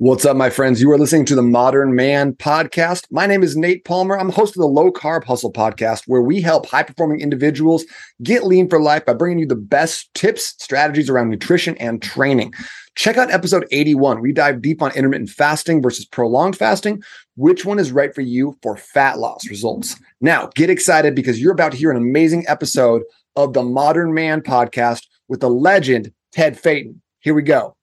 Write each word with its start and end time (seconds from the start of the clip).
What's 0.00 0.24
up, 0.24 0.36
my 0.36 0.48
friends? 0.48 0.80
You 0.80 0.92
are 0.92 0.96
listening 0.96 1.24
to 1.24 1.34
the 1.34 1.42
Modern 1.42 1.92
Man 1.92 2.32
podcast. 2.34 3.08
My 3.10 3.26
name 3.26 3.42
is 3.42 3.56
Nate 3.56 3.84
Palmer. 3.84 4.16
I'm 4.16 4.28
host 4.28 4.54
of 4.54 4.60
the 4.60 4.68
Low 4.68 4.92
Carb 4.92 5.24
Hustle 5.24 5.52
podcast, 5.52 6.04
where 6.06 6.22
we 6.22 6.40
help 6.40 6.66
high 6.66 6.84
performing 6.84 7.20
individuals 7.20 7.84
get 8.22 8.44
lean 8.44 8.68
for 8.68 8.80
life 8.80 9.04
by 9.04 9.14
bringing 9.14 9.40
you 9.40 9.46
the 9.46 9.56
best 9.56 10.14
tips, 10.14 10.54
strategies 10.60 11.10
around 11.10 11.30
nutrition 11.30 11.76
and 11.78 12.00
training. 12.00 12.54
Check 12.94 13.16
out 13.16 13.32
episode 13.32 13.66
81. 13.72 14.20
We 14.20 14.32
dive 14.32 14.62
deep 14.62 14.82
on 14.82 14.94
intermittent 14.94 15.30
fasting 15.30 15.82
versus 15.82 16.04
prolonged 16.04 16.56
fasting. 16.56 17.02
Which 17.34 17.64
one 17.64 17.80
is 17.80 17.90
right 17.90 18.14
for 18.14 18.20
you 18.20 18.56
for 18.62 18.76
fat 18.76 19.18
loss 19.18 19.48
results? 19.50 20.00
Now, 20.20 20.48
get 20.54 20.70
excited 20.70 21.16
because 21.16 21.40
you're 21.40 21.50
about 21.50 21.72
to 21.72 21.78
hear 21.78 21.90
an 21.90 21.96
amazing 21.96 22.44
episode 22.46 23.02
of 23.34 23.52
the 23.52 23.64
Modern 23.64 24.14
Man 24.14 24.42
podcast 24.42 25.08
with 25.26 25.40
the 25.40 25.50
legend, 25.50 26.12
Ted 26.30 26.56
Phaeton. 26.56 27.02
Here 27.18 27.34
we 27.34 27.42
go. 27.42 27.74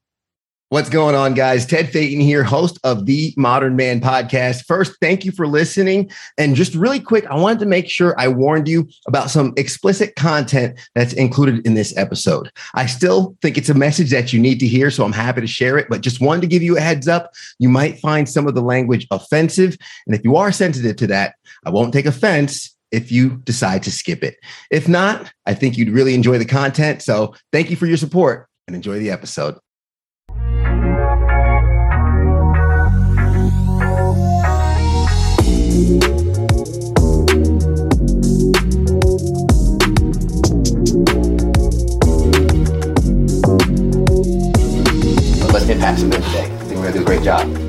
What's 0.75 0.89
going 0.89 1.15
on, 1.15 1.35
guys? 1.35 1.65
Ted 1.65 1.89
Phaeton 1.89 2.19
here, 2.19 2.43
host 2.43 2.81
of 2.83 3.05
the 3.05 3.33
Modern 3.37 3.77
Man 3.77 4.01
podcast. 4.01 4.65
First, 4.65 4.97
thank 4.99 5.23
you 5.23 5.31
for 5.31 5.47
listening. 5.47 6.11
And 6.37 6.53
just 6.53 6.75
really 6.75 6.99
quick, 6.99 7.25
I 7.27 7.35
wanted 7.35 7.59
to 7.59 7.65
make 7.65 7.89
sure 7.89 8.13
I 8.19 8.27
warned 8.27 8.67
you 8.67 8.89
about 9.07 9.29
some 9.29 9.53
explicit 9.55 10.17
content 10.17 10.77
that's 10.93 11.13
included 11.13 11.65
in 11.65 11.75
this 11.75 11.95
episode. 11.95 12.51
I 12.73 12.87
still 12.87 13.37
think 13.41 13.57
it's 13.57 13.69
a 13.69 13.73
message 13.73 14.09
that 14.11 14.33
you 14.33 14.39
need 14.41 14.59
to 14.59 14.67
hear, 14.67 14.91
so 14.91 15.05
I'm 15.05 15.13
happy 15.13 15.39
to 15.39 15.47
share 15.47 15.77
it, 15.77 15.87
but 15.89 16.01
just 16.01 16.19
wanted 16.19 16.41
to 16.41 16.47
give 16.47 16.61
you 16.61 16.75
a 16.75 16.81
heads 16.81 17.07
up. 17.07 17.31
You 17.57 17.69
might 17.69 17.97
find 17.99 18.27
some 18.27 18.45
of 18.45 18.53
the 18.53 18.61
language 18.61 19.07
offensive. 19.11 19.77
And 20.05 20.13
if 20.13 20.25
you 20.25 20.35
are 20.35 20.51
sensitive 20.51 20.97
to 20.97 21.07
that, 21.07 21.35
I 21.65 21.69
won't 21.69 21.93
take 21.93 22.05
offense 22.05 22.75
if 22.91 23.13
you 23.13 23.37
decide 23.45 23.81
to 23.83 23.93
skip 23.93 24.25
it. 24.25 24.35
If 24.71 24.89
not, 24.89 25.31
I 25.45 25.53
think 25.53 25.77
you'd 25.77 25.91
really 25.91 26.15
enjoy 26.15 26.37
the 26.37 26.43
content. 26.43 27.01
So 27.01 27.33
thank 27.53 27.69
you 27.69 27.77
for 27.77 27.85
your 27.85 27.95
support 27.95 28.49
and 28.67 28.75
enjoy 28.75 28.99
the 28.99 29.11
episode. 29.11 29.57
We're 47.25 47.64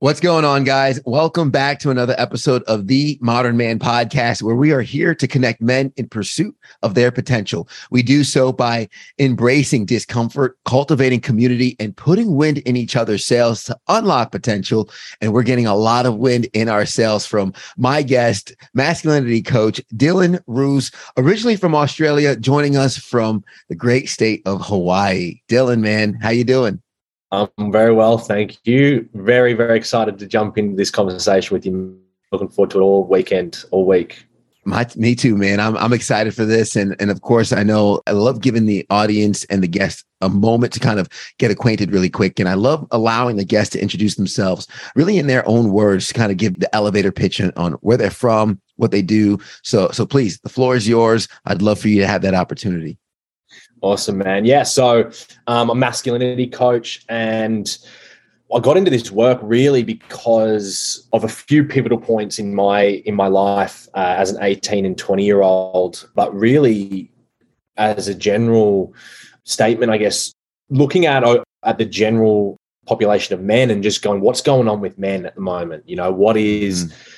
What's 0.00 0.18
going 0.18 0.46
on, 0.46 0.64
guys? 0.64 0.98
Welcome 1.04 1.50
back 1.50 1.78
to 1.80 1.90
another 1.90 2.14
episode 2.16 2.62
of 2.62 2.86
the 2.86 3.18
Modern 3.20 3.58
Man 3.58 3.78
Podcast, 3.78 4.42
where 4.42 4.56
we 4.56 4.72
are 4.72 4.80
here 4.80 5.14
to 5.14 5.28
connect 5.28 5.60
men 5.60 5.92
in 5.98 6.08
pursuit 6.08 6.56
of 6.80 6.94
their 6.94 7.12
potential. 7.12 7.68
We 7.90 8.02
do 8.02 8.24
so 8.24 8.50
by 8.50 8.88
embracing 9.18 9.84
discomfort, 9.84 10.56
cultivating 10.64 11.20
community, 11.20 11.76
and 11.78 11.94
putting 11.94 12.34
wind 12.34 12.58
in 12.60 12.78
each 12.78 12.96
other's 12.96 13.26
sails 13.26 13.64
to 13.64 13.78
unlock 13.88 14.32
potential. 14.32 14.88
And 15.20 15.34
we're 15.34 15.42
getting 15.42 15.66
a 15.66 15.76
lot 15.76 16.06
of 16.06 16.16
wind 16.16 16.48
in 16.54 16.70
our 16.70 16.86
sails 16.86 17.26
from 17.26 17.52
my 17.76 18.00
guest, 18.00 18.56
masculinity 18.72 19.42
coach 19.42 19.82
Dylan 19.94 20.40
Roos, 20.46 20.90
originally 21.18 21.56
from 21.56 21.74
Australia, 21.74 22.36
joining 22.36 22.74
us 22.74 22.96
from 22.96 23.44
the 23.68 23.74
great 23.74 24.08
state 24.08 24.40
of 24.46 24.62
Hawaii. 24.62 25.42
Dylan, 25.50 25.80
man, 25.80 26.14
how 26.14 26.30
you 26.30 26.44
doing? 26.44 26.80
I'm 27.32 27.70
very 27.70 27.92
well, 27.92 28.18
thank 28.18 28.58
you. 28.64 29.08
Very, 29.14 29.54
very 29.54 29.76
excited 29.76 30.18
to 30.18 30.26
jump 30.26 30.58
into 30.58 30.76
this 30.76 30.90
conversation 30.90 31.54
with 31.54 31.64
you. 31.64 31.98
Looking 32.32 32.48
forward 32.48 32.70
to 32.72 32.78
it 32.78 32.82
all 32.82 33.04
weekend, 33.04 33.64
all 33.70 33.86
week. 33.86 34.24
My, 34.64 34.86
me 34.94 35.14
too, 35.14 35.36
man. 35.36 35.58
I'm 35.58 35.76
I'm 35.78 35.92
excited 35.92 36.34
for 36.34 36.44
this, 36.44 36.76
and 36.76 36.94
and 37.00 37.10
of 37.10 37.22
course, 37.22 37.50
I 37.50 37.62
know 37.62 38.02
I 38.06 38.12
love 38.12 38.42
giving 38.42 38.66
the 38.66 38.86
audience 38.90 39.44
and 39.44 39.62
the 39.62 39.68
guests 39.68 40.04
a 40.20 40.28
moment 40.28 40.72
to 40.74 40.80
kind 40.80 41.00
of 41.00 41.08
get 41.38 41.50
acquainted 41.50 41.92
really 41.92 42.10
quick, 42.10 42.38
and 42.38 42.48
I 42.48 42.54
love 42.54 42.86
allowing 42.90 43.36
the 43.36 43.44
guests 43.44 43.72
to 43.72 43.80
introduce 43.80 44.16
themselves, 44.16 44.68
really 44.94 45.16
in 45.16 45.28
their 45.28 45.48
own 45.48 45.72
words, 45.72 46.08
to 46.08 46.14
kind 46.14 46.30
of 46.30 46.36
give 46.36 46.60
the 46.60 46.72
elevator 46.74 47.10
pitch 47.10 47.40
on 47.40 47.72
where 47.80 47.96
they're 47.96 48.10
from, 48.10 48.60
what 48.76 48.90
they 48.90 49.02
do. 49.02 49.38
So 49.62 49.88
so 49.92 50.04
please, 50.04 50.38
the 50.40 50.50
floor 50.50 50.76
is 50.76 50.86
yours. 50.86 51.26
I'd 51.46 51.62
love 51.62 51.80
for 51.80 51.88
you 51.88 52.02
to 52.02 52.06
have 52.06 52.22
that 52.22 52.34
opportunity. 52.34 52.98
Awesome, 53.82 54.18
man. 54.18 54.44
Yeah. 54.44 54.62
So 54.62 55.10
um, 55.46 55.70
I'm 55.70 55.70
a 55.70 55.74
masculinity 55.74 56.46
coach 56.46 57.04
and 57.08 57.78
I 58.54 58.58
got 58.58 58.76
into 58.76 58.90
this 58.90 59.10
work 59.10 59.38
really 59.42 59.84
because 59.84 61.06
of 61.12 61.24
a 61.24 61.28
few 61.28 61.64
pivotal 61.64 61.98
points 61.98 62.38
in 62.38 62.54
my 62.54 63.02
in 63.06 63.14
my 63.14 63.28
life 63.28 63.88
uh, 63.94 64.14
as 64.18 64.30
an 64.30 64.42
18 64.42 64.84
and 64.84 64.98
20 64.98 65.24
year 65.24 65.40
old, 65.42 66.08
but 66.14 66.34
really 66.34 67.10
as 67.76 68.08
a 68.08 68.14
general 68.14 68.92
statement, 69.44 69.92
I 69.92 69.98
guess, 69.98 70.32
looking 70.68 71.06
at 71.06 71.24
at 71.64 71.78
the 71.78 71.84
general 71.84 72.56
population 72.86 73.34
of 73.34 73.40
men 73.40 73.70
and 73.70 73.82
just 73.82 74.02
going, 74.02 74.20
what's 74.20 74.40
going 74.40 74.68
on 74.68 74.80
with 74.80 74.98
men 74.98 75.24
at 75.26 75.36
the 75.36 75.40
moment? 75.40 75.88
You 75.88 75.96
know, 75.96 76.12
what 76.12 76.36
is 76.36 76.86
mm 76.86 77.09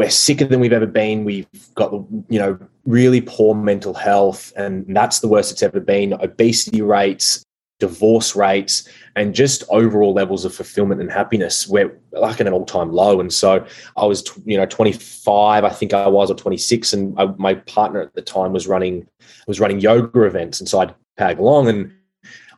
we're 0.00 0.08
sicker 0.08 0.46
than 0.46 0.60
we've 0.60 0.72
ever 0.72 0.86
been. 0.86 1.24
We've 1.24 1.46
got, 1.74 1.92
you 2.30 2.38
know, 2.38 2.58
really 2.86 3.20
poor 3.20 3.54
mental 3.54 3.92
health, 3.92 4.50
and 4.56 4.86
that's 4.96 5.18
the 5.18 5.28
worst 5.28 5.52
it's 5.52 5.62
ever 5.62 5.78
been. 5.78 6.14
Obesity 6.14 6.80
rates, 6.80 7.44
divorce 7.80 8.34
rates, 8.34 8.88
and 9.14 9.34
just 9.34 9.62
overall 9.68 10.14
levels 10.14 10.46
of 10.46 10.54
fulfillment 10.54 11.02
and 11.02 11.12
happiness. 11.12 11.68
We're 11.68 12.00
like 12.12 12.40
at 12.40 12.46
an 12.46 12.54
all-time 12.54 12.92
low. 12.92 13.20
And 13.20 13.30
so 13.30 13.62
I 13.98 14.06
was, 14.06 14.24
you 14.46 14.56
know, 14.56 14.64
25, 14.64 15.64
I 15.64 15.68
think 15.68 15.92
I 15.92 16.08
was, 16.08 16.30
or 16.30 16.34
26, 16.34 16.94
and 16.94 17.20
I, 17.20 17.26
my 17.36 17.52
partner 17.52 18.00
at 18.00 18.14
the 18.14 18.22
time 18.22 18.54
was 18.54 18.66
running 18.66 19.06
was 19.46 19.60
running 19.60 19.80
yoga 19.80 20.22
events, 20.22 20.60
and 20.60 20.68
so 20.68 20.80
I'd 20.80 20.94
tag 21.18 21.38
along, 21.38 21.68
and 21.68 21.92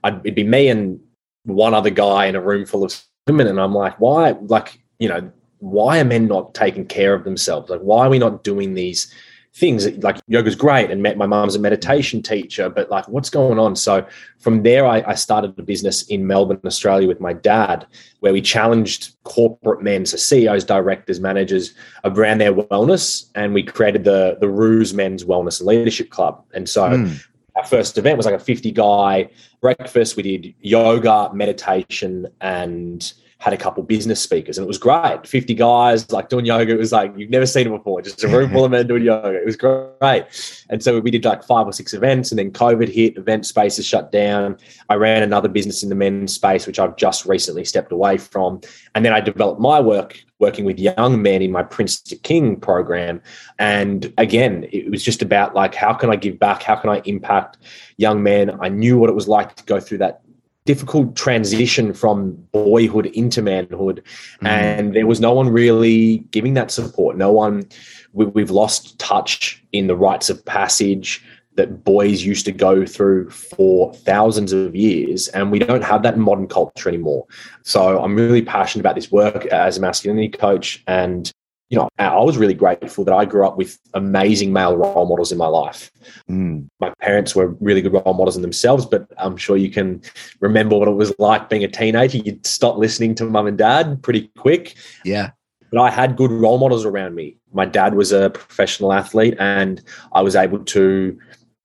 I'd, 0.05 0.21
it'd 0.21 0.37
be 0.37 0.45
me 0.45 0.69
and 0.69 1.01
one 1.43 1.75
other 1.75 1.91
guy 1.91 2.27
in 2.27 2.37
a 2.37 2.41
room 2.41 2.67
full 2.67 2.85
of 2.85 3.03
women, 3.27 3.49
and 3.49 3.61
I'm 3.61 3.75
like, 3.75 3.99
why? 3.99 4.31
Like, 4.31 4.81
you 5.01 5.09
know, 5.09 5.33
why 5.63 6.01
are 6.01 6.05
men 6.05 6.27
not 6.27 6.55
taking 6.55 6.85
care 6.85 7.15
of 7.15 7.23
themselves? 7.23 7.71
Like, 7.71 7.81
why 7.81 8.07
are 8.07 8.11
we 8.11 8.19
not 8.19 8.43
doing 8.43 8.75
these 8.75 9.15
things? 9.55 9.87
Like, 9.99 10.21
yoga's 10.27 10.57
great, 10.57 10.91
and 10.91 11.01
met 11.01 11.17
my 11.17 11.25
mom's 11.25 11.55
a 11.55 11.61
meditation 11.61 12.21
teacher, 12.21 12.69
but 12.69 12.91
like, 12.91 13.07
what's 13.07 13.31
going 13.31 13.61
on? 13.61 13.77
So, 13.77 14.05
from 14.41 14.65
there, 14.65 14.85
I, 14.85 15.05
I, 15.07 15.15
started 15.15 15.57
a 15.57 15.63
business 15.63 16.03
in 16.09 16.27
Melbourne, 16.27 16.59
Australia, 16.65 17.07
with 17.07 17.21
my 17.21 17.33
dad, 17.33 17.87
where 18.19 18.33
we 18.33 18.43
challenged 18.43 19.15
corporate 19.23 19.83
men, 19.83 20.05
so 20.05 20.17
CEOs, 20.17 20.65
directors, 20.65 21.21
managers, 21.21 21.75
around 22.05 22.39
their 22.39 22.53
wellness, 22.53 23.31
and 23.37 23.55
we 23.55 23.63
created 23.63 24.03
the 24.03 24.39
the 24.41 24.49
Roos 24.49 24.93
Men's 24.93 25.23
Wellness 25.23 25.61
and 25.61 25.69
Leadership 25.69 26.11
Club. 26.11 26.43
And 26.55 26.69
so, 26.69 26.91
mm. 26.91 27.25
our 27.55 27.65
first 27.65 27.97
event 27.99 28.17
was 28.17 28.27
like 28.27 28.35
a 28.35 28.41
fifty 28.41 28.73
guy 28.73 29.31
breakfast. 29.61 30.17
We 30.17 30.25
did 30.25 30.55
yoga, 30.61 31.31
meditation, 31.33 32.27
and 32.41 33.13
had 33.43 33.53
a 33.53 33.57
couple 33.57 33.83
business 33.83 34.21
speakers 34.21 34.57
and 34.57 34.65
it 34.65 34.69
was 34.69 34.79
great. 34.79 35.27
50 35.27 35.55
guys 35.55 36.13
like 36.13 36.29
doing 36.29 36.47
yoga. 36.47 36.75
It 36.75 36.79
was 36.79 36.93
like 36.93 37.13
you've 37.17 37.29
never 37.29 37.45
seen 37.45 37.67
it 37.67 37.71
before, 37.71 38.01
just 38.01 38.23
a 38.23 38.29
room 38.29 38.53
full 38.53 38.65
of 38.65 38.71
men 38.71 38.87
doing 38.87 39.03
yoga. 39.03 39.35
It 39.35 39.45
was 39.45 39.57
great. 39.57 40.27
And 40.71 40.81
so 40.81 41.01
we 41.01 41.11
did 41.11 41.25
like 41.25 41.43
five 41.43 41.67
or 41.67 41.73
six 41.73 41.93
events 41.93 42.31
and 42.31 42.39
then 42.39 42.53
COVID 42.53 42.87
hit, 42.87 43.17
event 43.17 43.45
spaces 43.45 43.85
shut 43.85 44.13
down. 44.13 44.59
I 44.89 44.95
ran 44.95 45.25
another 45.25 45.49
business 45.49 45.83
in 45.83 45.89
the 45.89 45.97
men's 45.97 46.33
space, 46.33 46.69
which 46.69 46.79
I've 46.79 46.95
just 46.95 47.27
recently 47.27 47.65
stepped 47.65 47.91
away 47.91 48.17
from. 48.17 48.61
And 48.95 49.05
then 49.05 49.13
I 49.13 49.19
developed 49.19 49.61
my 49.61 49.81
work 49.81 50.23
working 50.39 50.65
with 50.65 50.79
young 50.79 51.21
men 51.21 51.43
in 51.43 51.51
my 51.51 51.65
Prince 51.65 52.01
to 52.01 52.15
King 52.15 52.55
program. 52.61 53.21
And 53.59 54.13
again, 54.19 54.69
it 54.71 54.89
was 54.89 55.03
just 55.03 55.21
about 55.21 55.53
like, 55.53 55.75
how 55.75 55.95
can 55.95 56.11
I 56.11 56.17
give 56.17 56.39
back? 56.39 56.63
How 56.63 56.77
can 56.77 56.91
I 56.91 57.03
impact 57.07 57.59
young 57.97 58.23
men? 58.23 58.57
I 58.61 58.69
knew 58.69 58.99
what 58.99 59.11
it 59.11 59.15
was 59.15 59.27
like 59.27 59.57
to 59.57 59.65
go 59.65 59.81
through 59.81 59.99
that 59.99 60.23
difficult 60.65 61.17
transition 61.17 61.93
from 61.93 62.33
boyhood 62.53 63.07
into 63.07 63.43
manhood. 63.43 64.03
Mm. 64.43 64.49
and 64.49 64.95
there 64.95 65.07
was 65.07 65.21
no 65.21 65.33
one 65.33 65.49
really 65.49 66.19
giving 66.31 66.55
that 66.55 66.71
support. 66.71 67.17
No 67.17 67.33
one 67.33 67.69
we, 68.13 68.27
we've 68.27 68.51
lost 68.51 68.99
touch 68.99 69.63
in 69.73 69.87
the 69.87 69.97
rites 69.97 70.31
of 70.31 70.45
passage 70.45 71.25
that 71.55 71.85
boys 71.85 72.23
used 72.23 72.47
to 72.47 72.53
go 72.53 72.87
through 72.87 73.29
for 73.29 73.93
thousands 73.95 74.53
of 74.53 74.75
years 74.75 75.29
and 75.29 75.51
we 75.51 75.59
don't 75.59 75.85
have 75.85 76.03
that 76.03 76.15
in 76.15 76.21
modern 76.21 76.49
culture 76.49 76.89
anymore. 76.89 77.27
So 77.63 78.03
i'm 78.03 78.15
really 78.15 78.43
passionate 78.43 78.83
about 78.83 78.95
this 78.95 79.11
work 79.11 79.47
as 79.47 79.79
a 79.79 79.81
masculinity 79.81 80.29
coach 80.29 80.83
and 80.87 81.32
you 81.73 81.79
know, 81.79 81.89
I 81.99 82.19
was 82.19 82.37
really 82.37 82.53
grateful 82.53 83.03
that 83.07 83.15
I 83.15 83.25
grew 83.25 83.47
up 83.47 83.57
with 83.57 83.79
amazing 83.95 84.53
male 84.53 84.77
role 84.77 85.07
models 85.07 85.33
in 85.33 85.39
my 85.39 85.47
life. 85.47 85.91
Mm. 86.29 86.69
My 86.81 86.93
parents 87.01 87.35
were 87.35 87.57
really 87.61 87.81
good 87.81 87.95
role 87.95 88.13
models 88.13 88.37
in 88.37 88.43
themselves, 88.43 88.85
but 88.85 89.07
I'm 89.17 89.39
sure 89.39 89.57
you 89.57 89.71
can 89.71 90.03
remember 90.41 90.77
what 90.77 90.87
it 90.87 90.93
was 90.93 91.15
like 91.19 91.49
being 91.49 91.65
a 91.65 91.69
teenager. 91.69 92.19
You'd 92.19 92.45
stop 92.45 92.77
listening 92.77 93.15
to 93.15 93.25
mum 93.25 93.47
and 93.47 93.57
dad 93.57 94.03
pretty 94.03 94.31
quick. 94.37 94.75
Yeah. 95.03 95.31
But 95.71 95.81
I 95.81 95.91
had 95.91 96.15
good 96.15 96.31
role 96.31 96.59
models 96.59 96.85
around 96.85 97.15
me. 97.15 97.39
My 97.55 97.65
dad 97.65 97.95
was 97.95 98.13
a 98.13 98.29
professional 98.29 98.93
athlete, 98.93 99.35
and 99.39 99.83
I 100.13 100.21
was 100.21 100.37
able 100.37 100.63
to 100.63 101.19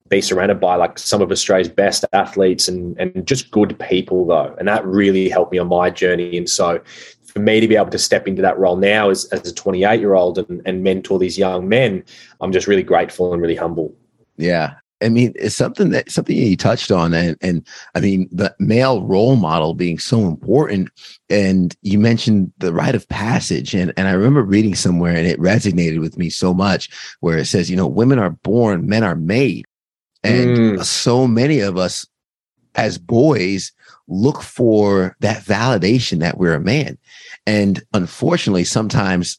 be 0.08 0.22
surrounded 0.22 0.58
by 0.58 0.76
like 0.76 0.98
some 0.98 1.20
of 1.20 1.30
Australia's 1.30 1.68
best 1.68 2.02
athletes 2.14 2.66
and 2.66 2.98
and 2.98 3.26
just 3.26 3.50
good 3.50 3.78
people 3.78 4.26
though. 4.26 4.54
And 4.58 4.66
that 4.68 4.86
really 4.86 5.28
helped 5.28 5.52
me 5.52 5.58
on 5.58 5.68
my 5.68 5.90
journey. 5.90 6.38
And 6.38 6.48
so 6.48 6.80
for 7.28 7.40
me 7.40 7.60
to 7.60 7.68
be 7.68 7.76
able 7.76 7.90
to 7.90 7.98
step 7.98 8.26
into 8.26 8.42
that 8.42 8.58
role 8.58 8.76
now 8.76 9.10
as, 9.10 9.26
as 9.26 9.48
a 9.48 9.54
28 9.54 10.00
year 10.00 10.14
old 10.14 10.38
and, 10.38 10.62
and 10.64 10.82
mentor 10.82 11.18
these 11.18 11.38
young 11.38 11.68
men, 11.68 12.04
I'm 12.40 12.52
just 12.52 12.66
really 12.66 12.82
grateful 12.82 13.32
and 13.32 13.40
really 13.40 13.56
humble. 13.56 13.94
Yeah. 14.36 14.74
I 15.00 15.08
mean, 15.08 15.32
it's 15.36 15.54
something 15.54 15.90
that 15.90 16.10
something 16.10 16.36
you 16.36 16.56
touched 16.56 16.90
on, 16.90 17.14
and 17.14 17.36
and 17.40 17.64
I 17.94 18.00
mean, 18.00 18.28
the 18.32 18.52
male 18.58 19.04
role 19.04 19.36
model 19.36 19.74
being 19.74 19.98
so 20.00 20.26
important. 20.26 20.90
And 21.30 21.76
you 21.82 22.00
mentioned 22.00 22.52
the 22.58 22.72
rite 22.72 22.96
of 22.96 23.08
passage, 23.08 23.74
and 23.74 23.92
and 23.96 24.08
I 24.08 24.12
remember 24.12 24.42
reading 24.42 24.74
somewhere, 24.74 25.14
and 25.14 25.24
it 25.24 25.38
resonated 25.38 26.00
with 26.00 26.18
me 26.18 26.30
so 26.30 26.52
much, 26.52 26.90
where 27.20 27.38
it 27.38 27.44
says, 27.44 27.70
you 27.70 27.76
know, 27.76 27.86
women 27.86 28.18
are 28.18 28.30
born, 28.30 28.88
men 28.88 29.04
are 29.04 29.14
made, 29.14 29.66
and 30.24 30.58
mm. 30.58 30.84
so 30.84 31.28
many 31.28 31.60
of 31.60 31.76
us 31.76 32.04
as 32.74 32.98
boys 32.98 33.72
look 34.08 34.42
for 34.42 35.16
that 35.20 35.44
validation 35.44 36.20
that 36.20 36.38
we're 36.38 36.54
a 36.54 36.60
man, 36.60 36.98
and 37.46 37.82
unfortunately, 37.92 38.64
sometimes 38.64 39.38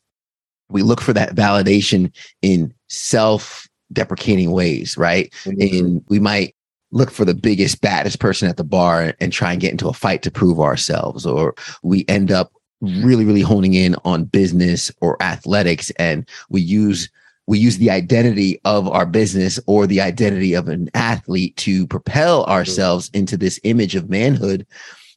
we 0.70 0.84
look 0.84 1.02
for 1.02 1.14
that 1.14 1.36
validation 1.36 2.12
in 2.42 2.74
self 2.88 3.68
deprecating 3.92 4.52
ways, 4.52 4.98
right? 4.98 5.34
Mm-hmm. 5.44 5.78
And 5.78 6.06
we 6.10 6.20
might 6.20 6.56
look 6.92 7.12
for 7.12 7.26
the 7.26 7.34
biggest, 7.34 7.82
baddest 7.82 8.20
person 8.20 8.50
at 8.50 8.58
the 8.58 8.64
bar 8.64 9.14
and 9.20 9.32
try 9.32 9.52
and 9.52 9.62
get 9.62 9.72
into 9.72 9.88
a 9.88 9.94
fight 9.94 10.22
to 10.24 10.32
prove 10.32 10.60
ourselves, 10.60 11.26
or 11.26 11.56
we 11.84 12.06
end 12.08 12.32
up 12.32 12.52
really, 12.82 13.26
really 13.26 13.42
honing 13.42 13.74
in 13.74 13.96
on 14.06 14.24
business 14.24 14.92
or 15.02 15.22
athletics, 15.22 15.92
and 15.98 16.28
we 16.50 16.62
use 16.62 17.10
we 17.50 17.58
use 17.58 17.80
the 17.80 17.90
identity 17.90 18.62
of 18.64 18.88
our 18.88 19.08
business 19.08 19.60
or 19.66 19.88
the 19.88 20.00
identity 20.00 20.54
of 20.54 20.68
an 20.68 20.88
athlete 20.94 21.58
to 21.58 21.88
propel 21.88 22.46
ourselves 22.46 23.10
into 23.16 23.36
this 23.36 23.60
image 23.64 23.96
of 23.96 24.08
manhood, 24.08 24.68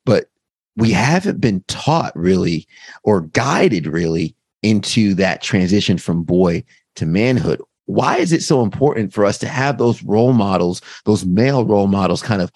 but 0.06 0.31
we 0.75 0.90
haven't 0.90 1.43
been 1.43 1.62
taught 1.69 2.17
really 2.17 2.67
or 3.05 3.20
guided 3.20 3.87
really 3.87 4.34
into 4.62 5.12
that 5.12 5.43
transition 5.43 5.99
from 5.99 6.23
boy 6.23 6.64
to 6.96 7.05
manhood 7.05 7.61
why 7.87 8.17
is 8.17 8.32
it 8.32 8.43
so 8.43 8.62
important 8.62 9.12
for 9.12 9.25
us 9.25 9.37
to 9.38 9.49
have 9.49 9.76
those 9.76 10.02
role 10.02 10.32
models, 10.32 10.81
those 11.05 11.26
male 11.26 11.64
role 11.67 11.88
models, 11.88 12.23
kind 12.23 12.40
of 12.40 12.50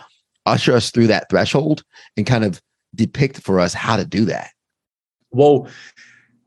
usher 0.47 0.73
us 0.73 0.91
through 0.91 1.09
that 1.09 1.29
threshold 1.29 1.83
and 2.17 2.27
kind 2.27 2.45
of 2.45 2.63
depict 2.95 3.41
for 3.41 3.61
us 3.61 3.75
how 3.75 3.97
to 3.97 4.05
do 4.05 4.25
that? 4.25 4.51
Well, 5.33 5.69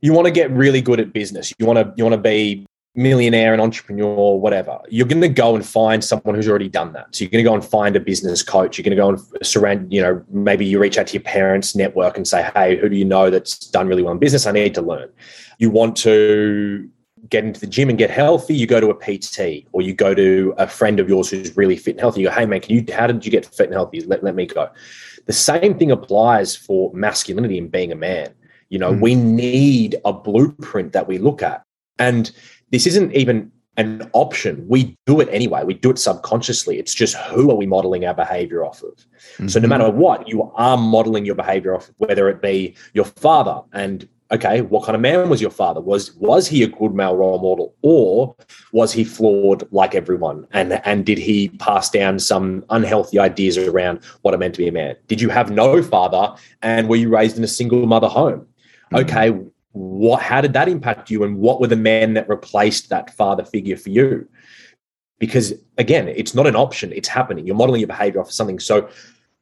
you 0.01 0.13
want 0.13 0.25
to 0.25 0.31
get 0.31 0.49
really 0.51 0.81
good 0.81 0.99
at 0.99 1.13
business. 1.13 1.53
You 1.59 1.65
want 1.65 1.77
to 1.77 1.93
you 1.97 2.03
want 2.03 2.15
to 2.15 2.21
be 2.21 2.65
millionaire 2.95 3.53
and 3.53 3.61
entrepreneur, 3.61 4.37
whatever. 4.37 4.79
You're 4.89 5.07
going 5.07 5.21
to 5.21 5.29
go 5.29 5.55
and 5.55 5.65
find 5.65 6.03
someone 6.03 6.35
who's 6.35 6.49
already 6.49 6.69
done 6.69 6.93
that. 6.93 7.15
So 7.15 7.23
you're 7.23 7.31
going 7.31 7.43
to 7.43 7.49
go 7.49 7.53
and 7.53 7.63
find 7.63 7.95
a 7.95 7.99
business 7.99 8.43
coach. 8.43 8.77
You're 8.77 8.83
going 8.83 8.97
to 8.97 9.01
go 9.01 9.09
and 9.09 9.45
surround, 9.45 9.93
you 9.93 10.01
know, 10.01 10.23
maybe 10.29 10.65
you 10.65 10.79
reach 10.79 10.97
out 10.97 11.07
to 11.07 11.13
your 11.13 11.23
parents' 11.23 11.75
network 11.75 12.17
and 12.17 12.27
say, 12.27 12.49
"Hey, 12.55 12.77
who 12.77 12.89
do 12.89 12.95
you 12.95 13.05
know 13.05 13.29
that's 13.29 13.57
done 13.57 13.87
really 13.87 14.03
well 14.03 14.13
in 14.13 14.19
business? 14.19 14.45
I 14.45 14.51
need 14.51 14.73
to 14.75 14.81
learn." 14.81 15.09
You 15.59 15.69
want 15.69 15.95
to 15.97 16.89
get 17.27 17.43
into 17.43 17.59
the 17.59 17.67
gym 17.67 17.89
and 17.89 17.97
get 17.97 18.09
healthy, 18.09 18.55
you 18.55 18.65
go 18.65 18.79
to 18.79 18.89
a 18.89 18.95
PT 18.95 19.67
or 19.71 19.81
you 19.81 19.93
go 19.93 20.13
to 20.13 20.53
a 20.57 20.67
friend 20.67 20.99
of 20.99 21.09
yours 21.09 21.29
who's 21.29 21.55
really 21.57 21.75
fit 21.75 21.91
and 21.91 21.99
healthy. 21.99 22.21
You 22.21 22.27
go, 22.27 22.33
hey 22.33 22.45
man, 22.45 22.61
can 22.61 22.75
you 22.75 22.85
how 22.93 23.07
did 23.07 23.25
you 23.25 23.31
get 23.31 23.45
fit 23.45 23.65
and 23.65 23.73
healthy? 23.73 24.01
Let, 24.01 24.23
let 24.23 24.35
me 24.35 24.45
go. 24.45 24.69
The 25.25 25.33
same 25.33 25.77
thing 25.77 25.91
applies 25.91 26.55
for 26.55 26.91
masculinity 26.93 27.57
and 27.57 27.71
being 27.71 27.91
a 27.91 27.95
man. 27.95 28.33
You 28.69 28.79
know, 28.79 28.93
mm. 28.93 29.01
we 29.01 29.15
need 29.15 29.97
a 30.05 30.13
blueprint 30.13 30.93
that 30.93 31.07
we 31.07 31.17
look 31.17 31.43
at. 31.43 31.63
And 31.97 32.31
this 32.71 32.87
isn't 32.87 33.13
even 33.13 33.51
an 33.77 34.09
option. 34.13 34.65
We 34.67 34.97
do 35.05 35.21
it 35.21 35.29
anyway. 35.31 35.63
We 35.63 35.73
do 35.73 35.89
it 35.89 35.99
subconsciously. 35.99 36.77
It's 36.77 36.93
just 36.93 37.15
who 37.15 37.49
are 37.49 37.55
we 37.55 37.65
modeling 37.65 38.05
our 38.05 38.13
behavior 38.13 38.65
off 38.65 38.83
of? 38.83 38.93
Mm-hmm. 38.93 39.47
So 39.47 39.59
no 39.59 39.63
mm-hmm. 39.63 39.69
matter 39.69 39.89
what, 39.89 40.27
you 40.27 40.51
are 40.55 40.77
modeling 40.77 41.25
your 41.25 41.35
behavior 41.35 41.75
off, 41.75 41.89
whether 41.97 42.27
it 42.29 42.41
be 42.41 42.75
your 42.93 43.05
father 43.05 43.61
and 43.71 44.07
okay, 44.31 44.61
what 44.61 44.85
kind 44.85 44.95
of 44.95 45.01
man 45.01 45.29
was 45.29 45.41
your 45.41 45.49
father? 45.51 45.81
Was 45.81 46.13
was 46.15 46.47
he 46.47 46.63
a 46.63 46.67
good 46.67 46.93
male 46.93 47.15
role 47.15 47.39
model, 47.39 47.75
or 47.81 48.35
was 48.71 48.93
he 48.93 49.03
flawed 49.03 49.67
like 49.71 49.95
everyone? 49.95 50.45
And 50.51 50.73
and 50.85 51.05
did 51.05 51.17
he 51.17 51.49
pass 51.49 51.89
down 51.89 52.19
some 52.19 52.63
unhealthy 52.69 53.19
ideas 53.19 53.57
around 53.57 54.03
what 54.21 54.33
it 54.33 54.37
meant 54.37 54.55
to 54.55 54.59
be 54.59 54.67
a 54.67 54.71
man? 54.71 54.95
Did 55.07 55.21
you 55.21 55.29
have 55.29 55.51
no 55.51 55.81
father, 55.81 56.35
and 56.61 56.87
were 56.89 56.95
you 56.95 57.09
raised 57.09 57.37
in 57.37 57.43
a 57.43 57.47
single 57.47 57.85
mother 57.85 58.07
home? 58.07 58.45
Mm-hmm. 58.91 58.95
Okay, 58.97 59.39
what? 59.71 60.21
How 60.21 60.41
did 60.41 60.53
that 60.53 60.67
impact 60.67 61.09
you, 61.09 61.23
and 61.23 61.37
what 61.37 61.59
were 61.59 61.67
the 61.67 61.75
men 61.75 62.13
that 62.13 62.29
replaced 62.29 62.89
that 62.89 63.13
father 63.15 63.45
figure 63.45 63.77
for 63.77 63.89
you? 63.89 64.27
Because 65.19 65.53
again, 65.77 66.07
it's 66.07 66.33
not 66.33 66.47
an 66.47 66.55
option; 66.55 66.91
it's 66.93 67.07
happening. 67.07 67.45
You're 67.45 67.55
modeling 67.55 67.81
your 67.81 67.87
behavior 67.87 68.21
off 68.21 68.27
of 68.27 68.33
something. 68.33 68.59
So, 68.59 68.89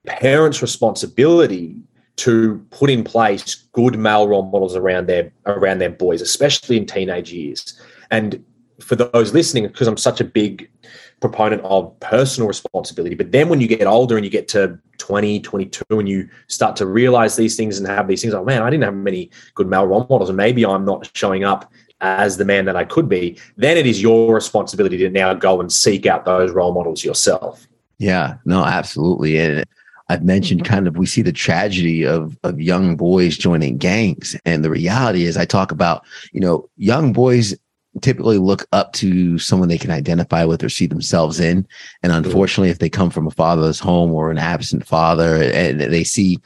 parents' 0.05 0.61
responsibility 0.61 1.81
to 2.17 2.65
put 2.71 2.89
in 2.89 3.03
place 3.03 3.55
good 3.73 3.97
male 3.97 4.27
role 4.27 4.43
models 4.43 4.75
around 4.75 5.07
their 5.07 5.31
around 5.45 5.79
their 5.79 5.89
boys, 5.89 6.21
especially 6.21 6.77
in 6.77 6.85
teenage 6.85 7.31
years. 7.31 7.79
And 8.11 8.43
for 8.79 8.95
those 8.95 9.33
listening, 9.33 9.67
because 9.67 9.87
I'm 9.87 9.97
such 9.97 10.21
a 10.21 10.23
big 10.23 10.69
proponent 11.19 11.63
of 11.63 11.99
personal 11.99 12.47
responsibility, 12.47 13.15
but 13.15 13.31
then 13.31 13.49
when 13.49 13.59
you 13.59 13.67
get 13.67 13.87
older 13.87 14.15
and 14.15 14.25
you 14.25 14.29
get 14.29 14.47
to 14.49 14.77
20, 14.99 15.39
22, 15.39 15.83
and 15.89 16.07
you 16.07 16.29
start 16.47 16.75
to 16.75 16.85
realize 16.85 17.35
these 17.35 17.55
things 17.55 17.77
and 17.77 17.87
have 17.87 18.07
these 18.07 18.21
things, 18.21 18.33
like, 18.33 18.45
man, 18.45 18.61
I 18.61 18.69
didn't 18.69 18.83
have 18.83 18.93
many 18.93 19.31
good 19.55 19.67
male 19.67 19.87
role 19.87 20.05
models, 20.09 20.29
and 20.29 20.37
maybe 20.37 20.65
I'm 20.65 20.85
not 20.85 21.09
showing 21.15 21.43
up 21.43 21.71
as 22.01 22.37
the 22.37 22.45
man 22.45 22.65
that 22.65 22.75
I 22.75 22.85
could 22.85 23.09
be, 23.09 23.39
then 23.55 23.77
it 23.77 23.87
is 23.87 24.01
your 24.01 24.33
responsibility 24.33 24.97
to 24.97 25.09
now 25.09 25.33
go 25.33 25.59
and 25.59 25.71
seek 25.71 26.05
out 26.05 26.25
those 26.25 26.51
role 26.51 26.73
models 26.73 27.03
yourself. 27.03 27.67
Yeah, 27.97 28.35
no, 28.45 28.63
absolutely. 28.63 29.37
And 29.39 29.65
I've 30.09 30.23
mentioned 30.23 30.63
mm-hmm. 30.63 30.73
kind 30.73 30.87
of 30.87 30.97
we 30.97 31.05
see 31.05 31.21
the 31.21 31.31
tragedy 31.31 32.05
of 32.05 32.37
of 32.43 32.61
young 32.61 32.95
boys 32.95 33.37
joining 33.37 33.77
gangs, 33.77 34.35
and 34.45 34.63
the 34.63 34.69
reality 34.69 35.23
is 35.23 35.37
I 35.37 35.45
talk 35.45 35.71
about 35.71 36.05
you 36.31 36.39
know 36.39 36.69
young 36.77 37.13
boys 37.13 37.55
typically 38.01 38.37
look 38.37 38.65
up 38.71 38.93
to 38.93 39.37
someone 39.39 39.69
they 39.69 39.77
can 39.77 39.91
identify 39.91 40.43
with 40.43 40.63
or 40.63 40.69
see 40.69 40.87
themselves 40.87 41.39
in, 41.39 41.67
and 42.03 42.11
unfortunately, 42.11 42.69
if 42.69 42.79
they 42.79 42.89
come 42.89 43.09
from 43.09 43.27
a 43.27 43.31
fatherless 43.31 43.79
home 43.79 44.11
or 44.11 44.31
an 44.31 44.37
absent 44.37 44.85
father, 44.85 45.41
and 45.43 45.79
they 45.79 46.03
see 46.03 46.39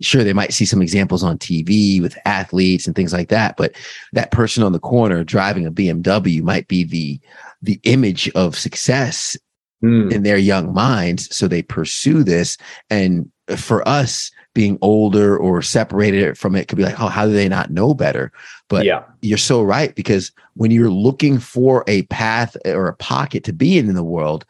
sure 0.00 0.24
they 0.24 0.32
might 0.32 0.52
see 0.52 0.64
some 0.64 0.82
examples 0.82 1.22
on 1.22 1.38
TV 1.38 2.02
with 2.02 2.18
athletes 2.24 2.86
and 2.86 2.96
things 2.96 3.12
like 3.12 3.28
that, 3.28 3.56
but 3.56 3.72
that 4.12 4.32
person 4.32 4.64
on 4.64 4.72
the 4.72 4.80
corner 4.80 5.22
driving 5.22 5.64
a 5.64 5.70
BMW 5.70 6.42
might 6.42 6.66
be 6.68 6.84
the 6.84 7.20
the 7.62 7.80
image 7.84 8.28
of 8.30 8.58
success 8.58 9.36
mm. 9.82 10.12
in 10.12 10.22
their 10.22 10.36
young 10.36 10.72
minds. 10.72 11.34
So 11.34 11.48
they 11.48 11.62
pursue 11.62 12.24
this. 12.24 12.56
And 12.90 13.30
for 13.56 13.86
us, 13.86 14.30
being 14.54 14.78
older 14.82 15.36
or 15.36 15.62
separated 15.62 16.36
from 16.36 16.54
it 16.54 16.68
could 16.68 16.76
be 16.76 16.84
like, 16.84 17.00
oh, 17.00 17.08
how 17.08 17.26
do 17.26 17.32
they 17.32 17.48
not 17.48 17.70
know 17.70 17.94
better? 17.94 18.32
But 18.72 18.86
yeah. 18.86 19.04
you're 19.20 19.36
so 19.36 19.62
right 19.62 19.94
because 19.94 20.32
when 20.54 20.70
you're 20.70 20.90
looking 20.90 21.38
for 21.38 21.84
a 21.86 22.04
path 22.04 22.56
or 22.64 22.88
a 22.88 22.96
pocket 22.96 23.44
to 23.44 23.52
be 23.52 23.76
in 23.76 23.90
in 23.90 23.94
the 23.94 24.02
world, 24.02 24.46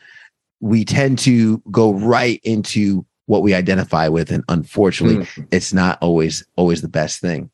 we 0.60 0.84
tend 0.84 1.18
to 1.20 1.58
go 1.72 1.92
right 1.92 2.40
into 2.44 3.04
what 3.26 3.42
we 3.42 3.52
identify 3.52 4.06
with, 4.06 4.30
and 4.30 4.44
unfortunately, 4.48 5.26
mm. 5.26 5.48
it's 5.50 5.72
not 5.72 5.98
always 6.00 6.46
always 6.54 6.82
the 6.82 6.88
best 6.88 7.20
thing. 7.20 7.50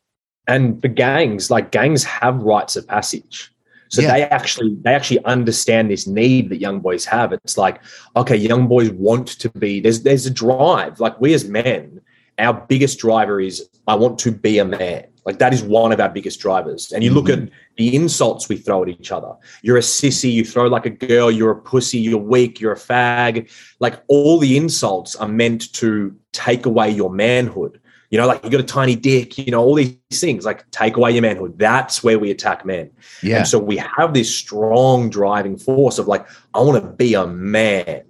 And 0.47 0.79
the 0.83 0.89
gangs, 0.89 1.49
like 1.49 1.71
gangs, 1.71 2.03
have 2.03 2.37
rites 2.43 2.75
of 2.75 2.87
passage. 2.87 3.51
So 3.89 4.03
yeah. 4.03 4.11
they 4.13 4.23
actually 4.25 4.77
they 4.81 4.93
actually 4.93 5.25
understand 5.25 5.89
this 5.89 6.05
need 6.05 6.49
that 6.49 6.57
young 6.57 6.81
boys 6.81 7.03
have. 7.05 7.33
It's 7.33 7.57
like, 7.57 7.81
okay, 8.15 8.35
young 8.35 8.67
boys 8.67 8.91
want 8.91 9.27
to 9.39 9.49
be 9.49 9.79
there's 9.79 10.03
there's 10.03 10.27
a 10.27 10.31
drive. 10.31 10.99
Like 10.99 11.19
we 11.19 11.33
as 11.33 11.45
men, 11.47 11.99
our 12.37 12.53
biggest 12.53 12.99
driver 12.99 13.41
is 13.41 13.67
I 13.87 13.95
want 13.95 14.19
to 14.19 14.31
be 14.31 14.59
a 14.59 14.65
man. 14.65 15.05
Like 15.25 15.39
that 15.39 15.53
is 15.53 15.63
one 15.63 15.91
of 15.91 15.99
our 15.99 16.09
biggest 16.09 16.39
drivers. 16.39 16.91
And 16.91 17.03
you 17.03 17.11
look 17.11 17.25
mm-hmm. 17.25 17.45
at 17.45 17.51
the 17.77 17.95
insults 17.95 18.49
we 18.49 18.57
throw 18.57 18.83
at 18.83 18.89
each 18.89 19.11
other. 19.11 19.33
You're 19.61 19.77
a 19.77 19.81
sissy, 19.81 20.31
you 20.31 20.43
throw 20.43 20.67
like 20.67 20.85
a 20.85 20.89
girl, 20.89 21.29
you're 21.29 21.51
a 21.51 21.61
pussy, 21.61 21.97
you're 21.99 22.17
weak, 22.17 22.59
you're 22.59 22.73
a 22.73 22.77
fag. 22.77 23.49
Like 23.79 24.01
all 24.07 24.39
the 24.39 24.57
insults 24.57 25.15
are 25.15 25.27
meant 25.27 25.71
to 25.73 26.15
take 26.31 26.65
away 26.65 26.89
your 26.89 27.09
manhood. 27.09 27.79
You 28.09 28.17
know, 28.17 28.25
like 28.25 28.43
you 28.43 28.49
got 28.49 28.59
a 28.59 28.63
tiny 28.63 28.95
dick, 28.95 29.37
you 29.37 29.51
know, 29.51 29.63
all 29.63 29.75
these 29.75 29.95
things 30.11 30.43
like 30.43 30.69
take 30.71 30.97
away 30.97 31.11
your 31.11 31.21
manhood. 31.21 31.59
That's 31.59 32.03
where 32.03 32.17
we 32.17 32.31
attack 32.31 32.65
men. 32.65 32.89
Yeah. 33.21 33.37
And 33.39 33.47
so 33.47 33.59
we 33.59 33.77
have 33.77 34.15
this 34.15 34.33
strong 34.33 35.11
driving 35.11 35.57
force 35.57 35.99
of 35.99 36.07
like, 36.07 36.27
I 36.55 36.61
want 36.61 36.83
to 36.83 36.89
be 36.89 37.13
a 37.13 37.27
man 37.27 38.03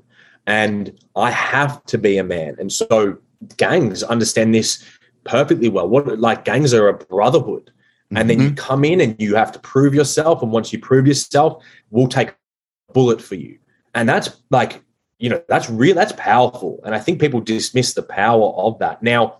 and 0.47 0.97
I 1.15 1.31
have 1.31 1.83
to 1.85 1.97
be 1.97 2.17
a 2.17 2.23
man. 2.23 2.55
And 2.59 2.71
so 2.71 3.17
gangs 3.57 4.03
understand 4.03 4.55
this 4.55 4.83
perfectly 5.23 5.69
well. 5.69 5.87
What 5.87 6.19
like 6.19 6.45
gangs 6.45 6.73
are 6.73 6.87
a 6.87 6.93
brotherhood. 6.93 7.71
And 8.11 8.17
mm-hmm. 8.19 8.27
then 8.27 8.39
you 8.39 8.47
mm-hmm. 8.47 8.55
come 8.55 8.83
in 8.85 9.01
and 9.01 9.15
you 9.19 9.35
have 9.35 9.51
to 9.51 9.59
prove 9.59 9.93
yourself. 9.93 10.41
And 10.41 10.51
once 10.51 10.73
you 10.73 10.79
prove 10.79 11.07
yourself, 11.07 11.63
we'll 11.91 12.07
take 12.07 12.29
a 12.29 12.93
bullet 12.93 13.21
for 13.21 13.35
you. 13.35 13.59
And 13.93 14.07
that's 14.07 14.41
like, 14.49 14.83
you 15.19 15.29
know, 15.29 15.41
that's 15.47 15.69
real, 15.69 15.95
that's 15.95 16.13
powerful. 16.13 16.79
And 16.85 16.95
I 16.95 16.99
think 16.99 17.19
people 17.19 17.41
dismiss 17.41 17.93
the 17.93 18.03
power 18.03 18.51
of 18.55 18.79
that. 18.79 19.03
Now, 19.03 19.37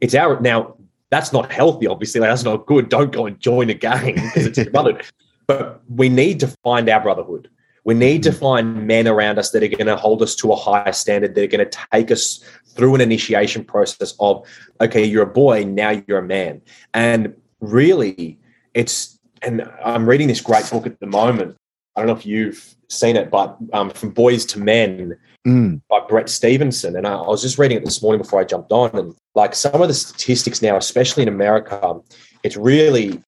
it's 0.00 0.14
our 0.14 0.38
now 0.40 0.76
that's 1.10 1.32
not 1.32 1.50
healthy, 1.50 1.86
obviously. 1.86 2.20
Like, 2.20 2.30
that's 2.30 2.44
not 2.44 2.66
good. 2.66 2.88
Don't 2.88 3.12
go 3.12 3.26
and 3.26 3.38
join 3.38 3.70
a 3.70 3.74
gang 3.74 4.14
because 4.14 4.46
it's 4.46 4.58
your 4.58 4.70
brotherhood. 4.72 5.06
But 5.46 5.82
we 5.88 6.08
need 6.08 6.40
to 6.40 6.48
find 6.62 6.88
our 6.88 7.00
brotherhood. 7.00 7.48
We 7.84 7.94
need 7.94 8.22
to 8.24 8.30
mm. 8.30 8.38
find 8.38 8.86
men 8.86 9.06
around 9.06 9.38
us 9.38 9.50
that 9.50 9.62
are 9.62 9.68
going 9.68 9.86
to 9.86 9.96
hold 9.96 10.22
us 10.22 10.34
to 10.36 10.52
a 10.52 10.56
higher 10.56 10.92
standard, 10.92 11.34
that 11.34 11.44
are 11.44 11.46
going 11.46 11.68
to 11.68 11.78
take 11.92 12.10
us 12.10 12.42
through 12.68 12.94
an 12.94 13.00
initiation 13.00 13.64
process 13.64 14.14
of, 14.20 14.46
okay, 14.80 15.04
you're 15.04 15.22
a 15.22 15.26
boy, 15.26 15.64
now 15.64 16.02
you're 16.06 16.18
a 16.18 16.22
man. 16.22 16.60
And 16.92 17.34
really, 17.60 18.38
it's, 18.72 19.18
and 19.42 19.70
I'm 19.84 20.08
reading 20.08 20.28
this 20.28 20.40
great 20.40 20.68
book 20.70 20.86
at 20.86 20.98
the 21.00 21.06
moment 21.06 21.56
I 21.96 22.00
don't 22.00 22.08
know 22.08 22.16
if 22.16 22.26
you've 22.26 22.74
seen 22.88 23.14
it, 23.16 23.30
but 23.30 23.56
um, 23.72 23.90
from 23.90 24.10
Boys 24.10 24.44
to 24.46 24.58
Men 24.58 25.16
Mm. 25.46 25.82
by 25.90 26.00
Brett 26.08 26.30
Stephenson. 26.30 26.96
And 26.96 27.06
I, 27.06 27.16
I 27.16 27.28
was 27.28 27.42
just 27.42 27.58
reading 27.58 27.76
it 27.76 27.84
this 27.84 28.00
morning 28.00 28.22
before 28.22 28.40
I 28.40 28.44
jumped 28.44 28.72
on. 28.72 28.96
And 28.96 29.14
like 29.34 29.54
some 29.54 29.82
of 29.82 29.88
the 29.88 29.94
statistics 29.94 30.62
now, 30.62 30.78
especially 30.78 31.22
in 31.22 31.28
America, 31.28 32.00
it's 32.42 32.56
really, 32.56 33.20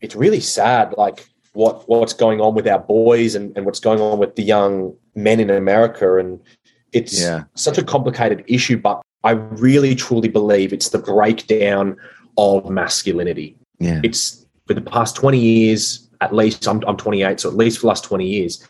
it's 0.00 0.16
really 0.16 0.40
sad. 0.40 0.94
Like 0.96 1.28
what 1.54 1.88
what's 1.88 2.12
going 2.12 2.40
on 2.40 2.54
with 2.54 2.66
our 2.68 2.78
boys 2.80 3.34
and, 3.34 3.56
and 3.56 3.64
what's 3.64 3.80
going 3.80 4.00
on 4.00 4.18
with 4.18 4.36
the 4.36 4.42
young 4.42 4.94
men 5.14 5.40
in 5.40 5.50
America. 5.50 6.18
And 6.18 6.40
it's 6.92 7.20
Yeah. 7.20 7.44
such 7.54 7.78
a 7.78 7.82
complicated 7.82 8.44
issue, 8.46 8.76
but 8.76 9.00
I 9.24 9.30
really 9.32 9.94
truly 9.94 10.28
believe 10.28 10.72
it's 10.72 10.90
the 10.90 10.98
breakdown 10.98 11.96
of 12.36 12.68
masculinity 12.68 13.56
Yeah. 13.78 14.00
it's 14.02 14.44
for 14.66 14.74
the 14.74 14.80
past 14.80 15.14
20 15.16 15.38
years 15.38 16.08
at 16.20 16.34
least 16.34 16.66
I'm, 16.66 16.82
I'm 16.86 16.96
28 16.96 17.38
so 17.40 17.48
at 17.48 17.56
least 17.56 17.78
for 17.78 17.82
the 17.82 17.86
last 17.88 18.04
20 18.04 18.26
years 18.26 18.66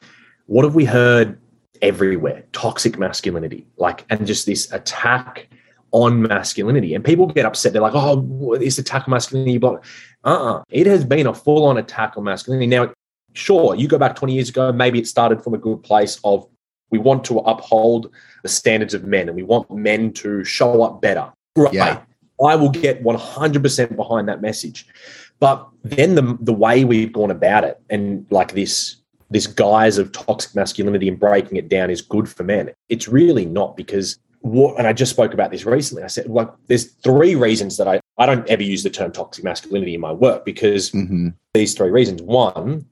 what 0.47 0.65
have 0.65 0.75
we 0.75 0.85
heard 0.85 1.39
everywhere 1.83 2.45
toxic 2.53 2.99
masculinity 2.99 3.67
like 3.79 4.05
and 4.11 4.27
just 4.27 4.45
this 4.47 4.71
attack 4.73 5.49
on 5.95 6.23
masculinity. 6.23 6.93
And 6.93 7.05
people 7.05 7.27
get 7.29 7.47
upset. 7.47 7.73
They're 7.73 7.81
like 7.81 7.95
oh 7.95 8.55
is 8.55 8.79
attack 8.79 9.05
on 9.07 9.13
masculinity 9.13 9.59
but 9.59 9.85
uh-uh. 10.25 10.65
It 10.69 10.87
has 10.87 11.05
been 11.05 11.27
a 11.27 11.35
full-on 11.35 11.79
attack 11.79 12.15
on 12.17 12.25
masculinity. 12.25 12.67
Now 12.67 12.93
sure 13.33 13.75
you 13.77 13.89
go 13.89 13.99
back 13.99 14.17
20 14.17 14.35
years 14.35 14.49
ago 14.49 14.73
maybe 14.73 14.99
it 14.99 15.07
started 15.07 15.43
from 15.43 15.55
a 15.55 15.59
good 15.59 15.83
place 15.83 16.21
of 16.25 16.47
we 16.91 16.99
want 16.99 17.25
to 17.25 17.39
uphold 17.39 18.13
the 18.43 18.49
standards 18.49 18.95
of 18.95 19.05
men 19.05 19.29
and 19.29 19.37
we 19.37 19.43
want 19.43 19.71
men 19.71 20.13
to 20.15 20.45
show 20.45 20.83
up 20.83 21.01
better. 21.01 21.33
Great. 21.57 21.75
Yeah. 21.75 22.03
i 22.45 22.57
will 22.57 22.71
get 22.71 23.03
100% 23.03 23.97
behind 23.97 24.29
that 24.29 24.41
message. 24.43 24.87
But 25.41 25.69
then 25.83 26.17
the 26.17 26.37
the 26.41 26.53
way 26.53 26.85
we've 26.85 27.13
gone 27.13 27.31
about 27.31 27.65
it 27.65 27.81
and 27.89 28.27
like 28.31 28.53
this 28.53 28.97
this 29.31 29.47
guise 29.47 29.99
of 29.99 30.11
toxic 30.13 30.55
masculinity 30.55 31.09
and 31.09 31.19
breaking 31.19 31.57
it 31.57 31.69
down 31.69 31.91
is 31.91 32.03
good 32.03 32.29
for 32.29 32.43
men. 32.43 32.71
It's 32.89 33.09
really 33.09 33.47
not 33.47 33.77
because 33.77 34.19
what 34.45 34.79
and 34.79 34.87
I 34.87 34.93
just 34.93 35.11
spoke 35.11 35.33
about 35.33 35.51
this 35.51 35.65
recently. 35.65 36.03
I 36.03 36.09
said 36.09 36.27
like 36.29 36.51
there's 36.67 36.93
three 36.93 37.35
reasons 37.35 37.79
that 37.79 37.89
I 37.89 38.01
I 38.19 38.27
don't 38.27 38.47
ever 38.49 38.63
use 38.63 38.83
the 38.83 38.91
term 38.91 39.11
toxic 39.11 39.43
masculinity 39.43 39.95
in 39.95 40.01
my 40.01 40.13
work 40.13 40.45
because 40.45 40.91
hmm 40.91 41.31
these 41.55 41.75
three 41.75 41.91
reasons. 41.91 42.21
One, 42.21 42.85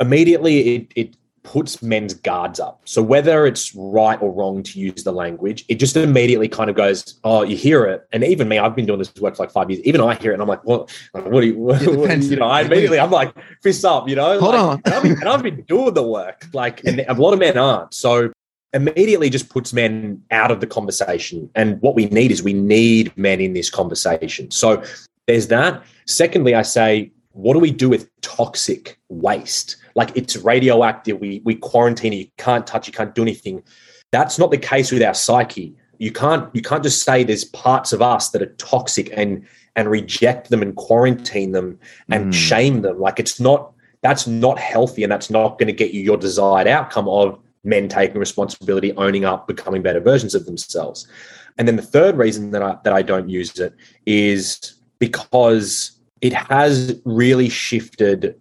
immediately 0.00 0.76
it, 0.76 0.92
it 0.96 1.16
puts 1.42 1.82
men's 1.82 2.14
guards 2.14 2.58
up. 2.58 2.80
So 2.86 3.02
whether 3.02 3.46
it's 3.46 3.72
right 3.76 4.20
or 4.20 4.32
wrong 4.32 4.62
to 4.64 4.80
use 4.80 5.04
the 5.04 5.12
language, 5.12 5.64
it 5.68 5.76
just 5.76 5.96
immediately 5.96 6.48
kind 6.48 6.68
of 6.70 6.74
goes, 6.74 7.20
oh, 7.22 7.44
you 7.44 7.54
hear 7.54 7.84
it. 7.84 8.08
And 8.12 8.24
even 8.24 8.48
me, 8.48 8.58
I've 8.58 8.74
been 8.74 8.86
doing 8.86 8.98
this 8.98 9.14
work 9.20 9.36
for 9.36 9.44
like 9.44 9.52
five 9.52 9.70
years. 9.70 9.82
Even 9.84 10.00
I 10.00 10.14
hear 10.14 10.30
it 10.30 10.34
and 10.34 10.42
I'm 10.42 10.48
like, 10.48 10.64
what, 10.64 10.90
what 11.12 11.42
do 11.42 11.46
you, 11.46 11.58
what, 11.58 11.80
you 12.22 12.36
know, 12.36 12.46
I 12.46 12.62
immediately, 12.62 12.98
I'm 12.98 13.10
like, 13.10 13.32
fist 13.62 13.84
up, 13.84 14.08
you 14.08 14.16
know? 14.16 14.40
Hold 14.40 14.54
like, 14.54 14.62
on. 14.62 14.82
And 14.86 14.94
I've, 14.94 15.02
been, 15.02 15.12
and 15.12 15.28
I've 15.28 15.42
been 15.42 15.62
doing 15.62 15.92
the 15.92 16.02
work. 16.02 16.46
Like, 16.54 16.82
and 16.84 17.04
a 17.06 17.14
lot 17.14 17.34
of 17.34 17.38
men 17.38 17.58
aren't. 17.58 17.92
So 17.92 18.32
immediately 18.76 19.30
just 19.30 19.48
puts 19.48 19.72
men 19.72 20.22
out 20.30 20.50
of 20.50 20.60
the 20.60 20.66
conversation. 20.66 21.50
And 21.54 21.80
what 21.80 21.94
we 21.94 22.06
need 22.06 22.30
is 22.30 22.42
we 22.42 22.52
need 22.52 23.16
men 23.16 23.40
in 23.40 23.54
this 23.54 23.70
conversation. 23.70 24.50
So 24.50 24.82
there's 25.26 25.48
that. 25.48 25.82
Secondly, 26.06 26.54
I 26.54 26.62
say, 26.62 27.10
what 27.32 27.54
do 27.54 27.58
we 27.58 27.70
do 27.70 27.88
with 27.88 28.08
toxic 28.20 28.98
waste? 29.08 29.76
Like 29.94 30.16
it's 30.16 30.36
radioactive. 30.36 31.18
We 31.20 31.40
we 31.44 31.54
quarantine 31.56 32.12
it. 32.12 32.16
You 32.16 32.28
can't 32.38 32.66
touch. 32.66 32.86
You 32.86 32.92
can't 32.92 33.14
do 33.14 33.22
anything. 33.22 33.62
That's 34.12 34.38
not 34.38 34.50
the 34.50 34.58
case 34.58 34.92
with 34.92 35.02
our 35.02 35.14
psyche. 35.14 35.74
You 35.98 36.12
can't 36.12 36.48
you 36.54 36.62
can't 36.62 36.82
just 36.82 37.02
say 37.02 37.24
there's 37.24 37.44
parts 37.44 37.92
of 37.92 38.00
us 38.02 38.30
that 38.30 38.42
are 38.42 38.54
toxic 38.56 39.10
and 39.16 39.46
and 39.74 39.90
reject 39.90 40.50
them 40.50 40.62
and 40.62 40.74
quarantine 40.76 41.52
them 41.52 41.78
and 42.10 42.32
Mm. 42.32 42.34
shame 42.34 42.82
them. 42.82 43.00
Like 43.00 43.18
it's 43.18 43.40
not 43.40 43.72
that's 44.02 44.26
not 44.26 44.58
healthy 44.58 45.02
and 45.02 45.10
that's 45.10 45.30
not 45.30 45.58
going 45.58 45.66
to 45.66 45.72
get 45.72 45.92
you 45.94 46.00
your 46.02 46.16
desired 46.18 46.68
outcome 46.68 47.08
of 47.08 47.38
men 47.66 47.88
taking 47.88 48.18
responsibility, 48.18 48.92
owning 48.92 49.24
up, 49.24 49.46
becoming 49.46 49.82
better 49.82 50.00
versions 50.00 50.34
of 50.34 50.46
themselves. 50.46 51.06
And 51.58 51.66
then 51.66 51.76
the 51.76 51.82
third 51.82 52.16
reason 52.16 52.50
that 52.52 52.62
I 52.62 52.78
that 52.84 52.92
I 52.92 53.02
don't 53.02 53.28
use 53.28 53.58
it 53.58 53.74
is 54.06 54.74
because 54.98 55.92
it 56.20 56.32
has 56.32 56.98
really 57.04 57.48
shifted 57.48 58.40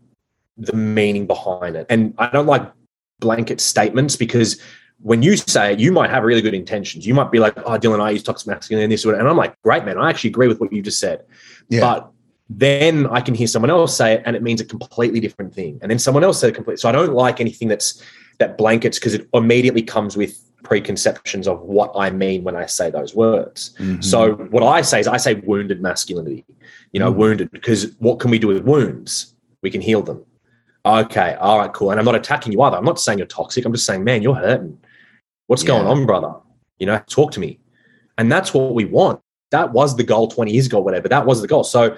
the 0.57 0.73
meaning 0.73 1.27
behind 1.27 1.75
it. 1.75 1.85
And 1.89 2.13
I 2.17 2.27
don't 2.27 2.47
like 2.47 2.71
blanket 3.19 3.59
statements 3.59 4.15
because 4.15 4.61
when 5.01 5.21
you 5.21 5.35
say 5.35 5.73
it, 5.73 5.79
you 5.79 5.91
might 5.91 6.09
have 6.09 6.23
really 6.23 6.41
good 6.41 6.53
intentions. 6.53 7.05
You 7.05 7.13
might 7.13 7.31
be 7.31 7.39
like, 7.39 7.57
oh, 7.57 7.77
Dylan, 7.77 7.99
I 7.99 8.11
use 8.11 8.23
toxic 8.23 8.47
masculinity 8.47 8.85
and 8.85 8.91
this, 8.91 9.05
and 9.05 9.27
I'm 9.27 9.37
like, 9.37 9.61
great, 9.61 9.83
man, 9.83 9.97
I 9.97 10.09
actually 10.09 10.29
agree 10.29 10.47
with 10.47 10.59
what 10.59 10.71
you 10.71 10.81
just 10.81 10.99
said. 10.99 11.25
Yeah. 11.69 11.81
But 11.81 12.11
then 12.49 13.07
I 13.07 13.21
can 13.21 13.33
hear 13.33 13.47
someone 13.47 13.71
else 13.71 13.95
say 13.95 14.13
it 14.13 14.23
and 14.25 14.35
it 14.35 14.43
means 14.43 14.61
a 14.61 14.65
completely 14.65 15.19
different 15.19 15.53
thing. 15.53 15.79
And 15.81 15.89
then 15.89 15.99
someone 15.99 16.23
else 16.23 16.39
said 16.39 16.49
it 16.49 16.55
completely. 16.55 16.77
So 16.77 16.89
I 16.89 16.91
don't 16.91 17.13
like 17.13 17.41
anything 17.41 17.67
that's 17.67 18.01
that 18.39 18.57
blankets 18.57 18.99
because 18.99 19.13
it 19.13 19.27
immediately 19.33 19.81
comes 19.81 20.17
with 20.17 20.41
preconceptions 20.63 21.47
of 21.47 21.61
what 21.61 21.91
I 21.95 22.09
mean 22.09 22.43
when 22.43 22.55
I 22.55 22.65
say 22.65 22.89
those 22.89 23.15
words. 23.15 23.73
Mhm. 23.79 24.03
So 24.03 24.33
what 24.33 24.63
I 24.63 24.81
say 24.81 24.99
is 24.99 25.07
I 25.07 25.17
say 25.17 25.35
wounded 25.35 25.81
masculinity, 25.81 26.43
you 26.91 26.99
know, 26.99 27.13
Mm. 27.13 27.17
wounded 27.17 27.51
because 27.51 27.95
what 27.99 28.19
can 28.19 28.31
we 28.31 28.39
do 28.39 28.47
with 28.47 28.63
wounds? 28.63 29.33
We 29.61 29.69
can 29.69 29.81
heal 29.81 30.01
them. 30.01 30.23
Okay, 30.85 31.35
all 31.39 31.59
right, 31.59 31.71
cool. 31.73 31.91
And 31.91 31.99
I'm 31.99 32.05
not 32.05 32.15
attacking 32.15 32.51
you 32.51 32.61
either. 32.61 32.77
I'm 32.77 32.85
not 32.85 32.99
saying 32.99 33.19
you're 33.19 33.27
toxic. 33.27 33.65
I'm 33.65 33.73
just 33.73 33.85
saying, 33.85 34.03
man, 34.03 34.21
you're 34.21 34.35
hurting. 34.35 34.77
What's 35.47 35.63
going 35.63 35.87
on, 35.87 36.05
brother? 36.05 36.33
You 36.77 36.87
know, 36.87 36.99
talk 37.07 37.31
to 37.31 37.39
me. 37.39 37.59
And 38.17 38.31
that's 38.31 38.53
what 38.53 38.73
we 38.73 38.85
want. 38.85 39.19
That 39.51 39.71
was 39.71 39.95
the 39.95 40.03
goal 40.03 40.27
20 40.27 40.51
years 40.51 40.65
ago, 40.65 40.79
whatever. 40.79 41.07
That 41.07 41.25
was 41.25 41.41
the 41.41 41.47
goal. 41.47 41.63
So 41.63 41.95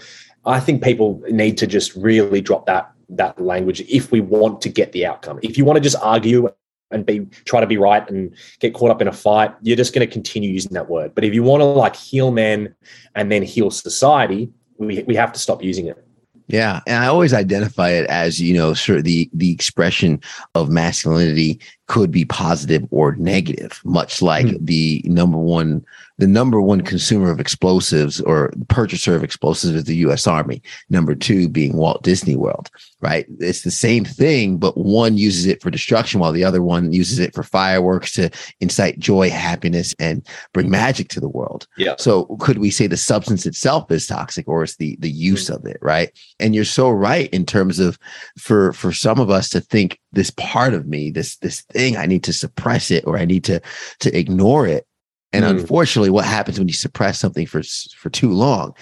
I 0.48 0.60
think 0.60 0.84
people 0.84 1.22
need 1.30 1.58
to 1.58 1.68
just 1.68 1.96
really 1.96 2.42
drop 2.42 2.66
that 2.66 2.92
that 3.10 3.40
language 3.40 3.82
if 3.82 4.12
we 4.12 4.20
want 4.20 4.62
to 4.62 4.70
get 4.70 4.92
the 4.92 5.06
outcome. 5.06 5.40
If 5.42 5.58
you 5.58 5.66
want 5.66 5.78
to 5.78 5.82
just 5.82 5.96
argue 6.02 6.50
and 6.92 7.06
be 7.06 7.26
try 7.46 7.60
to 7.60 7.68
be 7.68 7.78
right 7.78 8.10
and 8.10 8.34
get 8.60 8.74
caught 8.74 8.92
up 8.92 9.02
in 9.02 9.08
a 9.08 9.14
fight, 9.14 9.54
you're 9.62 9.78
just 9.78 9.94
going 9.94 10.08
to 10.08 10.12
continue 10.12 10.50
using 10.50 10.74
that 10.74 10.90
word. 10.90 11.14
But 11.16 11.24
if 11.24 11.34
you 11.34 11.44
want 11.44 11.62
to 11.62 11.66
like 11.66 11.96
heal 11.96 12.32
men 12.32 12.74
and 13.16 13.32
then 13.32 13.44
heal 13.44 13.72
society, 13.72 14.50
we 14.78 15.04
we 15.04 15.16
have 15.16 15.32
to 15.34 15.40
stop 15.40 15.64
using 15.64 15.88
it. 15.88 16.04
Yeah, 16.48 16.80
and 16.88 17.04
I 17.04 17.08
always 17.08 17.34
identify 17.34 17.90
it 17.90 18.06
as 18.08 18.40
you 18.40 18.54
know, 18.54 18.74
sort 18.74 19.00
of 19.00 19.04
the 19.04 19.30
the 19.34 19.52
expression 19.52 20.22
of 20.56 20.70
masculinity 20.70 21.60
could 21.88 22.12
be 22.12 22.26
positive 22.26 22.86
or 22.92 23.16
negative, 23.16 23.80
much 23.84 24.22
like 24.22 24.48
Hmm. 24.48 24.66
the 24.66 25.02
number 25.06 25.38
one 25.38 25.84
the 26.20 26.26
number 26.26 26.60
one 26.60 26.82
consumer 26.82 27.30
of 27.30 27.40
explosives 27.40 28.20
or 28.22 28.52
purchaser 28.70 29.16
of 29.16 29.24
explosives 29.24 29.76
is 29.76 29.84
the 29.84 29.98
U.S. 29.98 30.26
Army. 30.26 30.64
Number 30.90 31.14
two 31.14 31.48
being 31.48 31.78
Walt 31.78 32.02
Disney 32.02 32.36
World. 32.36 32.72
Right? 33.02 33.28
It's 33.40 33.62
the 33.62 33.70
same 33.70 34.04
thing, 34.04 34.58
but 34.58 34.76
one 34.76 35.16
uses 35.20 35.46
it 35.46 35.62
for 35.62 35.70
destruction 35.70 36.20
while 36.20 36.32
the 36.32 36.44
other 36.44 36.64
one 36.64 36.92
uses 36.92 37.20
it 37.20 37.36
for 37.36 37.44
fireworks 37.44 38.14
to 38.14 38.32
incite 38.60 38.98
joy, 38.98 39.30
happiness, 39.30 39.94
and 40.00 40.26
bring 40.54 40.72
magic 40.72 41.10
to 41.10 41.20
the 41.20 41.30
world. 41.30 41.68
Yeah. 41.78 41.94
So 42.00 42.26
could 42.40 42.58
we 42.58 42.72
say 42.72 42.88
the 42.88 42.98
substance 42.98 43.46
itself 43.46 43.92
is 43.92 44.08
toxic, 44.08 44.48
or 44.48 44.64
it's 44.64 44.78
the 44.78 44.98
the 45.00 45.12
use 45.12 45.52
of 45.52 45.66
it, 45.68 45.78
right? 45.84 46.10
and 46.40 46.56
you're 46.56 46.66
so 46.66 46.90
right 46.90 47.30
in 47.32 47.46
terms 47.46 47.78
of 47.80 48.00
for 48.40 48.74
for 48.74 48.92
some 48.92 49.20
of 49.20 49.30
us 49.30 49.50
to 49.50 49.60
think 49.62 50.00
this 50.14 50.32
part 50.32 50.74
of 50.74 50.88
me 50.88 51.12
this 51.12 51.38
this 51.38 51.64
thing 51.78 51.96
i 51.98 52.06
need 52.06 52.24
to 52.24 52.34
suppress 52.34 52.90
it 52.92 53.04
or 53.08 53.18
i 53.18 53.26
need 53.26 53.44
to 53.44 53.62
to 54.00 54.10
ignore 54.18 54.66
it 54.68 54.86
and 55.34 55.44
Mm. 55.46 55.60
unfortunately 55.60 56.10
what 56.10 56.26
happens 56.26 56.58
when 56.58 56.68
you 56.68 56.74
suppress 56.74 57.20
something 57.20 57.46
for 57.46 57.62
for 57.96 58.10
too 58.10 58.32
long 58.32 58.74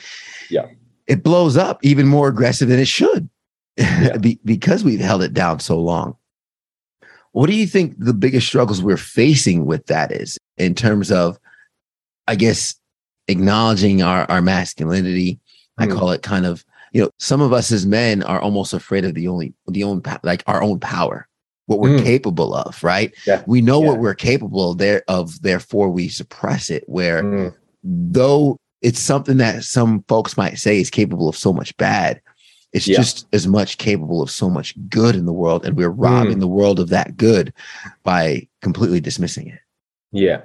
Yeah. 0.50 0.68
it 1.08 1.24
blows 1.24 1.58
up 1.58 1.80
even 1.84 2.08
more 2.08 2.28
aggressive 2.28 2.70
than 2.70 2.80
it 2.80 2.88
should 2.88 3.30
Yeah. 3.78 4.18
Be, 4.18 4.40
because 4.46 4.84
we've 4.84 5.00
held 5.02 5.22
it 5.24 5.34
down 5.34 5.60
so 5.60 5.80
long 5.80 6.16
what 7.34 7.48
do 7.50 7.56
you 7.56 7.68
think 7.68 7.96
the 7.98 8.14
biggest 8.14 8.48
struggles 8.48 8.82
we're 8.82 8.96
facing 8.98 9.66
with 9.66 9.88
that 9.88 10.12
is 10.12 10.38
in 10.58 10.74
terms 10.76 11.12
of 11.12 11.38
i 12.28 12.36
guess 12.36 12.76
acknowledging 13.28 14.02
our 14.04 14.30
our 14.32 14.42
masculinity 14.42 15.40
i 15.78 15.86
Mm. 15.86 15.94
call 15.98 16.12
it 16.12 16.22
kind 16.22 16.46
of 16.46 16.64
you 16.94 17.02
know 17.02 17.10
some 17.20 17.42
of 17.42 17.52
us 17.52 17.72
as 17.72 17.86
men 17.86 18.24
are 18.24 18.40
almost 18.40 18.74
afraid 18.74 19.04
of 19.04 19.14
the 19.16 19.28
only 19.28 19.54
the 19.68 19.84
own 19.84 20.02
like 20.24 20.44
our 20.48 20.62
own 20.64 20.80
power 20.80 21.28
what 21.68 21.80
we're 21.80 21.98
Mm. 22.00 22.04
capable 22.04 22.54
of 22.54 22.84
right 22.84 23.14
Yeah. 23.26 23.44
we 23.48 23.62
know 23.62 23.80
what 23.80 24.00
we're 24.00 24.14
capable 24.16 24.72
of 24.72 24.78
there 24.78 25.04
of 25.08 25.42
therefore 25.42 25.90
we 25.90 26.08
suppress 26.08 26.70
it 26.70 26.84
where 26.88 27.24
Mm. 27.24 27.54
though 27.84 28.60
it's 28.82 29.00
something 29.00 29.38
that 29.38 29.64
some 29.64 30.04
folks 30.08 30.38
might 30.38 30.58
say 30.60 30.80
is 30.80 30.90
capable 30.90 31.28
of 31.30 31.36
so 31.38 31.52
much 31.54 31.76
bad 31.78 32.22
it's 32.74 32.88
Yeah. 32.88 32.98
just 32.98 33.26
as 33.34 33.48
much 33.48 33.78
capable 33.78 34.22
of 34.22 34.30
so 34.30 34.50
much 34.50 34.76
good 34.90 35.16
in 35.16 35.26
the 35.26 35.34
world 35.34 35.66
and 35.66 35.76
we're 35.78 35.90
robbing 35.90 36.40
the 36.40 36.48
world 36.48 36.80
of 36.80 36.90
that 36.90 37.18
good 37.18 37.54
by 38.04 38.48
completely 38.62 39.00
dismissing 39.00 39.48
it 39.48 39.60
Yeah. 40.12 40.42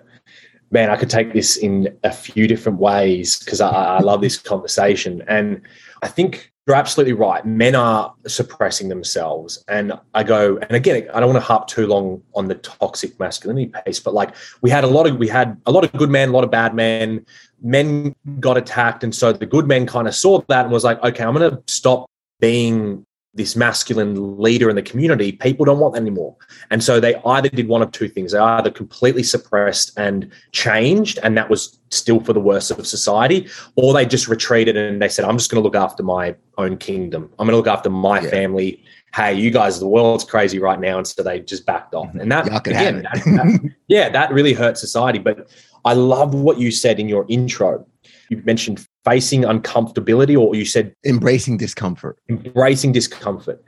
Man, 0.73 0.89
I 0.89 0.95
could 0.97 1.11
take 1.11 1.33
this 1.33 1.57
in 1.57 1.89
a 2.05 2.13
few 2.13 2.47
different 2.47 2.79
ways 2.79 3.41
because 3.41 3.61
I, 3.61 3.69
I 3.71 4.01
love 4.01 4.21
this 4.21 4.39
conversation. 4.39 5.21
And 5.27 5.63
I 6.03 6.07
think 6.07 6.50
you're 6.67 6.77
absolutely 6.77 7.15
right. 7.15 7.45
Men 7.45 7.75
are 7.75 8.15
suppressing 8.27 8.89
themselves. 8.89 9.65
And 9.69 9.93
I 10.15 10.23
go, 10.23 10.59
and 10.59 10.73
again, 10.73 11.09
I 11.13 11.21
don't 11.21 11.31
want 11.33 11.43
to 11.43 11.47
harp 11.47 11.67
too 11.67 11.87
long 11.87 12.23
on 12.35 12.49
the 12.49 12.55
toxic 12.57 13.19
masculinity 13.19 13.73
piece, 13.85 13.99
but 13.99 14.15
like 14.15 14.35
we 14.61 14.71
had 14.71 14.85
a 14.85 14.87
lot 14.87 15.07
of 15.07 15.17
we 15.17 15.27
had 15.27 15.61
a 15.67 15.73
lot 15.73 15.85
of 15.85 15.93
good 15.93 16.11
men, 16.11 16.29
a 16.29 16.33
lot 16.33 16.45
of 16.45 16.51
bad 16.51 16.75
men. 16.75 17.25
Men 17.63 18.15
got 18.39 18.57
attacked. 18.57 19.05
And 19.05 19.15
so 19.15 19.33
the 19.33 19.47
good 19.47 19.67
men 19.67 19.87
kind 19.87 20.07
of 20.07 20.15
saw 20.15 20.41
that 20.49 20.65
and 20.65 20.73
was 20.73 20.85
like, 20.85 21.03
okay, 21.03 21.25
I'm 21.25 21.33
gonna 21.33 21.63
stop 21.67 22.09
being 22.41 23.05
this 23.35 23.55
masculine 23.55 24.39
leader 24.39 24.69
in 24.69 24.77
the 24.77 24.83
community, 24.83 25.33
people 25.33 25.65
don't 25.65 25.79
want 25.79 25.95
that 25.95 26.01
anymore. 26.01 26.35
And 26.71 26.83
so 26.83 26.99
they 26.99 27.15
either 27.25 27.49
did 27.49 27.69
one 27.69 27.81
of 27.81 27.93
two 27.93 28.09
things. 28.09 28.33
They 28.33 28.39
either 28.39 28.71
completely 28.71 29.23
suppressed 29.23 29.93
and 29.97 30.31
changed, 30.51 31.19
and 31.23 31.37
that 31.37 31.49
was 31.49 31.79
still 31.91 32.21
for 32.21 32.33
the 32.33 32.41
worse 32.41 32.71
of 32.73 32.85
society, 32.87 33.49
or 33.77 33.95
they 33.95 34.05
just 34.05 34.27
retreated 34.27 34.77
and 34.77 35.01
they 35.01 35.09
said, 35.09 35.25
I'm 35.25 35.39
just 35.39 35.51
going 35.51 35.63
to 35.63 35.65
look 35.65 35.77
after 35.77 36.03
my 36.03 36.35
own 36.59 36.77
kingdom. 36.77 37.31
I'm 37.39 37.47
going 37.47 37.53
to 37.53 37.57
look 37.57 37.69
after 37.69 37.91
my 37.91 38.21
yeah. 38.21 38.31
family. 38.31 38.85
Hey, 39.15 39.35
you 39.35 39.51
guys, 39.51 39.79
the 39.79 39.89
world's 39.89 40.25
crazy 40.25 40.59
right 40.59 40.79
now. 40.79 40.99
And 40.99 41.07
so 41.07 41.23
they 41.23 41.41
just 41.41 41.67
backed 41.67 41.95
off. 41.95 42.13
And 42.15 42.31
that, 42.31 42.47
again, 42.67 43.03
that, 43.03 43.15
that, 43.15 43.75
yeah, 43.89 44.09
that 44.09 44.33
really 44.33 44.53
hurt 44.53 44.79
society. 44.79 45.19
But 45.19 45.51
I 45.85 45.95
love 45.95 46.35
what 46.35 46.59
you 46.59 46.71
said 46.71 47.01
in 47.01 47.09
your 47.09 47.27
intro. 47.29 47.87
You 48.29 48.43
mentioned 48.45 48.87
facing 49.05 49.43
uncomfortability, 49.43 50.39
or 50.39 50.55
you 50.55 50.65
said 50.65 50.95
embracing 51.05 51.57
discomfort. 51.57 52.19
Embracing 52.29 52.93
discomfort. 52.93 53.63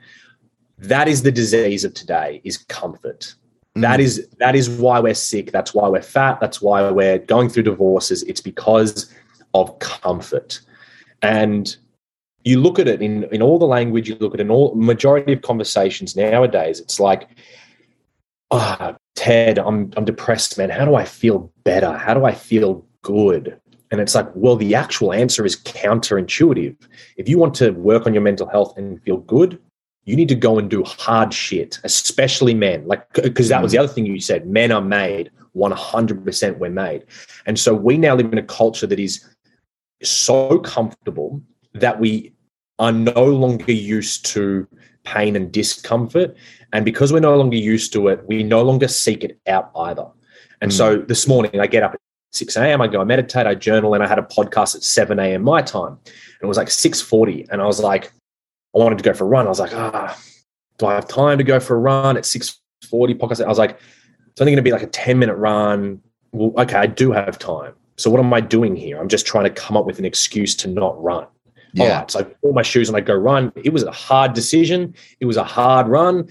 That 0.77 1.07
is 1.07 1.23
the 1.23 1.31
disease 1.31 1.83
of 1.83 1.93
today 1.93 2.41
is 2.43 2.57
comfort. 2.57 3.35
Mm. 3.77 3.81
That 3.81 3.99
is 3.99 4.27
that 4.39 4.55
is 4.55 4.69
why 4.69 4.99
we're 4.99 5.13
sick. 5.13 5.51
That's 5.51 5.73
why 5.73 5.87
we're 5.87 6.01
fat. 6.01 6.39
That's 6.39 6.61
why 6.61 6.89
we're 6.89 7.19
going 7.19 7.49
through 7.49 7.63
divorces. 7.63 8.23
It's 8.23 8.41
because 8.41 9.13
of 9.53 9.77
comfort. 9.79 10.61
And 11.21 11.75
you 12.43 12.59
look 12.59 12.79
at 12.79 12.87
it 12.87 13.01
in, 13.01 13.23
in 13.25 13.41
all 13.41 13.57
the 13.57 13.65
language, 13.65 14.09
you 14.09 14.15
look 14.15 14.33
at 14.33 14.39
it 14.39 14.43
in 14.43 14.51
all 14.51 14.75
majority 14.75 15.31
of 15.31 15.41
conversations 15.41 16.15
nowadays, 16.15 16.81
it's 16.81 16.99
like, 16.99 17.29
oh, 18.51 18.95
Ted, 19.15 19.59
I'm 19.59 19.91
I'm 19.95 20.05
depressed, 20.05 20.57
man. 20.57 20.69
How 20.69 20.85
do 20.85 20.95
I 20.95 21.05
feel 21.05 21.51
better? 21.63 21.93
How 21.97 22.13
do 22.13 22.25
I 22.25 22.33
feel 22.33 22.85
good? 23.01 23.59
And 23.93 24.01
it's 24.01 24.15
like, 24.15 24.27
well, 24.33 24.55
the 24.55 24.73
actual 24.73 25.13
answer 25.13 25.45
is 25.45 25.55
counterintuitive. 25.55 26.75
If 27.15 27.29
you 27.29 27.37
want 27.37 27.53
to 27.57 27.69
work 27.69 28.07
on 28.07 28.13
your 28.15 28.23
mental 28.23 28.47
health 28.49 28.75
and 28.75 28.99
feel 29.03 29.17
good, 29.17 29.61
you 30.05 30.15
need 30.15 30.29
to 30.29 30.35
go 30.35 30.57
and 30.57 30.67
do 30.67 30.83
hard 30.83 31.31
shit, 31.31 31.77
especially 31.83 32.55
men. 32.55 32.87
Like, 32.87 33.07
because 33.13 33.49
that 33.49 33.61
was 33.61 33.71
the 33.71 33.77
other 33.77 33.87
thing 33.87 34.07
you 34.07 34.19
said 34.19 34.47
men 34.47 34.71
are 34.71 34.81
made, 34.81 35.29
100% 35.55 36.57
we're 36.57 36.71
made. 36.71 37.05
And 37.45 37.59
so 37.59 37.75
we 37.75 37.99
now 37.99 38.15
live 38.15 38.33
in 38.33 38.39
a 38.39 38.43
culture 38.43 38.87
that 38.87 38.99
is 38.99 39.23
so 40.01 40.57
comfortable 40.57 41.39
that 41.75 41.99
we 41.99 42.33
are 42.79 42.91
no 42.91 43.25
longer 43.25 43.71
used 43.71 44.25
to 44.25 44.67
pain 45.03 45.35
and 45.35 45.51
discomfort. 45.51 46.35
And 46.73 46.83
because 46.83 47.13
we're 47.13 47.19
no 47.19 47.35
longer 47.35 47.57
used 47.57 47.93
to 47.93 48.07
it, 48.07 48.27
we 48.27 48.41
no 48.41 48.63
longer 48.63 48.87
seek 48.87 49.23
it 49.23 49.39
out 49.45 49.69
either. 49.75 50.07
And 50.61 50.71
mm. 50.71 50.75
so 50.75 50.97
this 50.97 51.27
morning 51.27 51.59
I 51.59 51.67
get 51.67 51.83
up 51.83 51.95
6 52.33 52.55
a.m. 52.57 52.81
I 52.81 52.87
go, 52.87 52.99
I 53.01 53.03
meditate, 53.03 53.45
I 53.45 53.55
journal, 53.55 53.93
and 53.93 54.03
I 54.03 54.07
had 54.07 54.19
a 54.19 54.23
podcast 54.23 54.75
at 54.75 54.83
7 54.83 55.19
a.m. 55.19 55.43
my 55.43 55.61
time. 55.61 55.97
And 56.05 56.41
it 56.41 56.47
was 56.47 56.57
like 56.57 56.67
6:40. 56.67 57.47
And 57.49 57.61
I 57.61 57.65
was 57.65 57.79
like, 57.79 58.11
I 58.75 58.79
wanted 58.79 58.97
to 58.97 59.03
go 59.03 59.13
for 59.13 59.25
a 59.25 59.27
run. 59.27 59.45
I 59.45 59.49
was 59.49 59.59
like, 59.59 59.73
ah, 59.73 60.19
do 60.79 60.87
I 60.87 60.95
have 60.95 61.07
time 61.07 61.37
to 61.37 61.43
go 61.43 61.59
for 61.59 61.75
a 61.75 61.79
run 61.79 62.17
at 62.17 62.23
6:40 62.23 62.57
podcast? 63.19 63.45
I 63.45 63.47
was 63.47 63.59
like, 63.59 63.79
it's 64.31 64.41
only 64.41 64.51
going 64.51 64.57
to 64.57 64.63
be 64.63 64.71
like 64.71 64.83
a 64.83 64.87
10 64.87 65.19
minute 65.19 65.35
run. 65.35 66.01
Well, 66.31 66.53
okay, 66.63 66.75
I 66.75 66.87
do 66.87 67.11
have 67.11 67.37
time. 67.37 67.73
So 67.97 68.09
what 68.09 68.19
am 68.19 68.33
I 68.33 68.41
doing 68.41 68.75
here? 68.75 68.99
I'm 68.99 69.07
just 69.07 69.27
trying 69.27 69.43
to 69.43 69.51
come 69.51 69.77
up 69.77 69.85
with 69.85 69.99
an 69.99 70.05
excuse 70.05 70.55
to 70.55 70.67
not 70.67 71.01
run. 71.01 71.27
Yeah. 71.73 71.83
All 71.83 71.89
right. 71.89 72.11
So 72.11 72.19
I 72.19 72.23
pull 72.23 72.53
my 72.53 72.63
shoes 72.63 72.89
and 72.89 72.97
I 72.97 73.01
go 73.01 73.13
run. 73.13 73.51
It 73.55 73.71
was 73.71 73.83
a 73.83 73.91
hard 73.91 74.33
decision. 74.33 74.95
It 75.19 75.25
was 75.25 75.37
a 75.37 75.43
hard 75.43 75.87
run. 75.87 76.27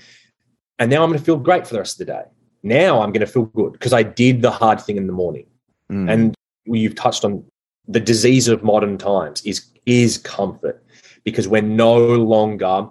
And 0.81 0.91
now 0.91 1.05
I'm 1.05 1.11
going 1.11 1.19
to 1.19 1.25
feel 1.25 1.37
great 1.37 1.67
for 1.67 1.75
the 1.75 1.79
rest 1.79 2.01
of 2.01 2.07
the 2.07 2.13
day. 2.13 2.25
Now 2.65 3.03
I'm 3.03 3.13
going 3.13 3.25
to 3.25 3.33
feel 3.33 3.45
good 3.45 3.73
because 3.73 3.93
I 3.93 4.03
did 4.03 4.43
the 4.43 4.51
hard 4.51 4.81
thing 4.81 4.97
in 4.97 5.07
the 5.07 5.13
morning. 5.13 5.47
Mm. 5.93 6.11
And 6.11 6.35
you've 6.65 6.95
touched 6.95 7.25
on 7.25 7.45
the 7.87 8.01
disease 8.01 8.49
of 8.49 8.63
modern 8.63 8.97
times 8.99 9.43
is 9.45 9.67
is 9.87 10.19
comfort 10.19 10.83
because 11.25 11.49
we're 11.49 11.63
no 11.63 11.99
longer 11.99 12.89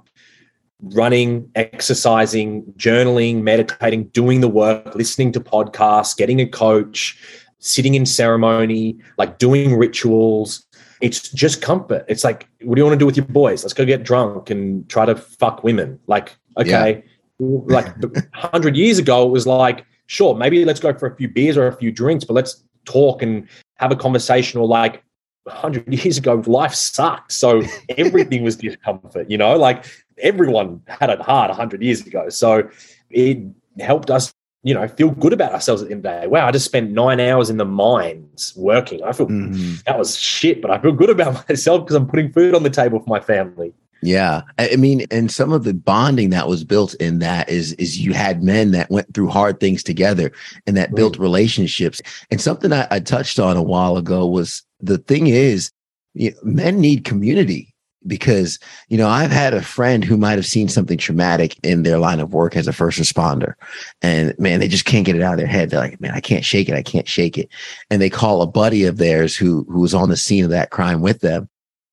running, 0.82 1.50
exercising, 1.56 2.64
journaling, 2.78 3.42
meditating, 3.42 4.06
doing 4.06 4.42
the 4.42 4.48
work, 4.48 4.96
listening 4.96 5.32
to 5.32 5.40
podcasts, 5.40 6.16
getting 6.18 6.42
a 6.42 6.48
coach, 6.48 7.18
sitting 7.60 7.94
in 7.94 8.06
ceremony, 8.06 8.98
like 9.18 9.38
doing 9.38 9.78
rituals. 9.78 10.66
It's 11.02 11.30
just 11.30 11.62
comfort. 11.62 12.06
It's 12.08 12.24
like, 12.24 12.48
what 12.62 12.76
do 12.76 12.80
you 12.80 12.86
want 12.86 12.96
to 12.96 13.00
do 13.00 13.06
with 13.06 13.18
your 13.18 13.26
boys? 13.26 13.64
Let's 13.64 13.74
go 13.74 13.86
get 13.86 14.04
drunk 14.04 14.50
and 14.50 14.88
try 14.90 15.06
to 15.06 15.16
fuck 15.16 15.64
women. 15.64 16.00
Like, 16.08 16.36
okay, 16.58 17.04
yeah. 17.40 17.48
like 17.66 17.96
100 18.02 18.76
years 18.76 18.98
ago, 18.98 19.26
it 19.28 19.32
was 19.32 19.48
like, 19.48 19.86
sure, 20.08 20.36
maybe 20.36 20.66
let's 20.66 20.80
go 20.80 20.94
for 20.94 21.08
a 21.08 21.16
few 21.16 21.28
beers 21.28 21.58
or 21.58 21.68
a 21.68 21.76
few 21.76 21.92
drinks, 21.92 22.24
but 22.24 22.34
let's 22.34 22.64
talk 22.86 23.22
and 23.22 23.48
have 23.76 23.92
a 23.92 23.96
conversation 23.96 24.60
or 24.60 24.68
like 24.68 25.04
100 25.44 25.88
years 26.04 26.18
ago 26.18 26.42
life 26.46 26.74
sucked. 26.74 27.32
So 27.32 27.62
everything 27.98 28.44
was 28.44 28.56
discomfort 28.58 29.30
you 29.30 29.38
know? 29.38 29.56
Like 29.58 29.86
everyone 30.20 30.82
had 30.88 31.10
it 31.10 31.22
hard 31.22 31.50
100 31.50 31.82
years 31.82 32.06
ago. 32.06 32.30
So 32.30 32.70
it 33.10 33.40
helped 33.80 34.10
us 34.10 34.34
you 34.64 34.74
know 34.74 34.88
feel 34.88 35.10
good 35.10 35.34
about 35.34 35.54
ourselves 35.54 35.82
at 35.82 35.88
the 35.88 35.96
end 35.96 36.06
of 36.06 36.12
the 36.12 36.22
day. 36.22 36.28
Wow 36.28 36.48
i 36.48 36.52
just 36.52 36.66
spent 36.66 36.92
nine 36.92 37.20
hours 37.20 37.50
in 37.50 37.58
the 37.58 37.66
mines 37.66 38.54
working. 38.56 39.04
I 39.04 39.12
feel 39.12 39.28
mm-hmm. 39.28 39.76
that 39.86 39.98
was 39.98 40.18
shit 40.18 40.62
but 40.62 40.70
i 40.72 40.78
feel 40.78 40.92
good 40.92 41.10
about 41.10 41.34
myself 41.50 41.82
because 41.82 41.96
i'm 41.96 42.08
putting 42.08 42.32
food 42.32 42.54
on 42.54 42.64
the 42.64 42.70
table 42.70 43.00
for 43.00 43.10
my 43.10 43.20
family 43.20 43.74
yeah. 44.02 44.42
I 44.58 44.76
mean, 44.78 45.06
and 45.12 45.32
some 45.32 45.52
of 45.52 45.64
the 45.64 45.74
bonding 45.74 46.32
that 46.32 46.48
was 46.48 46.64
built 46.64 46.96
in 46.96 47.20
that 47.20 47.50
is 47.50 47.74
is 47.74 48.00
you 48.00 48.14
had 48.14 48.44
men 48.44 48.72
that 48.72 48.90
went 48.90 49.14
through 49.14 49.30
hard 49.30 49.60
things 49.60 49.84
together 49.84 50.32
and 50.66 50.76
that 50.76 50.96
built 50.96 51.20
relationships. 51.20 52.02
And 52.32 52.42
something 52.42 52.74
I, 52.74 52.88
I, 52.90 53.00
touched 53.00 53.40
on 53.40 53.58
a 53.58 53.64
while 53.64 53.98
ago 53.98 54.26
was 54.26 54.64
the 54.80 54.98
thing 54.98 55.28
is 55.28 55.72
you 56.14 56.32
know, 56.32 56.38
men 56.44 56.80
need 56.80 57.06
community 57.06 57.74
because 58.08 58.58
you 58.90 58.98
know 58.98 59.08
I've 59.08 59.30
had 59.30 59.54
a 59.54 59.62
friend 59.62 60.04
who 60.04 60.18
might 60.18 60.40
have 60.40 60.48
seen 60.48 60.68
something 60.68 60.98
traumatic 60.98 61.56
in 61.62 61.84
their 61.84 62.00
line 62.00 62.20
of 62.20 62.34
work 62.34 62.56
as 62.56 62.68
a 62.68 62.74
first 62.74 63.00
responder. 63.00 63.54
And 64.02 64.34
man 64.40 64.60
they 64.60 64.68
just 64.68 64.86
can't 64.86 65.06
get 65.06 65.16
it 65.16 65.22
out 65.22 65.34
of 65.34 65.40
their 65.40 65.48
head. 65.48 65.70
They're 65.70 65.80
like 65.80 66.02
man 66.02 66.16
I 66.16 66.22
can't 66.22 66.44
shake 66.44 66.70
it. 66.70 66.76
I 66.76 66.82
can't 66.82 67.08
shake 67.08 67.38
it. 67.38 67.50
And 67.92 68.02
they 68.02 68.10
call 68.10 68.42
a 68.42 68.48
buddy 68.48 68.86
of 68.86 68.98
theirs 68.98 69.38
who 69.38 69.64
who 69.70 69.82
was 69.82 69.94
on 69.94 70.10
the 70.10 70.18
scene 70.18 70.44
of 70.44 70.50
that 70.50 70.72
crime 70.72 71.02
with 71.02 71.20
them. 71.20 71.48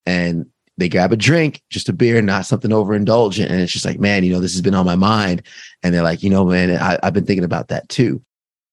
And 0.07 0.47
they 0.79 0.89
grab 0.89 1.13
a 1.13 1.17
drink, 1.17 1.61
just 1.71 1.89
a 1.89 1.93
beer, 1.93 2.23
not 2.23 2.47
something 2.47 2.71
overindulgent. 2.71 3.51
And 3.51 3.61
it's 3.61 3.73
just 3.73 3.85
like, 3.85 3.99
man, 3.99 4.25
you 4.25 4.33
know, 4.33 4.41
this 4.41 4.53
has 4.53 4.63
been 4.63 4.77
on 4.77 4.87
my 4.87 4.97
mind. 4.97 5.43
And 5.83 5.93
they're 5.93 6.03
like, 6.05 6.23
you 6.23 6.31
know, 6.31 6.45
man, 6.45 6.71
I, 6.71 6.99
have 7.03 7.13
been 7.13 7.27
thinking 7.27 7.45
about 7.45 7.69
that 7.69 7.89
too. 7.89 8.23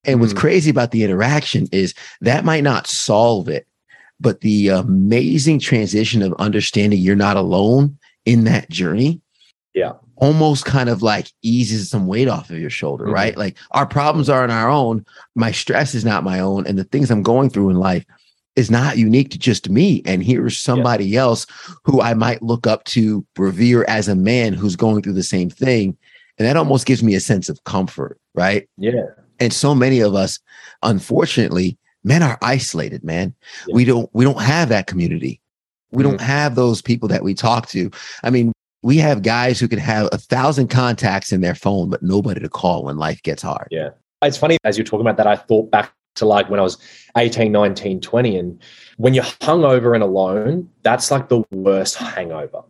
And 0.05 0.17
mm 0.17 0.21
what's 0.21 0.33
crazy 0.33 0.69
about 0.69 0.91
the 0.91 1.03
interaction 1.03 1.67
is 1.71 1.95
that 2.21 2.45
might 2.45 2.63
not 2.63 2.85
solve 2.85 3.49
it, 3.49 3.65
but 4.19 4.41
the 4.41 4.67
amazing 4.67 5.59
transition 5.59 6.21
of 6.21 6.33
understanding 6.33 6.99
you're 6.99 7.15
not 7.15 7.37
alone 7.37 7.97
in 8.23 8.43
that 8.43 8.69
journey. 8.69 9.19
Yeah. 9.73 9.93
Almost 10.17 10.63
kind 10.63 10.89
of 10.89 11.01
like 11.01 11.31
eases 11.41 11.89
some 11.89 12.05
weight 12.05 12.27
off 12.27 12.51
of 12.51 12.59
your 12.59 12.69
shoulder, 12.69 13.05
mm-hmm. 13.05 13.13
right? 13.15 13.35
Like 13.35 13.57
our 13.71 13.87
problems 13.87 14.29
aren't 14.29 14.51
our 14.51 14.69
own. 14.69 15.03
My 15.33 15.51
stress 15.51 15.95
is 15.95 16.05
not 16.05 16.23
my 16.23 16.39
own. 16.39 16.67
And 16.67 16.77
the 16.77 16.83
things 16.83 17.09
I'm 17.09 17.23
going 17.23 17.49
through 17.49 17.71
in 17.71 17.77
life 17.77 18.05
is 18.55 18.71
not 18.71 18.97
unique 18.97 19.31
to 19.31 19.39
just 19.39 19.69
me. 19.69 20.01
And 20.05 20.23
here's 20.23 20.57
somebody 20.57 21.05
yeah. 21.05 21.21
else 21.21 21.45
who 21.83 22.01
I 22.01 22.13
might 22.13 22.41
look 22.41 22.67
up 22.67 22.83
to, 22.85 23.25
revere 23.37 23.85
as 23.87 24.07
a 24.07 24.15
man 24.15 24.53
who's 24.53 24.75
going 24.75 25.01
through 25.01 25.13
the 25.13 25.23
same 25.23 25.49
thing. 25.49 25.97
And 26.37 26.47
that 26.47 26.57
almost 26.57 26.85
gives 26.85 27.03
me 27.03 27.15
a 27.15 27.19
sense 27.19 27.49
of 27.49 27.63
comfort, 27.63 28.19
right? 28.33 28.67
Yeah. 28.77 29.05
And 29.39 29.53
so 29.53 29.75
many 29.75 29.99
of 29.99 30.15
us, 30.15 30.39
unfortunately, 30.83 31.77
men 32.03 32.23
are 32.23 32.37
isolated, 32.41 33.03
man. 33.03 33.33
Yeah. 33.67 33.75
We 33.75 33.85
don't 33.85 34.09
we 34.13 34.23
don't 34.23 34.41
have 34.41 34.69
that 34.69 34.87
community. 34.87 35.41
We 35.91 36.03
mm 36.03 36.07
don't 36.07 36.21
have 36.21 36.55
those 36.55 36.81
people 36.81 37.07
that 37.09 37.23
we 37.23 37.33
talk 37.33 37.67
to. 37.69 37.89
I 38.23 38.29
mean, 38.29 38.51
we 38.83 38.97
have 38.97 39.21
guys 39.21 39.59
who 39.59 39.67
can 39.67 39.79
have 39.79 40.09
a 40.11 40.17
thousand 40.17 40.67
contacts 40.67 41.31
in 41.31 41.41
their 41.41 41.55
phone, 41.55 41.89
but 41.89 42.03
nobody 42.03 42.39
to 42.41 42.49
call 42.49 42.83
when 42.83 42.97
life 42.97 43.21
gets 43.23 43.41
hard. 43.41 43.67
Yeah. 43.71 43.89
It's 44.21 44.37
funny 44.37 44.57
as 44.63 44.77
you're 44.77 44.85
talking 44.85 45.01
about 45.01 45.17
that, 45.17 45.27
I 45.27 45.35
thought 45.35 45.71
back 45.71 45.93
to 46.15 46.25
like 46.25 46.49
when 46.49 46.59
I 46.59 46.63
was 46.63 46.77
18, 47.17 47.51
19, 47.51 48.01
20. 48.01 48.37
And 48.37 48.61
when 48.97 49.13
you're 49.13 49.23
hungover 49.23 49.93
and 49.93 50.03
alone, 50.03 50.69
that's 50.83 51.11
like 51.11 51.29
the 51.29 51.43
worst 51.51 51.95
hangover. 51.95 52.63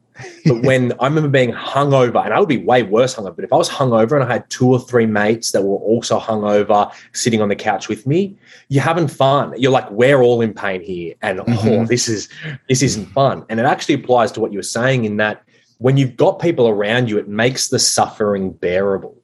But 0.45 0.61
when 0.61 0.93
I 0.99 1.05
remember 1.07 1.29
being 1.29 1.51
hungover, 1.51 2.23
and 2.23 2.33
I 2.33 2.39
would 2.39 2.49
be 2.49 2.63
way 2.63 2.83
worse 2.83 3.15
hungover, 3.15 3.35
but 3.35 3.45
if 3.45 3.53
I 3.53 3.57
was 3.57 3.69
hungover 3.69 4.13
and 4.13 4.23
I 4.23 4.33
had 4.33 4.49
two 4.49 4.67
or 4.67 4.79
three 4.79 5.05
mates 5.05 5.51
that 5.51 5.63
were 5.63 5.77
also 5.77 6.19
hungover 6.19 6.91
sitting 7.13 7.41
on 7.41 7.49
the 7.49 7.55
couch 7.55 7.89
with 7.89 8.07
me, 8.07 8.37
you're 8.69 8.83
having 8.83 9.07
fun. 9.07 9.53
You're 9.57 9.71
like, 9.71 9.89
we're 9.91 10.21
all 10.21 10.41
in 10.41 10.53
pain 10.53 10.81
here. 10.81 11.15
And 11.21 11.39
oh, 11.39 11.43
mm-hmm. 11.43 11.67
oh, 11.69 11.85
this 11.85 12.07
is 12.07 12.29
this 12.69 12.81
isn't 12.81 13.07
fun. 13.07 13.45
And 13.49 13.59
it 13.59 13.65
actually 13.65 13.95
applies 13.95 14.31
to 14.33 14.39
what 14.39 14.51
you 14.51 14.59
were 14.59 14.63
saying 14.63 15.05
in 15.05 15.17
that 15.17 15.43
when 15.79 15.97
you've 15.97 16.15
got 16.15 16.39
people 16.39 16.67
around 16.69 17.09
you, 17.09 17.17
it 17.17 17.27
makes 17.27 17.67
the 17.67 17.79
suffering 17.79 18.51
bearable. 18.51 19.15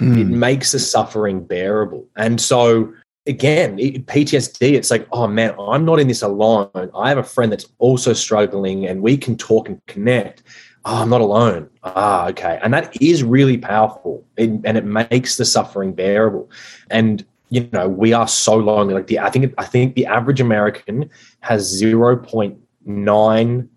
Mm. 0.00 0.20
It 0.20 0.24
makes 0.24 0.72
the 0.72 0.78
suffering 0.78 1.44
bearable. 1.44 2.06
And 2.16 2.40
so 2.40 2.92
again, 3.26 3.78
PTSD, 3.78 4.72
it's 4.72 4.90
like, 4.90 5.06
oh 5.12 5.26
man, 5.26 5.54
I'm 5.58 5.84
not 5.84 6.00
in 6.00 6.08
this 6.08 6.22
alone. 6.22 6.70
I 6.94 7.08
have 7.08 7.18
a 7.18 7.22
friend 7.22 7.50
that's 7.50 7.66
also 7.78 8.12
struggling 8.12 8.86
and 8.86 9.02
we 9.02 9.16
can 9.16 9.36
talk 9.36 9.68
and 9.68 9.84
connect. 9.86 10.42
Oh, 10.84 10.96
I'm 11.02 11.08
not 11.08 11.22
alone. 11.22 11.70
Ah, 11.82 12.28
okay. 12.28 12.58
And 12.62 12.74
that 12.74 13.00
is 13.00 13.22
really 13.22 13.56
powerful 13.56 14.24
and 14.36 14.64
it 14.66 14.84
makes 14.84 15.36
the 15.36 15.44
suffering 15.44 15.94
bearable. 15.94 16.50
And 16.90 17.24
you 17.50 17.68
know, 17.72 17.88
we 17.88 18.12
are 18.12 18.26
so 18.26 18.56
lonely. 18.56 18.94
Like 18.94 19.06
the 19.06 19.20
I 19.20 19.30
think 19.30 19.54
I 19.58 19.64
think 19.64 19.94
the 19.94 20.06
average 20.06 20.40
American 20.40 21.08
has 21.40 21.80
0.9 21.80 23.68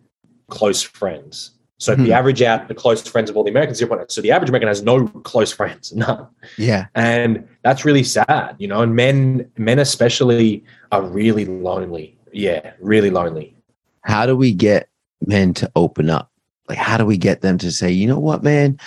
close 0.49 0.81
friends. 0.81 1.51
So 1.79 1.91
if 1.91 1.99
Hmm. 1.99 2.05
you 2.05 2.11
average 2.13 2.41
out 2.41 2.67
the 2.67 2.73
close 2.73 3.01
friends 3.07 3.29
of 3.29 3.37
all 3.37 3.43
the 3.43 3.51
Americans, 3.51 3.79
0.8. 3.79 4.11
So 4.11 4.21
the 4.21 4.31
average 4.31 4.49
American 4.49 4.67
has 4.67 4.81
no 4.81 5.07
close 5.07 5.51
friends, 5.51 5.93
none. 5.95 6.27
Yeah. 6.57 6.87
And 6.95 7.47
that's 7.63 7.85
really 7.85 8.03
sad, 8.03 8.55
you 8.57 8.67
know. 8.67 8.81
And 8.81 8.95
men, 8.95 9.49
men 9.57 9.79
especially, 9.79 10.63
are 10.91 11.01
really 11.03 11.45
lonely. 11.45 12.17
Yeah, 12.33 12.73
really 12.79 13.11
lonely. 13.11 13.55
How 14.01 14.25
do 14.25 14.35
we 14.35 14.53
get 14.53 14.89
men 15.25 15.53
to 15.55 15.71
open 15.75 16.09
up? 16.09 16.31
Like, 16.67 16.77
how 16.77 16.97
do 16.97 17.05
we 17.05 17.17
get 17.17 17.41
them 17.41 17.57
to 17.59 17.71
say, 17.71 17.91
you 17.91 18.07
know 18.07 18.19
what, 18.19 18.43
man, 18.43 18.79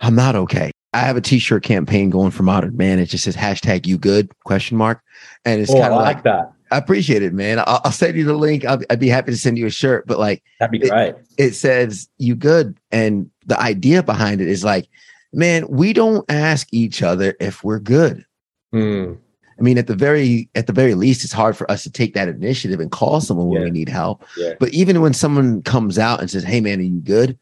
I'm 0.00 0.14
not 0.14 0.34
okay. 0.34 0.70
I 0.94 1.00
have 1.00 1.16
a 1.16 1.20
t-shirt 1.20 1.62
campaign 1.62 2.10
going 2.10 2.30
for 2.30 2.42
modern 2.42 2.76
man. 2.76 2.98
It 2.98 3.06
just 3.06 3.24
says 3.24 3.36
hashtag 3.36 3.86
you 3.86 3.98
good 3.98 4.30
question 4.44 4.76
mark. 4.76 5.02
And 5.44 5.60
it's 5.60 5.70
oh, 5.70 5.80
kind 5.80 5.92
of 5.92 6.00
like, 6.00 6.16
like, 6.16 6.24
that. 6.24 6.52
I 6.70 6.76
appreciate 6.78 7.22
it, 7.22 7.32
man. 7.32 7.58
I'll, 7.60 7.80
I'll 7.84 7.92
send 7.92 8.16
you 8.16 8.24
the 8.24 8.34
link. 8.34 8.64
I'll, 8.64 8.80
I'd 8.90 9.00
be 9.00 9.08
happy 9.08 9.30
to 9.32 9.38
send 9.38 9.58
you 9.58 9.66
a 9.66 9.70
shirt, 9.70 10.06
but 10.06 10.18
like 10.18 10.42
That'd 10.60 10.72
be 10.80 10.88
great. 10.88 11.14
it 11.38 11.54
says 11.54 12.08
you 12.18 12.34
good. 12.34 12.76
And 12.92 13.30
the 13.46 13.58
idea 13.60 14.02
behind 14.02 14.40
it 14.40 14.48
is 14.48 14.64
like, 14.64 14.88
man, 15.32 15.66
we 15.68 15.92
don't 15.92 16.24
ask 16.30 16.68
each 16.72 17.02
other 17.02 17.34
if 17.40 17.64
we're 17.64 17.78
good. 17.80 18.24
Hmm. 18.72 19.14
I 19.58 19.62
mean, 19.62 19.76
at 19.78 19.88
the 19.88 19.96
very 19.96 20.48
at 20.54 20.66
the 20.68 20.72
very 20.72 20.94
least, 20.94 21.24
it's 21.24 21.32
hard 21.32 21.56
for 21.56 21.68
us 21.70 21.82
to 21.82 21.90
take 21.90 22.14
that 22.14 22.28
initiative 22.28 22.78
and 22.78 22.92
call 22.92 23.20
someone 23.20 23.48
when 23.48 23.60
Yeah. 23.62 23.64
we 23.64 23.70
need 23.72 23.88
help. 23.88 24.24
Yeah. 24.36 24.54
But 24.60 24.68
even 24.70 25.00
when 25.00 25.14
someone 25.14 25.62
comes 25.62 25.98
out 25.98 26.20
and 26.20 26.30
says, 26.30 26.44
"Hey, 26.44 26.60
man, 26.60 26.78
are 26.78 26.82
you 26.82 27.00
good?" 27.00 27.36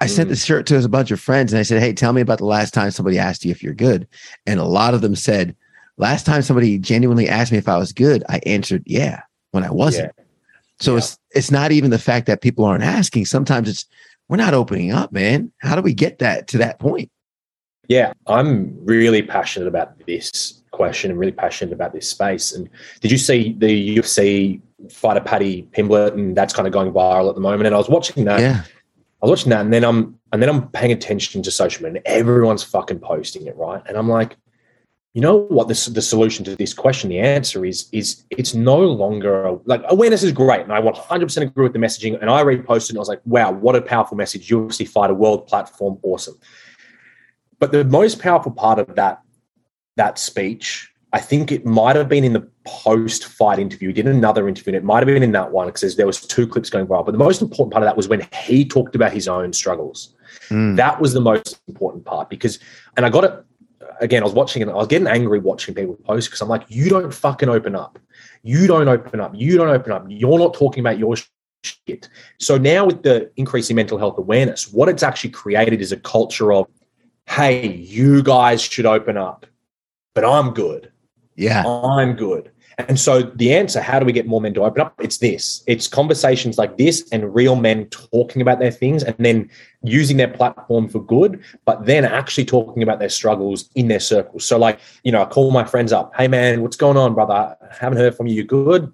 I 0.00 0.06
sent 0.06 0.26
Mm. 0.26 0.30
this 0.30 0.44
shirt 0.44 0.66
to 0.66 0.82
a 0.82 0.88
bunch 0.88 1.10
of 1.12 1.20
friends 1.20 1.52
and 1.52 1.60
I 1.60 1.62
said, 1.62 1.80
"Hey, 1.80 1.92
tell 1.92 2.12
me 2.12 2.20
about 2.20 2.38
the 2.38 2.46
last 2.46 2.74
time 2.74 2.90
somebody 2.90 3.16
asked 3.18 3.44
you 3.44 3.52
if 3.52 3.62
you're 3.62 3.74
good." 3.74 4.08
And 4.44 4.58
a 4.58 4.64
lot 4.64 4.92
of 4.92 5.02
them 5.02 5.14
said, 5.14 5.54
"Last 5.98 6.26
time 6.26 6.42
somebody 6.42 6.78
genuinely 6.78 7.28
asked 7.28 7.52
me 7.52 7.58
if 7.58 7.68
I 7.68 7.78
was 7.78 7.92
good, 7.92 8.22
I 8.28 8.40
answered, 8.46 8.82
yeah, 8.86 9.20
when 9.52 9.64
I 9.64 9.70
wasn't." 9.70 10.12
So 10.80 10.92
Yeah. 10.92 10.98
it's 10.98 11.18
it's 11.32 11.50
not 11.50 11.72
even 11.72 11.90
the 11.90 11.98
fact 11.98 12.26
that 12.26 12.40
people 12.40 12.64
aren't 12.64 12.84
asking. 12.84 13.26
Sometimes 13.26 13.68
it's 13.68 13.86
we're 14.28 14.36
not 14.36 14.54
opening 14.54 14.92
up, 14.92 15.12
man. 15.12 15.52
How 15.58 15.76
do 15.76 15.82
we 15.82 15.94
get 15.94 16.18
that 16.18 16.48
to 16.48 16.58
that 16.58 16.78
point? 16.78 17.10
Yeah, 17.88 18.12
I'm 18.26 18.76
really 18.84 19.22
passionate 19.22 19.68
about 19.68 20.04
this 20.06 20.62
question 20.72 21.10
and 21.10 21.20
really 21.20 21.32
passionate 21.32 21.72
about 21.72 21.92
this 21.92 22.10
space. 22.10 22.52
And 22.52 22.68
did 23.00 23.10
you 23.12 23.18
see 23.18 23.54
the 23.56 23.96
UFC 23.96 24.60
fighter 24.90 25.20
Paddy 25.20 25.66
Pimblett 25.72 26.12
and 26.14 26.36
that's 26.36 26.52
kind 26.52 26.66
of 26.66 26.72
going 26.72 26.92
viral 26.92 27.28
at 27.28 27.36
the 27.36 27.40
moment? 27.40 27.66
And 27.66 27.74
I 27.74 27.78
was 27.78 27.88
watching 27.88 28.24
that. 28.24 28.40
Yeah. 28.40 28.62
I 29.22 29.26
was 29.26 29.30
watching 29.30 29.50
that, 29.50 29.60
and 29.60 29.72
then 29.72 29.84
I'm 29.84 30.18
and 30.32 30.42
then 30.42 30.48
I'm 30.50 30.68
paying 30.70 30.92
attention 30.92 31.42
to 31.42 31.50
social 31.50 31.84
media. 31.84 32.02
And 32.04 32.06
everyone's 32.06 32.62
fucking 32.64 32.98
posting 32.98 33.46
it, 33.46 33.56
right? 33.56 33.80
And 33.86 33.96
I'm 33.96 34.08
like, 34.08 34.36
you 35.16 35.22
know 35.22 35.46
what? 35.48 35.66
This 35.66 35.86
the 35.86 36.02
solution 36.02 36.44
to 36.44 36.54
this 36.54 36.74
question. 36.74 37.08
The 37.08 37.20
answer 37.20 37.64
is 37.64 37.88
is 37.90 38.22
it's 38.28 38.52
no 38.52 38.76
longer 38.80 39.56
like 39.64 39.80
awareness 39.88 40.22
is 40.22 40.30
great, 40.30 40.60
and 40.60 40.70
I 40.70 40.78
100 40.78 41.24
percent 41.24 41.48
agree 41.48 41.62
with 41.62 41.72
the 41.72 41.78
messaging. 41.78 42.20
And 42.20 42.28
I 42.28 42.44
reposted, 42.44 42.90
and 42.90 42.98
I 42.98 43.00
was 43.00 43.08
like, 43.08 43.22
wow, 43.24 43.50
what 43.50 43.74
a 43.74 43.80
powerful 43.80 44.18
message! 44.18 44.50
UFC 44.50 44.86
fighter 44.86 45.14
world 45.14 45.46
platform, 45.46 45.98
awesome. 46.02 46.38
But 47.58 47.72
the 47.72 47.82
most 47.84 48.20
powerful 48.20 48.52
part 48.52 48.78
of 48.78 48.94
that 48.96 49.22
that 49.96 50.18
speech, 50.18 50.92
I 51.14 51.20
think 51.20 51.50
it 51.50 51.64
might 51.64 51.96
have 51.96 52.10
been 52.10 52.22
in 52.22 52.34
the 52.34 52.46
post-fight 52.66 53.58
interview. 53.58 53.88
He 53.88 53.94
did 53.94 54.08
another 54.08 54.46
interview, 54.46 54.74
and 54.74 54.76
it 54.76 54.84
might 54.84 54.98
have 54.98 55.06
been 55.06 55.22
in 55.22 55.32
that 55.32 55.50
one 55.50 55.68
because 55.68 55.96
there 55.96 56.06
was 56.06 56.20
two 56.20 56.46
clips 56.46 56.68
going 56.68 56.86
viral. 56.86 57.06
But 57.06 57.12
the 57.12 57.24
most 57.24 57.40
important 57.40 57.72
part 57.72 57.82
of 57.82 57.88
that 57.88 57.96
was 57.96 58.06
when 58.06 58.28
he 58.44 58.66
talked 58.66 58.94
about 58.94 59.14
his 59.14 59.28
own 59.28 59.54
struggles. 59.54 60.14
Mm. 60.50 60.76
That 60.76 61.00
was 61.00 61.14
the 61.14 61.22
most 61.22 61.58
important 61.68 62.04
part 62.04 62.28
because, 62.28 62.58
and 62.98 63.06
I 63.06 63.08
got 63.08 63.24
it 63.24 63.46
again. 64.00 64.22
I 64.22 64.26
was 64.26 64.34
watching 64.34 64.62
it. 64.62 64.68
I 64.68 64.74
was 64.74 64.86
getting 64.86 65.08
angry 65.08 65.38
watching 65.38 65.74
people 65.74 65.96
post 65.96 66.28
because 66.28 66.40
I'm 66.40 66.48
like, 66.48 66.64
you 66.68 66.88
don't 66.88 67.12
fucking 67.12 67.48
open 67.48 67.74
up. 67.74 67.98
You 68.42 68.66
don't 68.66 68.88
open 68.88 69.20
up. 69.20 69.32
You 69.34 69.56
don't 69.56 69.68
open 69.68 69.92
up. 69.92 70.06
You're 70.08 70.38
not 70.38 70.54
talking 70.54 70.80
about 70.80 70.98
your 70.98 71.16
shit. 71.62 72.08
So 72.38 72.58
now 72.58 72.86
with 72.86 73.02
the 73.02 73.30
increase 73.36 73.70
in 73.70 73.76
mental 73.76 73.98
health 73.98 74.18
awareness, 74.18 74.72
what 74.72 74.88
it's 74.88 75.02
actually 75.02 75.30
created 75.30 75.80
is 75.80 75.92
a 75.92 75.96
culture 75.96 76.52
of, 76.52 76.66
hey, 77.26 77.66
you 77.68 78.22
guys 78.22 78.62
should 78.62 78.86
open 78.86 79.16
up, 79.16 79.46
but 80.14 80.24
I'm 80.24 80.52
good. 80.54 80.92
Yeah. 81.34 81.66
I'm 81.66 82.14
good. 82.14 82.50
And 82.78 83.00
so 83.00 83.22
the 83.22 83.54
answer, 83.54 83.80
how 83.80 83.98
do 83.98 84.04
we 84.04 84.12
get 84.12 84.26
more 84.26 84.40
men 84.40 84.52
to 84.54 84.62
open 84.64 84.82
up? 84.82 84.94
It's 85.00 85.16
this. 85.16 85.64
It's 85.66 85.88
conversations 85.88 86.58
like 86.58 86.76
this 86.76 87.08
and 87.10 87.34
real 87.34 87.56
men 87.56 87.86
talking 87.86 88.42
about 88.42 88.58
their 88.58 88.70
things 88.70 89.02
and 89.02 89.16
then 89.18 89.50
using 89.82 90.18
their 90.18 90.28
platform 90.28 90.88
for 90.88 91.02
good, 91.02 91.42
but 91.64 91.86
then 91.86 92.04
actually 92.04 92.44
talking 92.44 92.82
about 92.82 92.98
their 92.98 93.08
struggles 93.08 93.70
in 93.76 93.88
their 93.88 94.00
circles. 94.00 94.44
So 94.44 94.58
like, 94.58 94.78
you 95.04 95.12
know, 95.12 95.22
I 95.22 95.24
call 95.24 95.50
my 95.52 95.64
friends 95.64 95.90
up, 95.90 96.12
hey 96.16 96.28
man, 96.28 96.60
what's 96.60 96.76
going 96.76 96.98
on, 96.98 97.14
brother? 97.14 97.32
I 97.32 97.56
haven't 97.70 97.98
heard 97.98 98.14
from 98.14 98.26
you. 98.26 98.34
You 98.34 98.44
good? 98.44 98.92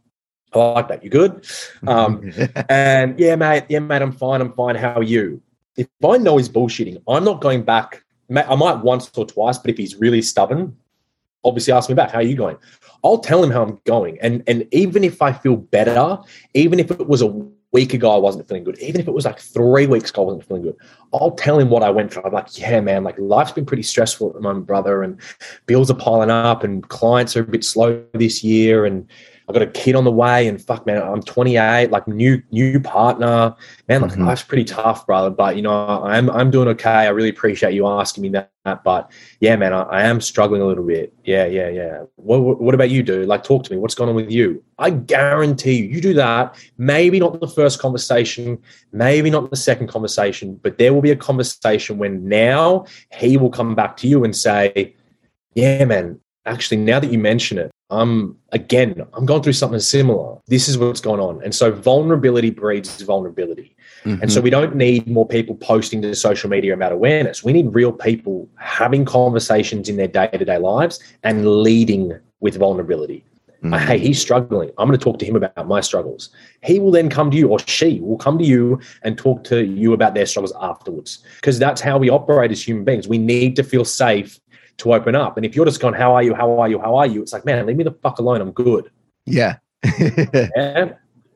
I 0.55 0.59
like 0.59 0.89
that. 0.89 1.03
You 1.03 1.11
good? 1.11 1.45
Um, 1.87 2.33
and 2.69 3.19
yeah, 3.19 3.35
mate, 3.35 3.65
yeah, 3.69 3.81
mate, 3.81 4.03
I'm 4.03 4.13
fine. 4.13 4.41
I'm 4.41 4.53
fine. 4.53 4.77
How 4.77 4.95
are 4.95 5.03
you? 5.03 5.43
If 5.77 5.89
I 6.09 6.19
know 6.19 6.37
he's 6.37 6.49
bullshitting, 6.49 7.03
I'm 7.09 7.25
not 7.25 7.41
going 7.41 7.63
back. 7.63 8.05
I 8.31 8.55
might 8.55 8.79
once 8.79 9.11
or 9.17 9.27
twice, 9.27 9.59
but 9.59 9.71
if 9.71 9.77
he's 9.77 9.97
really 9.97 10.23
stubborn, 10.23 10.77
obviously 11.45 11.73
ask 11.73 11.89
me 11.89 11.95
back. 11.95 12.11
How 12.11 12.19
are 12.19 12.23
you 12.23 12.37
going? 12.37 12.57
I'll 13.05 13.19
tell 13.19 13.43
him 13.43 13.51
how 13.51 13.63
I'm 13.63 13.81
going. 13.85 14.19
And 14.21 14.43
and 14.47 14.67
even 14.73 15.05
if 15.05 15.23
I 15.23 15.33
feel 15.33 15.57
better, 15.57 16.19
even 16.55 16.79
if 16.79 16.91
it 16.91 17.09
was 17.09 17.23
a 17.23 17.35
week 17.73 17.95
ago 17.95 18.11
I 18.11 18.19
wasn't 18.19 18.47
feeling 18.49 18.65
good, 18.65 18.79
even 18.79 19.01
if 19.01 19.09
it 19.09 19.13
was 19.13 19.25
like 19.25 19.39
three 19.39 19.87
weeks 19.87 20.11
ago 20.11 20.23
I 20.23 20.25
wasn't 20.27 20.47
feeling 20.47 20.63
good, 20.63 20.77
I'll 21.13 21.33
tell 21.33 21.59
him 21.59 21.71
what 21.71 21.83
I 21.83 21.91
went 21.91 22.13
through. 22.13 22.25
I'm 22.25 22.33
like, 22.33 22.59
yeah, 22.59 22.81
man, 22.81 23.05
like 23.05 23.19
life's 23.19 23.53
been 23.53 23.67
pretty 23.67 23.83
stressful 23.83 24.29
at 24.29 24.35
the 24.35 24.41
moment, 24.41 24.67
brother, 24.67 25.03
and 25.03 25.21
bills 25.67 25.91
are 25.91 25.95
piling 25.95 26.31
up, 26.31 26.63
and 26.65 26.89
clients 26.89 27.37
are 27.37 27.41
a 27.41 27.45
bit 27.45 27.65
slow 27.65 28.05
this 28.13 28.45
year, 28.45 28.85
and 28.85 29.09
I've 29.53 29.59
got 29.59 29.69
a 29.69 29.71
kid 29.71 29.95
on 29.97 30.05
the 30.05 30.11
way, 30.11 30.49
and 30.49 30.59
fuck, 30.63 30.87
man, 30.87 31.03
I'm 31.03 31.21
28, 31.23 31.91
like 31.91 32.09
new 32.09 32.43
new 32.53 32.81
partner, 32.81 33.55
man, 33.87 34.01
like 34.01 34.13
Mhm. 34.13 34.25
life's 34.25 34.43
pretty 34.43 34.65
tough, 34.65 35.07
brother. 35.07 35.29
But 35.29 35.57
you 35.57 35.63
know, 35.63 36.03
I'm 36.03 36.31
I'm 36.31 36.51
doing 36.51 36.69
okay. 36.69 36.89
I 36.89 37.09
really 37.09 37.29
appreciate 37.29 37.75
you 37.75 37.87
asking 37.87 38.23
me 38.23 38.31
that. 38.31 38.49
But 38.83 39.11
yeah, 39.41 39.57
man, 39.57 39.75
I, 39.75 39.83
I 39.83 40.03
am 40.05 40.23
struggling 40.23 40.63
a 40.63 40.65
little 40.65 40.87
bit. 40.87 41.13
Yeah, 41.25 41.45
yeah, 41.45 41.69
yeah. 41.69 42.05
What, 42.17 42.41
what 42.41 42.63
what 42.63 42.75
about 42.75 42.89
you, 42.89 43.03
dude? 43.03 43.29
Like, 43.29 43.45
talk 43.45 43.65
to 43.65 43.73
me. 43.73 43.77
What's 43.77 43.95
going 43.95 44.09
on 44.09 44.17
with 44.17 44.31
you? 44.31 44.65
I 44.79 44.89
guarantee 44.89 45.75
you, 45.75 45.85
you 45.85 46.01
do 46.01 46.15
that. 46.15 46.55
Maybe 46.79 47.21
not 47.21 47.39
the 47.39 47.47
first 47.47 47.79
conversation, 47.79 48.57
maybe 48.91 49.29
not 49.29 49.51
the 49.51 49.57
second 49.57 49.89
conversation, 49.89 50.59
but 50.63 50.79
there 50.79 50.95
will 50.95 51.03
be 51.03 51.11
a 51.11 51.17
conversation 51.17 51.99
when 51.99 52.27
now 52.27 52.87
he 53.13 53.37
will 53.37 53.51
come 53.51 53.75
back 53.75 53.99
to 53.99 54.09
you 54.09 54.25
and 54.25 54.35
say, 54.35 54.95
"Yeah, 55.55 55.85
man, 55.85 56.21
actually, 56.47 56.79
now 56.79 56.99
that 57.01 57.13
you 57.13 57.19
mention 57.19 57.59
it, 57.59 57.71
I'm 57.93 58.37
again, 58.51 58.91
I'm 59.15 59.27
going 59.27 59.43
through 59.43 59.53
something 59.53 59.81
similar. 59.81 60.39
This 60.47 60.69
is 60.69 60.79
what's 60.79 61.01
going 61.01 61.21
on." 61.21 61.41
And 61.45 61.55
so, 61.55 61.71
vulnerability 61.71 62.51
breeds 62.51 63.01
vulnerability. 63.03 63.77
And 64.05 64.33
so 64.33 64.41
we 64.41 64.51
don't 64.51 64.75
need 64.75 65.07
more 65.07 65.29
people 65.29 65.55
posting 65.55 66.03
to 66.03 66.13
social 66.17 66.51
media 66.51 66.75
about 66.75 66.91
awareness. 66.91 67.45
We 67.45 67.53
need 67.53 67.73
real 67.73 67.93
people 67.93 68.49
having 68.57 69.05
conversations 69.05 69.89
in 69.89 69.97
their 69.97 70.09
day 70.09 70.29
to 70.33 70.45
day 70.45 70.59
lives 70.59 70.99
and 71.23 71.47
leading 71.63 72.19
with 72.41 72.57
vulnerability. 72.57 73.25
Mhm. 73.63 73.75
Uh, 73.75 73.79
Hey, 73.79 73.99
he's 73.99 74.21
struggling. 74.21 74.71
I'm 74.77 74.89
going 74.89 74.99
to 74.99 75.05
talk 75.05 75.19
to 75.21 75.25
him 75.25 75.37
about 75.37 75.69
my 75.69 75.81
struggles. 75.81 76.31
He 76.65 76.81
will 76.81 76.91
then 76.91 77.09
come 77.09 77.31
to 77.31 77.37
you, 77.37 77.47
or 77.47 77.61
she 77.61 78.01
will 78.01 78.17
come 78.17 78.37
to 78.39 78.45
you 78.45 78.81
and 79.05 79.17
talk 79.17 79.45
to 79.45 79.65
you 79.65 79.93
about 79.93 80.15
their 80.17 80.27
struggles 80.27 80.53
afterwards. 80.61 81.21
Because 81.37 81.61
that's 81.61 81.81
how 81.81 81.97
we 81.97 82.11
operate 82.11 82.51
as 82.51 82.61
human 82.67 82.83
beings. 82.83 83.07
We 83.07 83.19
need 83.19 83.55
to 83.55 83.63
feel 83.63 83.85
safe 83.85 84.41
to 84.79 84.95
open 84.95 85.15
up. 85.15 85.37
And 85.37 85.47
if 85.47 85.55
you're 85.55 85.65
just 85.65 85.81
going, 85.81 85.95
How 85.95 86.15
are 86.15 86.23
you? 86.23 86.35
How 86.35 86.59
are 86.59 86.69
you? 86.69 86.79
How 86.79 86.97
are 86.97 87.07
you? 87.07 87.23
It's 87.23 87.33
like, 87.33 87.45
Man, 87.45 87.65
leave 87.67 87.77
me 87.77 87.85
the 87.85 87.93
fuck 87.93 88.19
alone. 88.19 88.41
I'm 88.41 88.53
good. 88.53 88.91
yeah. 89.27 89.57
Yeah. 90.57 90.93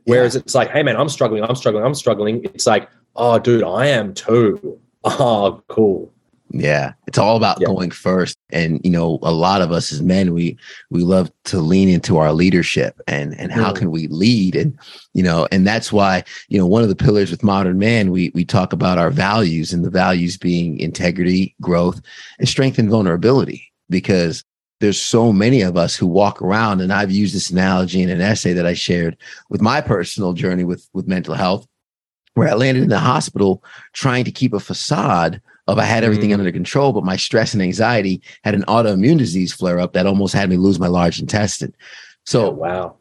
Whereas 0.06 0.36
it's 0.36 0.54
like, 0.54 0.70
hey 0.70 0.84
man, 0.84 0.96
I'm 0.96 1.08
struggling, 1.08 1.42
I'm 1.42 1.56
struggling, 1.56 1.84
I'm 1.84 1.94
struggling. 1.94 2.44
It's 2.44 2.66
like, 2.66 2.88
oh 3.16 3.38
dude, 3.40 3.64
I 3.64 3.86
am 3.86 4.14
too. 4.14 4.80
Oh, 5.08 5.62
cool. 5.68 6.12
Yeah, 6.50 6.92
it's 7.08 7.18
all 7.18 7.36
about 7.36 7.60
Yeah. 7.60 7.66
going 7.66 7.90
first. 7.90 8.36
And 8.50 8.80
you 8.84 8.90
know, 8.90 9.18
a 9.22 9.32
lot 9.32 9.62
of 9.62 9.72
us 9.72 9.92
as 9.92 10.00
men, 10.00 10.32
we 10.32 10.56
we 10.90 11.02
love 11.02 11.30
to 11.46 11.60
lean 11.60 11.88
into 11.88 12.18
our 12.18 12.32
leadership 12.32 13.00
and 13.08 13.38
and 13.38 13.50
how 13.50 13.72
Mm. 13.72 13.76
can 13.76 13.90
we 13.90 14.06
lead? 14.08 14.54
And 14.54 14.78
you 15.12 15.22
know, 15.22 15.48
and 15.50 15.66
that's 15.66 15.92
why, 15.92 16.22
you 16.48 16.58
know, 16.58 16.66
one 16.66 16.82
of 16.82 16.88
the 16.88 16.94
pillars 16.96 17.30
with 17.30 17.42
modern 17.42 17.78
man, 17.78 18.10
we 18.12 18.30
we 18.34 18.44
talk 18.44 18.72
about 18.72 18.98
our 18.98 19.10
values 19.10 19.72
and 19.72 19.84
the 19.84 19.90
values 19.90 20.36
being 20.36 20.78
integrity, 20.78 21.54
growth, 21.60 22.00
and 22.38 22.48
strength 22.48 22.78
and 22.78 22.88
vulnerability. 22.90 23.72
Because 23.90 24.44
there's 24.80 25.00
so 25.00 25.32
many 25.32 25.62
of 25.62 25.76
us 25.76 25.96
who 25.96 26.06
walk 26.06 26.42
around, 26.42 26.80
and 26.80 26.92
I've 26.92 27.10
used 27.10 27.34
this 27.34 27.50
analogy 27.50 28.02
in 28.02 28.10
an 28.10 28.20
essay 28.20 28.52
that 28.52 28.66
I 28.66 28.74
shared 28.74 29.16
with 29.48 29.60
my 29.62 29.80
personal 29.80 30.32
journey 30.32 30.64
with 30.64 30.88
with 30.92 31.08
mental 31.08 31.34
health, 31.34 31.66
where 32.34 32.48
I 32.48 32.54
landed 32.54 32.84
in 32.84 32.88
the 32.90 32.98
hospital 33.00 33.64
trying 33.94 34.24
to 34.24 34.30
keep 34.30 34.52
a 34.52 34.60
facade 34.60 35.40
of 35.66 35.78
I 35.78 35.84
had 35.84 36.04
everything 36.04 36.30
Mm. 36.30 36.38
under 36.38 36.52
control, 36.52 36.92
but 36.92 37.04
my 37.04 37.16
stress 37.16 37.52
and 37.54 37.62
anxiety 37.62 38.22
had 38.44 38.54
an 38.54 38.64
autoimmune 38.68 39.18
disease 39.18 39.52
flare 39.52 39.80
up 39.80 39.92
that 39.94 40.06
almost 40.06 40.34
had 40.34 40.48
me 40.48 40.56
lose 40.56 40.78
my 40.78 40.86
large 40.86 41.20
intestine. 41.20 41.74
So 42.24 42.46
Oh, 42.46 42.50
wow. 42.50 42.96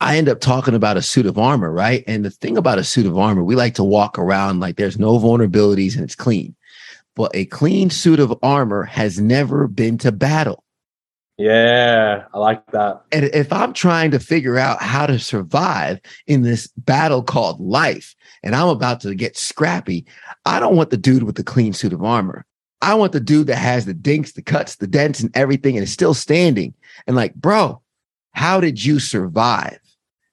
I 0.00 0.16
end 0.16 0.28
up 0.28 0.40
talking 0.40 0.74
about 0.74 0.96
a 0.96 1.02
suit 1.02 1.26
of 1.26 1.38
armor, 1.38 1.70
right? 1.70 2.02
And 2.08 2.24
the 2.24 2.30
thing 2.30 2.56
about 2.56 2.78
a 2.78 2.84
suit 2.84 3.06
of 3.06 3.16
armor, 3.16 3.44
we 3.44 3.54
like 3.54 3.74
to 3.74 3.84
walk 3.84 4.18
around 4.18 4.58
like 4.60 4.76
there's 4.76 4.98
no 4.98 5.18
vulnerabilities 5.18 5.94
and 5.94 6.02
it's 6.02 6.16
clean. 6.16 6.54
But 7.14 7.30
a 7.34 7.44
clean 7.44 7.88
suit 7.90 8.18
of 8.18 8.36
armor 8.42 8.82
has 8.84 9.20
never 9.20 9.68
been 9.68 9.98
to 9.98 10.10
battle. 10.10 10.64
Yeah, 11.38 12.24
I 12.32 12.38
like 12.38 12.66
that. 12.72 13.02
And 13.10 13.24
if 13.26 13.52
I'm 13.52 13.72
trying 13.72 14.10
to 14.10 14.18
figure 14.20 14.58
out 14.58 14.82
how 14.82 15.06
to 15.06 15.18
survive 15.18 16.00
in 16.26 16.42
this 16.42 16.68
battle 16.76 17.22
called 17.22 17.60
life, 17.60 18.14
and 18.42 18.54
I'm 18.54 18.68
about 18.68 19.00
to 19.02 19.14
get 19.14 19.36
scrappy, 19.36 20.04
I 20.44 20.60
don't 20.60 20.76
want 20.76 20.90
the 20.90 20.96
dude 20.96 21.22
with 21.22 21.36
the 21.36 21.44
clean 21.44 21.72
suit 21.72 21.92
of 21.92 22.02
armor. 22.02 22.44
I 22.80 22.94
want 22.94 23.12
the 23.12 23.20
dude 23.20 23.46
that 23.46 23.56
has 23.56 23.86
the 23.86 23.94
dinks, 23.94 24.32
the 24.32 24.42
cuts, 24.42 24.76
the 24.76 24.88
dents, 24.88 25.20
and 25.20 25.30
everything, 25.36 25.76
and 25.76 25.84
is 25.84 25.92
still 25.92 26.14
standing. 26.14 26.74
And 27.06 27.14
like, 27.14 27.34
bro, 27.34 27.80
how 28.32 28.60
did 28.60 28.84
you 28.84 28.98
survive? 28.98 29.78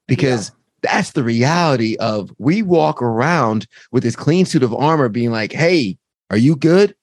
Because 0.07 0.49
yeah. 0.49 0.55
that's 0.91 1.11
the 1.11 1.23
reality 1.23 1.95
of 1.97 2.33
we 2.39 2.63
walk 2.63 3.03
around 3.03 3.67
with 3.91 4.01
this 4.01 4.15
clean 4.15 4.45
suit 4.45 4.63
of 4.63 4.73
armor 4.73 5.09
being 5.09 5.31
like, 5.31 5.51
hey, 5.51 5.97
are 6.31 6.37
you 6.37 6.55
good? 6.55 6.95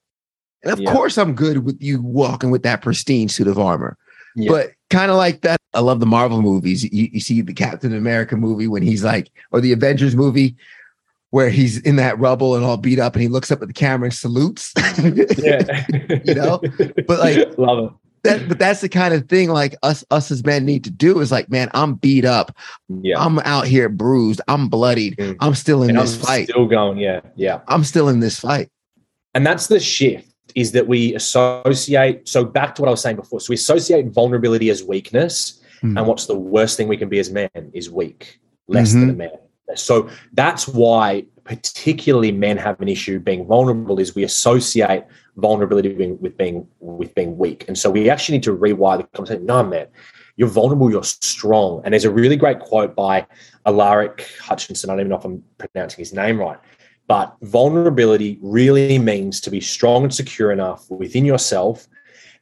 And 0.64 0.72
of 0.72 0.80
yeah. 0.80 0.92
course, 0.92 1.16
I'm 1.16 1.34
good 1.34 1.64
with 1.64 1.80
you 1.80 2.02
walking 2.02 2.50
with 2.50 2.64
that 2.64 2.82
pristine 2.82 3.28
suit 3.28 3.46
of 3.46 3.58
armor. 3.58 3.96
Yeah. 4.34 4.50
But 4.50 4.70
kind 4.90 5.12
of 5.12 5.16
like 5.16 5.42
that, 5.42 5.60
I 5.74 5.80
love 5.80 6.00
the 6.00 6.06
Marvel 6.06 6.42
movies. 6.42 6.82
You, 6.82 7.08
you 7.12 7.20
see 7.20 7.40
the 7.40 7.54
Captain 7.54 7.94
America 7.94 8.36
movie 8.36 8.66
when 8.66 8.82
he's 8.82 9.04
like, 9.04 9.30
or 9.52 9.60
the 9.60 9.72
Avengers 9.72 10.16
movie 10.16 10.56
where 11.30 11.50
he's 11.50 11.78
in 11.78 11.96
that 11.96 12.18
rubble 12.18 12.54
and 12.54 12.64
all 12.64 12.76
beat 12.76 12.98
up 12.98 13.14
and 13.14 13.22
he 13.22 13.28
looks 13.28 13.50
up 13.50 13.60
at 13.62 13.68
the 13.68 13.74
camera 13.74 14.06
and 14.06 14.14
salutes. 14.14 14.72
yeah. 15.38 15.84
you 16.24 16.34
know? 16.34 16.60
But 17.06 17.18
like 17.18 17.58
love 17.58 17.84
it. 17.84 17.92
That, 18.22 18.48
but 18.48 18.58
that's 18.58 18.80
the 18.80 18.88
kind 18.88 19.14
of 19.14 19.28
thing 19.28 19.50
like 19.50 19.76
us 19.84 20.04
us 20.10 20.32
as 20.32 20.44
men 20.44 20.64
need 20.64 20.82
to 20.82 20.90
do 20.90 21.20
is 21.20 21.30
like 21.30 21.48
man 21.48 21.70
i'm 21.74 21.94
beat 21.94 22.24
up 22.24 22.56
yeah 22.88 23.24
i'm 23.24 23.38
out 23.40 23.68
here 23.68 23.88
bruised 23.88 24.40
i'm 24.48 24.68
bloodied 24.68 25.16
mm. 25.16 25.36
i'm 25.38 25.54
still 25.54 25.84
in 25.84 25.90
and 25.90 25.98
this 26.00 26.16
I'm 26.16 26.22
fight 26.22 26.48
still 26.48 26.66
going 26.66 26.98
yeah 26.98 27.20
yeah 27.36 27.60
i'm 27.68 27.84
still 27.84 28.08
in 28.08 28.18
this 28.18 28.40
fight 28.40 28.68
and 29.34 29.46
that's 29.46 29.68
the 29.68 29.78
shift 29.78 30.28
is 30.56 30.72
that 30.72 30.88
we 30.88 31.14
associate 31.14 32.26
so 32.28 32.44
back 32.44 32.74
to 32.74 32.82
what 32.82 32.88
i 32.88 32.90
was 32.90 33.00
saying 33.00 33.14
before 33.14 33.38
so 33.38 33.50
we 33.50 33.54
associate 33.54 34.06
vulnerability 34.06 34.70
as 34.70 34.82
weakness 34.82 35.62
mm. 35.80 35.96
and 35.96 36.04
what's 36.08 36.26
the 36.26 36.36
worst 36.36 36.76
thing 36.76 36.88
we 36.88 36.96
can 36.96 37.08
be 37.08 37.20
as 37.20 37.30
men 37.30 37.48
is 37.72 37.88
weak 37.88 38.40
less 38.66 38.90
mm-hmm. 38.90 39.02
than 39.02 39.10
a 39.10 39.12
man 39.12 39.38
so 39.74 40.08
that's 40.32 40.68
why 40.68 41.24
particularly 41.44 42.32
men 42.32 42.56
have 42.56 42.80
an 42.80 42.88
issue 42.88 43.18
being 43.18 43.46
vulnerable 43.46 43.98
is 44.00 44.14
we 44.14 44.24
associate 44.24 45.04
vulnerability 45.36 46.12
with 46.12 46.36
being 46.36 46.66
with 46.80 47.14
being 47.14 47.36
weak. 47.38 47.64
And 47.68 47.78
so 47.78 47.90
we 47.90 48.10
actually 48.10 48.38
need 48.38 48.44
to 48.44 48.56
rewire 48.56 48.98
the 48.98 49.04
conversation. 49.04 49.46
No, 49.46 49.62
man, 49.62 49.86
you're 50.36 50.48
vulnerable, 50.48 50.90
you're 50.90 51.04
strong. 51.04 51.82
And 51.84 51.92
there's 51.92 52.04
a 52.04 52.10
really 52.10 52.36
great 52.36 52.60
quote 52.60 52.94
by 52.94 53.26
Alaric 53.64 54.28
Hutchinson. 54.40 54.90
I 54.90 54.94
don't 54.94 55.00
even 55.00 55.10
know 55.10 55.18
if 55.18 55.24
I'm 55.24 55.42
pronouncing 55.58 55.98
his 55.98 56.12
name 56.12 56.38
right. 56.38 56.58
But 57.08 57.36
vulnerability 57.42 58.38
really 58.42 58.98
means 58.98 59.40
to 59.42 59.50
be 59.50 59.60
strong 59.60 60.02
and 60.02 60.12
secure 60.12 60.50
enough 60.50 60.90
within 60.90 61.24
yourself 61.24 61.86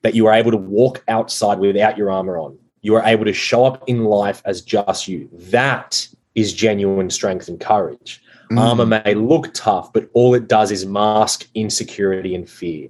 that 0.02 0.14
you 0.14 0.26
are 0.26 0.32
able 0.32 0.50
to 0.50 0.56
walk 0.56 1.04
outside 1.08 1.58
without 1.58 1.98
your 1.98 2.10
armor 2.10 2.38
on. 2.38 2.58
You 2.80 2.94
are 2.94 3.04
able 3.04 3.24
to 3.26 3.32
show 3.32 3.64
up 3.64 3.82
in 3.86 4.04
life 4.04 4.42
as 4.44 4.62
just 4.62 5.08
you. 5.08 5.28
That 5.32 6.08
is 6.34 6.52
genuine 6.52 7.10
strength 7.10 7.48
and 7.48 7.60
courage. 7.60 8.22
Mm. 8.50 8.60
Armor 8.60 8.86
may 8.86 9.14
look 9.14 9.52
tough, 9.54 9.92
but 9.92 10.08
all 10.12 10.34
it 10.34 10.48
does 10.48 10.70
is 10.70 10.84
mask 10.84 11.46
insecurity 11.54 12.34
and 12.34 12.48
fear. 12.48 12.88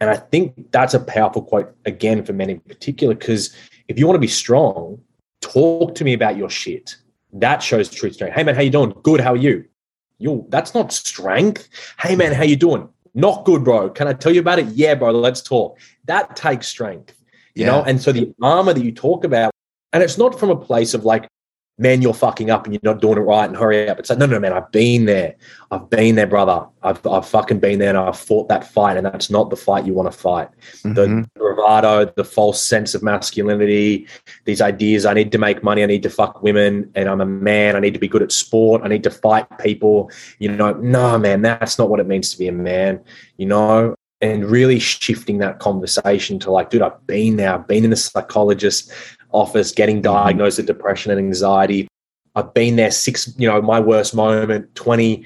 And 0.00 0.08
I 0.08 0.16
think 0.16 0.70
that's 0.72 0.94
a 0.94 1.00
powerful 1.00 1.42
quote 1.42 1.74
again 1.84 2.24
for 2.24 2.32
men 2.32 2.50
in 2.50 2.60
particular, 2.60 3.14
because 3.14 3.54
if 3.88 3.98
you 3.98 4.06
want 4.06 4.16
to 4.16 4.20
be 4.20 4.28
strong, 4.28 5.00
talk 5.40 5.94
to 5.96 6.04
me 6.04 6.14
about 6.14 6.36
your 6.36 6.48
shit. 6.48 6.96
That 7.32 7.62
shows 7.62 7.90
truth 7.90 8.14
strength. 8.14 8.34
Hey 8.34 8.42
man, 8.42 8.54
how 8.54 8.62
you 8.62 8.70
doing? 8.70 8.94
Good. 9.02 9.20
How 9.20 9.34
are 9.34 9.36
you? 9.36 9.64
You. 10.18 10.46
That's 10.48 10.74
not 10.74 10.92
strength. 10.92 11.68
Hey 11.98 12.16
man, 12.16 12.32
how 12.32 12.44
you 12.44 12.56
doing? 12.56 12.88
Not 13.14 13.44
good, 13.44 13.64
bro. 13.64 13.90
Can 13.90 14.06
I 14.08 14.12
tell 14.12 14.32
you 14.32 14.40
about 14.40 14.58
it? 14.58 14.66
Yeah, 14.68 14.94
bro. 14.94 15.10
Let's 15.10 15.42
talk. 15.42 15.78
That 16.04 16.36
takes 16.36 16.68
strength. 16.68 17.14
You 17.54 17.64
yeah. 17.64 17.72
know. 17.72 17.82
And 17.82 18.00
so 18.00 18.12
the 18.12 18.32
armor 18.40 18.72
that 18.72 18.84
you 18.84 18.92
talk 18.92 19.24
about, 19.24 19.52
and 19.92 20.02
it's 20.02 20.16
not 20.16 20.38
from 20.38 20.50
a 20.50 20.56
place 20.56 20.94
of 20.94 21.04
like, 21.04 21.26
man, 21.80 22.02
you're 22.02 22.12
fucking 22.12 22.50
up 22.50 22.66
and 22.66 22.74
you're 22.74 22.80
not 22.84 23.00
doing 23.00 23.16
it 23.16 23.22
right 23.22 23.46
and 23.46 23.56
hurry 23.56 23.88
up. 23.88 23.98
It's 23.98 24.10
like, 24.10 24.18
no, 24.18 24.26
no, 24.26 24.38
man, 24.38 24.52
I've 24.52 24.70
been 24.70 25.06
there. 25.06 25.34
I've 25.70 25.88
been 25.88 26.14
there, 26.14 26.26
brother. 26.26 26.66
I've, 26.82 27.04
I've 27.06 27.26
fucking 27.26 27.58
been 27.58 27.78
there 27.78 27.88
and 27.88 27.96
I've 27.96 28.18
fought 28.18 28.48
that 28.48 28.70
fight. 28.70 28.98
And 28.98 29.06
that's 29.06 29.30
not 29.30 29.48
the 29.48 29.56
fight 29.56 29.86
you 29.86 29.94
want 29.94 30.12
to 30.12 30.16
fight. 30.16 30.50
Mm-hmm. 30.84 31.22
The 31.22 31.28
bravado, 31.34 32.12
the 32.16 32.24
false 32.24 32.62
sense 32.62 32.94
of 32.94 33.02
masculinity, 33.02 34.06
these 34.44 34.60
ideas 34.60 35.06
I 35.06 35.14
need 35.14 35.32
to 35.32 35.38
make 35.38 35.64
money, 35.64 35.82
I 35.82 35.86
need 35.86 36.02
to 36.02 36.10
fuck 36.10 36.42
women, 36.42 36.90
and 36.94 37.08
I'm 37.08 37.22
a 37.22 37.26
man, 37.26 37.76
I 37.76 37.80
need 37.80 37.94
to 37.94 38.00
be 38.00 38.08
good 38.08 38.22
at 38.22 38.30
sport, 38.30 38.82
I 38.84 38.88
need 38.88 39.04
to 39.04 39.10
fight 39.10 39.46
people. 39.58 40.10
You 40.38 40.52
know, 40.52 40.74
no, 40.74 41.18
man, 41.18 41.40
that's 41.40 41.78
not 41.78 41.88
what 41.88 41.98
it 41.98 42.06
means 42.06 42.30
to 42.32 42.38
be 42.38 42.48
a 42.48 42.52
man, 42.52 43.02
you 43.38 43.46
know? 43.46 43.94
And 44.20 44.44
really 44.44 44.78
shifting 44.78 45.38
that 45.38 45.60
conversation 45.60 46.38
to 46.40 46.50
like, 46.50 46.68
dude, 46.68 46.82
I've 46.82 47.06
been 47.06 47.36
there, 47.36 47.54
I've 47.54 47.66
been 47.66 47.84
in 47.84 47.90
the 47.90 47.96
psychologist, 47.96 48.92
office, 49.32 49.72
getting 49.72 49.96
mm-hmm. 49.96 50.14
diagnosed 50.14 50.58
with 50.58 50.66
depression 50.66 51.10
and 51.10 51.18
anxiety. 51.18 51.88
I've 52.36 52.54
been 52.54 52.76
there 52.76 52.92
six, 52.92 53.32
you 53.38 53.48
know, 53.48 53.60
my 53.60 53.80
worst 53.80 54.14
moment, 54.14 54.72
20, 54.76 55.24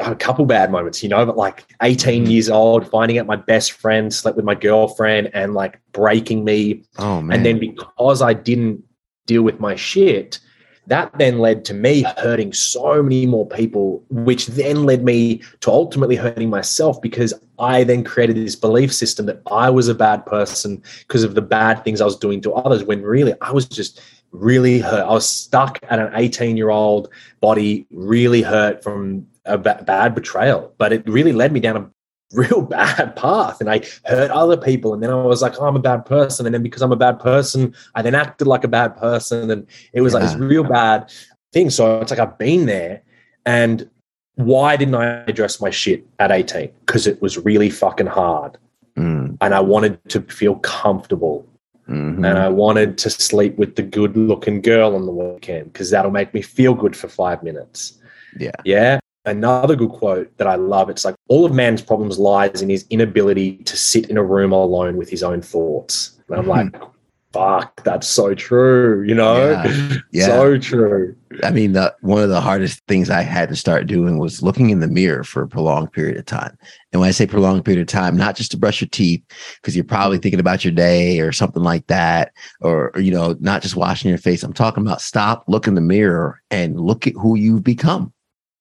a 0.00 0.14
couple 0.14 0.46
bad 0.46 0.72
moments, 0.72 1.02
you 1.02 1.08
know, 1.08 1.24
but 1.26 1.36
like 1.36 1.66
18 1.82 2.22
mm-hmm. 2.22 2.30
years 2.30 2.48
old, 2.48 2.88
finding 2.88 3.18
out 3.18 3.26
my 3.26 3.36
best 3.36 3.72
friend 3.72 4.12
slept 4.12 4.36
with 4.36 4.46
my 4.46 4.54
girlfriend 4.54 5.30
and 5.34 5.52
like 5.52 5.78
breaking 5.92 6.44
me. 6.44 6.82
Oh, 6.98 7.20
man. 7.20 7.36
And 7.36 7.46
then 7.46 7.58
because 7.58 8.22
I 8.22 8.32
didn't 8.32 8.82
deal 9.26 9.42
with 9.42 9.60
my 9.60 9.74
shit, 9.76 10.40
that 10.86 11.16
then 11.18 11.38
led 11.38 11.64
to 11.66 11.74
me 11.74 12.02
hurting 12.18 12.52
so 12.52 13.02
many 13.02 13.26
more 13.26 13.46
people, 13.46 14.02
which 14.10 14.46
then 14.48 14.84
led 14.84 15.04
me 15.04 15.42
to 15.60 15.70
ultimately 15.70 16.16
hurting 16.16 16.50
myself 16.50 17.00
because 17.00 17.34
I 17.58 17.84
then 17.84 18.02
created 18.02 18.36
this 18.36 18.56
belief 18.56 18.92
system 18.92 19.26
that 19.26 19.42
I 19.50 19.70
was 19.70 19.88
a 19.88 19.94
bad 19.94 20.26
person 20.26 20.82
because 21.00 21.22
of 21.22 21.34
the 21.34 21.42
bad 21.42 21.84
things 21.84 22.00
I 22.00 22.06
was 22.06 22.16
doing 22.16 22.40
to 22.42 22.52
others, 22.54 22.82
when 22.84 23.02
really 23.02 23.34
I 23.40 23.52
was 23.52 23.66
just 23.66 24.00
really 24.32 24.78
hurt. 24.80 25.04
I 25.04 25.12
was 25.12 25.28
stuck 25.28 25.78
at 25.88 25.98
an 25.98 26.10
18 26.14 26.56
year 26.56 26.70
old 26.70 27.08
body, 27.40 27.86
really 27.90 28.42
hurt 28.42 28.82
from 28.82 29.26
a 29.44 29.58
bad 29.58 30.14
betrayal. 30.14 30.72
But 30.78 30.92
it 30.92 31.08
really 31.08 31.32
led 31.32 31.52
me 31.52 31.60
down 31.60 31.76
a 31.76 31.90
real 32.32 32.62
bad 32.78 33.16
path 33.16 33.60
and 33.60 33.70
I 33.70 33.82
hurt 34.04 34.30
other 34.30 34.56
people. 34.56 34.94
And 34.94 35.02
then 35.02 35.10
I 35.10 35.22
was 35.22 35.42
like, 35.42 35.60
oh, 35.60 35.66
I'm 35.66 35.76
a 35.76 35.80
bad 35.80 36.06
person. 36.06 36.46
And 36.46 36.54
then 36.54 36.62
because 36.62 36.82
I'm 36.82 36.92
a 36.92 36.96
bad 36.96 37.18
person, 37.18 37.74
I 37.94 38.02
then 38.02 38.14
acted 38.14 38.46
like 38.46 38.64
a 38.64 38.68
bad 38.68 38.96
person. 38.96 39.50
And 39.50 39.66
it 39.92 40.00
was 40.00 40.12
yeah. 40.12 40.20
like 40.20 40.28
this 40.28 40.38
real 40.38 40.64
bad 40.64 41.12
thing. 41.52 41.70
So 41.70 42.00
it's 42.00 42.10
like 42.10 42.20
I've 42.20 42.38
been 42.38 42.66
there. 42.66 43.02
And 43.46 43.88
why 44.34 44.76
didn't 44.76 44.94
I 44.94 45.24
address 45.24 45.60
my 45.60 45.70
shit 45.70 46.06
at 46.18 46.30
18? 46.30 46.70
Because 46.86 47.06
it 47.06 47.20
was 47.20 47.38
really 47.38 47.70
fucking 47.70 48.06
hard. 48.06 48.58
Mm. 48.96 49.36
And 49.40 49.54
I 49.54 49.60
wanted 49.60 49.98
to 50.10 50.22
feel 50.22 50.56
comfortable. 50.56 51.46
Mm-hmm. 51.88 52.24
And 52.24 52.38
I 52.38 52.48
wanted 52.48 52.98
to 52.98 53.10
sleep 53.10 53.56
with 53.56 53.74
the 53.74 53.82
good 53.82 54.16
looking 54.16 54.60
girl 54.60 54.94
on 54.94 55.06
the 55.06 55.12
weekend 55.12 55.72
because 55.72 55.90
that'll 55.90 56.12
make 56.12 56.32
me 56.32 56.40
feel 56.40 56.74
good 56.74 56.94
for 56.96 57.08
five 57.08 57.42
minutes. 57.42 57.98
Yeah. 58.38 58.52
Yeah 58.64 58.99
another 59.24 59.76
good 59.76 59.90
quote 59.90 60.36
that 60.38 60.46
I 60.46 60.54
love. 60.54 60.90
It's 60.90 61.04
like 61.04 61.14
all 61.28 61.44
of 61.44 61.52
man's 61.52 61.82
problems 61.82 62.18
lies 62.18 62.62
in 62.62 62.68
his 62.68 62.86
inability 62.90 63.56
to 63.58 63.76
sit 63.76 64.10
in 64.10 64.16
a 64.16 64.24
room 64.24 64.52
alone 64.52 64.96
with 64.96 65.10
his 65.10 65.22
own 65.22 65.42
thoughts. 65.42 66.18
And 66.28 66.38
I'm 66.38 66.46
like, 66.46 66.66
mm-hmm. 66.68 66.90
fuck, 67.32 67.82
that's 67.84 68.06
so 68.06 68.34
true, 68.34 69.02
you 69.02 69.14
know? 69.14 69.50
Yeah. 69.50 69.94
yeah. 70.12 70.26
So 70.26 70.58
true. 70.58 71.16
I 71.44 71.50
mean, 71.50 71.72
the, 71.72 71.94
one 72.00 72.22
of 72.22 72.28
the 72.28 72.40
hardest 72.40 72.82
things 72.88 73.10
I 73.10 73.22
had 73.22 73.48
to 73.50 73.56
start 73.56 73.86
doing 73.86 74.18
was 74.18 74.42
looking 74.42 74.70
in 74.70 74.80
the 74.80 74.88
mirror 74.88 75.22
for 75.22 75.42
a 75.42 75.48
prolonged 75.48 75.92
period 75.92 76.16
of 76.16 76.26
time. 76.26 76.56
And 76.92 77.00
when 77.00 77.08
I 77.08 77.12
say 77.12 77.26
prolonged 77.26 77.64
period 77.64 77.80
of 77.82 77.86
time, 77.86 78.16
not 78.16 78.36
just 78.36 78.50
to 78.52 78.56
brush 78.56 78.80
your 78.80 78.88
teeth, 78.88 79.22
because 79.60 79.76
you're 79.76 79.84
probably 79.84 80.18
thinking 80.18 80.40
about 80.40 80.64
your 80.64 80.72
day 80.72 81.20
or 81.20 81.30
something 81.30 81.62
like 81.62 81.86
that, 81.88 82.32
or, 82.60 82.90
or, 82.94 83.00
you 83.00 83.12
know, 83.12 83.36
not 83.40 83.62
just 83.62 83.76
washing 83.76 84.08
your 84.08 84.18
face. 84.18 84.42
I'm 84.42 84.52
talking 84.52 84.84
about 84.84 85.00
stop, 85.00 85.44
look 85.46 85.66
in 85.66 85.74
the 85.74 85.80
mirror 85.80 86.40
and 86.50 86.80
look 86.80 87.06
at 87.06 87.14
who 87.14 87.36
you've 87.36 87.64
become. 87.64 88.12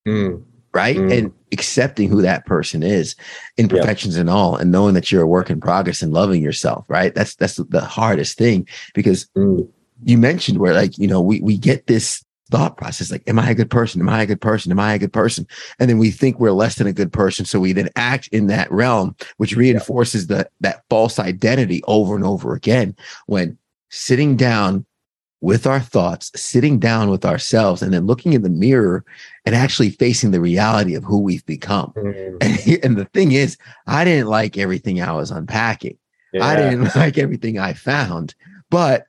Mm 0.08 0.44
right? 0.74 0.98
Mm. 0.98 1.18
And 1.18 1.34
accepting 1.52 2.10
who 2.10 2.22
that 2.22 2.46
person 2.46 2.84
is, 2.84 3.16
imperfections 3.58 4.16
yeah. 4.16 4.22
and 4.22 4.30
all, 4.30 4.56
and 4.56 4.72
knowing 4.72 4.94
that 4.94 5.12
you're 5.12 5.24
a 5.24 5.28
work 5.28 5.50
in 5.50 5.60
progress 5.60 6.02
and 6.02 6.14
loving 6.14 6.42
yourself, 6.42 6.86
right? 6.88 7.14
That's 7.14 7.36
that's 7.36 7.56
the 7.56 7.82
hardest 7.82 8.38
thing 8.38 8.68
because 8.94 9.28
mm. 9.38 9.68
you 10.04 10.18
mentioned 10.18 10.60
where 10.60 10.74
like 10.74 10.98
you 10.98 11.08
know 11.08 11.22
we 11.22 11.40
we 11.42 11.58
get 11.58 11.88
this 11.88 12.24
thought 12.52 12.78
process 12.78 13.12
like 13.12 13.22
am 13.28 13.38
i 13.38 13.52
a 13.52 13.54
good 13.54 13.70
person 13.70 14.02
am 14.02 14.10
i 14.10 14.24
a 14.24 14.26
good 14.26 14.42
person 14.42 14.72
am 14.72 14.80
i 14.80 14.94
a 14.94 14.98
good 14.98 15.14
person 15.14 15.46
and 15.78 15.88
then 15.88 16.00
we 16.00 16.10
think 16.10 16.40
we're 16.40 16.52
less 16.52 16.76
than 16.76 16.88
a 16.88 16.94
good 16.94 17.14
person 17.14 17.46
so 17.46 17.60
we 17.60 17.74
then 17.74 17.90
act 17.96 18.28
in 18.30 18.48
that 18.48 18.72
realm 18.72 19.16
which 19.38 19.56
reinforces 19.56 20.28
yeah. 20.28 20.38
the 20.38 20.50
that 20.60 20.84
false 20.90 21.20
identity 21.20 21.84
over 21.86 22.16
and 22.16 22.26
over 22.26 22.56
again 22.56 22.96
when 23.28 23.56
sitting 23.90 24.36
down 24.36 24.84
with 25.42 25.66
our 25.66 25.80
thoughts, 25.80 26.32
sitting 26.36 26.80
down 26.80 27.10
with 27.10 27.26
ourselves, 27.26 27.82
and 27.82 27.94
then 27.94 28.06
looking 28.06 28.34
in 28.34 28.42
the 28.42 28.50
mirror 28.50 29.06
and 29.46 29.56
actually 29.56 29.90
facing 29.90 30.32
the 30.32 30.42
reality 30.42 30.96
of 30.96 31.04
who 31.04 31.20
we've 31.20 31.46
become. 31.46 31.94
Mm. 31.96 32.38
And, 32.42 32.84
and, 32.84 32.98
the 32.98 33.06
thing 33.06 33.32
is, 33.32 33.58
I 33.88 34.04
didn't 34.04 34.28
like 34.28 34.58
everything 34.58 35.02
I 35.02 35.14
was 35.14 35.32
unpacking. 35.32 35.98
Yeah. 36.34 36.46
I 36.46 36.56
didn't 36.56 36.94
like 36.96 37.18
everything 37.18 37.58
I 37.58 37.74
found. 37.74 38.36
But 38.70 39.08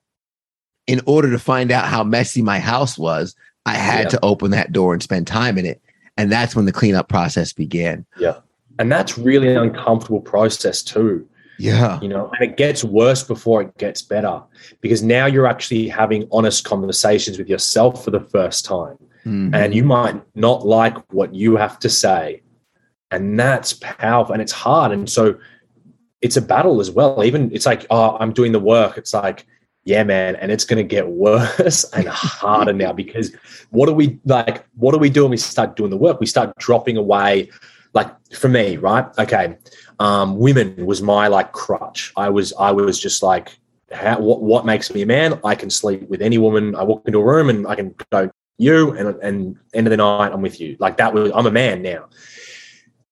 in 0.86 1.00
order 1.06 1.30
to 1.30 1.38
find 1.38 1.70
out 1.70 1.86
how 1.86 2.04
messy 2.04 2.42
my 2.42 2.60
house 2.60 2.96
was, 2.96 3.34
I 3.66 3.74
had 3.74 4.04
yeah. 4.04 4.10
to 4.10 4.24
open 4.24 4.52
that 4.52 4.72
door 4.72 4.92
and 4.92 5.02
spend 5.02 5.26
time 5.26 5.58
in 5.58 5.66
it. 5.66 5.82
And 6.16 6.30
that's 6.30 6.54
when 6.54 6.64
the 6.64 6.72
cleanup 6.72 7.08
process 7.08 7.52
began. 7.52 8.06
Yeah. 8.18 8.38
And 8.78 8.90
that's 8.90 9.18
really 9.18 9.48
an 9.48 9.56
uncomfortable 9.56 10.20
process 10.20 10.82
too. 10.82 11.28
Yeah. 11.60 12.00
You 12.00 12.08
know, 12.08 12.30
and 12.32 12.50
it 12.50 12.56
gets 12.56 12.82
worse 12.82 13.22
before 13.22 13.60
it 13.62 13.76
gets 13.76 14.00
better 14.00 14.42
because 14.80 15.02
now 15.02 15.26
you're 15.26 15.46
actually 15.46 15.88
having 15.88 16.26
honest 16.32 16.64
conversations 16.64 17.38
with 17.38 17.48
yourself 17.48 18.02
for 18.02 18.10
the 18.10 18.20
first 18.20 18.64
time. 18.64 18.96
Mhm. 19.26 19.54
And 19.54 19.74
you 19.74 19.84
might 19.84 20.20
not 20.34 20.66
like 20.66 20.96
what 21.12 21.34
you 21.34 21.56
have 21.56 21.78
to 21.80 21.90
say. 21.90 22.42
And 23.10 23.38
that's 23.38 23.74
powerful 23.74 24.32
and 24.32 24.40
it's 24.40 24.52
hard. 24.52 24.92
And 24.92 25.08
so 25.10 25.36
it's 26.22 26.38
a 26.38 26.42
battle 26.42 26.80
as 26.80 26.90
well. 26.90 27.22
Even 27.24 27.50
it's 27.52 27.66
like, 27.66 27.86
oh, 27.90 28.16
I'm 28.18 28.32
doing 28.32 28.52
the 28.52 28.60
work. 28.60 28.96
It's 28.96 29.12
like, 29.12 29.46
yeah, 29.84 30.04
man. 30.04 30.36
And 30.36 30.50
it's 30.50 30.64
going 30.64 30.78
to 30.78 30.88
get 30.96 31.08
worse 31.26 31.84
and 31.92 32.08
harder 32.08 32.72
now 32.72 32.92
because 32.94 33.32
what 33.70 33.86
do 33.86 33.92
we 33.92 34.18
like? 34.24 34.64
What 34.76 34.92
do 34.92 34.98
we 34.98 35.10
do 35.10 35.24
when 35.24 35.32
we 35.32 35.36
start 35.36 35.76
doing 35.76 35.90
the 35.90 35.98
work? 35.98 36.20
We 36.20 36.26
start 36.26 36.56
dropping 36.56 36.96
away. 36.96 37.50
Like 37.92 38.08
for 38.32 38.48
me, 38.48 38.76
right? 38.76 39.04
Okay. 39.18 39.58
Um, 40.00 40.38
women 40.38 40.84
was 40.84 41.02
my 41.02 41.28
like 41.28 41.52
crutch. 41.52 42.12
I 42.16 42.28
was, 42.28 42.52
I 42.58 42.72
was 42.72 42.98
just 42.98 43.22
like, 43.22 43.56
how, 43.92 44.18
what, 44.18 44.42
what 44.42 44.66
makes 44.66 44.92
me 44.92 45.02
a 45.02 45.06
man? 45.06 45.38
I 45.44 45.54
can 45.54 45.70
sleep 45.70 46.08
with 46.08 46.22
any 46.22 46.38
woman. 46.38 46.74
I 46.74 46.82
walk 46.82 47.02
into 47.06 47.20
a 47.20 47.24
room 47.24 47.48
and 47.50 47.66
I 47.66 47.76
can 47.76 47.94
go, 48.10 48.30
you, 48.58 48.92
and, 48.92 49.14
and 49.22 49.56
end 49.74 49.86
of 49.86 49.90
the 49.90 49.96
night, 49.96 50.32
I'm 50.32 50.42
with 50.42 50.60
you. 50.60 50.76
Like 50.80 50.96
that 50.96 51.14
was, 51.14 51.30
I'm 51.34 51.46
a 51.46 51.50
man 51.50 51.82
now 51.82 52.08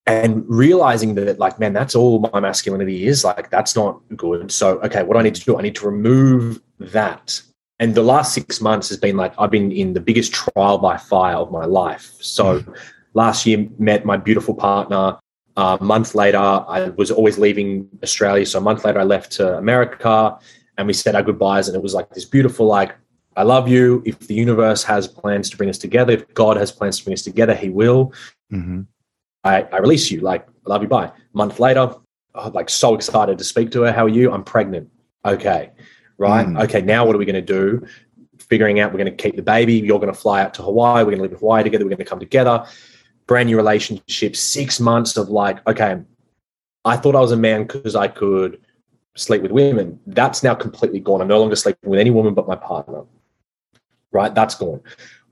and 0.09 0.42
realizing 0.48 1.14
that 1.14 1.38
like 1.38 1.61
man 1.61 1.74
that's 1.74 1.94
all 1.94 2.18
my 2.33 2.40
masculinity 2.40 3.07
is 3.07 3.24
like 3.24 3.51
that's 3.51 3.77
not 3.77 4.01
good 4.16 4.51
so 4.51 4.79
okay 4.81 5.03
what 5.03 5.14
do 5.14 5.20
i 5.20 5.22
need 5.22 5.35
to 5.35 5.44
do 5.44 5.59
i 5.59 5.62
need 5.62 5.74
to 5.74 5.85
remove 5.85 6.61
that 6.81 7.40
and 7.79 7.94
the 7.94 8.03
last 8.03 8.33
six 8.33 8.61
months 8.61 8.88
has 8.88 8.96
been 8.96 9.16
like 9.18 9.35
i've 9.38 9.51
been 9.51 9.70
in 9.70 9.92
the 9.92 10.01
biggest 10.01 10.33
trial 10.33 10.79
by 10.79 10.96
fire 10.96 11.37
of 11.37 11.53
my 11.53 11.66
life 11.66 12.14
so 12.20 12.64
last 13.12 13.44
year 13.44 13.68
met 13.79 14.07
my 14.07 14.16
beautiful 14.16 14.55
partner 14.55 15.18
uh, 15.61 15.77
a 15.81 15.85
month 15.94 16.14
later 16.23 16.38
i 16.77 16.79
was 17.01 17.11
always 17.18 17.37
leaving 17.47 17.71
australia 18.07 18.47
so 18.47 18.57
a 18.59 18.66
month 18.68 18.81
later 18.85 19.01
i 19.05 19.07
left 19.16 19.29
to 19.38 19.44
america 19.64 20.14
and 20.77 20.87
we 20.87 20.94
said 21.03 21.12
our 21.18 21.23
goodbyes 21.29 21.68
and 21.68 21.75
it 21.79 21.83
was 21.83 21.94
like 21.99 22.09
this 22.16 22.25
beautiful 22.37 22.66
like 22.79 22.90
i 23.37 23.42
love 23.55 23.66
you 23.75 24.03
if 24.11 24.16
the 24.31 24.35
universe 24.47 24.83
has 24.92 25.03
plans 25.21 25.51
to 25.51 25.57
bring 25.59 25.71
us 25.75 25.79
together 25.87 26.12
if 26.18 26.23
god 26.42 26.55
has 26.57 26.71
plans 26.79 26.99
to 26.99 27.05
bring 27.05 27.14
us 27.18 27.25
together 27.31 27.55
he 27.64 27.68
will 27.81 28.03
Mhm. 28.53 28.87
I, 29.44 29.62
I 29.62 29.79
release 29.79 30.11
you. 30.11 30.21
Like, 30.21 30.47
I 30.66 30.71
love 30.71 30.83
you. 30.83 30.88
Bye. 30.88 31.07
A 31.07 31.37
month 31.42 31.61
later, 31.61 31.94
I'm 32.35 32.53
like 32.53 32.71
so 32.71 32.94
excited 32.94 33.38
to 33.38 33.44
speak 33.44 33.71
to 33.73 33.83
her. 33.83 33.92
How 33.92 34.05
are 34.05 34.09
you? 34.09 34.33
I'm 34.33 34.44
pregnant. 34.44 34.90
Okay. 35.25 35.71
Right. 36.16 36.47
Mm. 36.47 36.62
Okay. 36.64 36.81
Now 36.83 37.07
what 37.07 37.14
are 37.14 37.18
we 37.18 37.25
going 37.25 37.44
to 37.47 37.53
do? 37.61 37.87
Figuring 38.38 38.81
out 38.81 38.92
we're 38.92 38.99
going 39.05 39.16
to 39.16 39.23
keep 39.23 39.37
the 39.37 39.42
baby. 39.42 39.75
You're 39.75 40.01
going 40.01 40.12
to 40.12 40.18
fly 40.18 40.42
out 40.42 40.55
to 40.55 40.62
Hawaii. 40.62 41.05
We're 41.05 41.12
going 41.12 41.18
to 41.18 41.23
live 41.23 41.33
in 41.33 41.38
Hawaii 41.38 41.62
together. 41.62 41.85
We're 41.85 41.90
going 41.90 41.99
to 41.99 42.05
come 42.05 42.21
together. 42.21 42.66
Brand 43.29 43.47
new 43.47 43.57
relationship. 43.57 44.35
Six 44.35 44.81
months 44.81 45.17
of 45.17 45.29
like, 45.29 45.64
okay, 45.69 46.03
I 46.85 46.97
thought 46.97 47.14
I 47.14 47.21
was 47.21 47.31
a 47.31 47.37
man 47.37 47.62
because 47.62 47.95
I 47.95 48.09
could 48.09 48.61
sleep 49.14 49.43
with 49.43 49.53
women. 49.53 50.01
That's 50.09 50.43
now 50.43 50.57
completely 50.57 50.99
gone. 50.99 51.21
I'm 51.21 51.29
no 51.29 51.38
longer 51.38 51.55
sleeping 51.55 51.88
with 51.88 52.01
any 52.01 52.11
woman 52.11 52.35
but 52.35 52.49
my 52.49 52.57
partner. 52.57 53.05
Right. 54.11 54.35
That's 54.35 54.57
gone. 54.57 54.81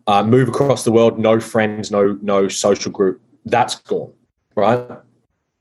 Uh, 0.07 0.23
move 0.23 0.49
across 0.49 0.85
the 0.85 0.93
world. 0.93 1.19
No 1.19 1.41
friends. 1.41 1.91
No 1.91 2.17
no 2.23 2.47
social 2.47 2.93
group 2.93 3.21
that's 3.47 3.77
gone, 3.77 4.13
right? 4.57 4.99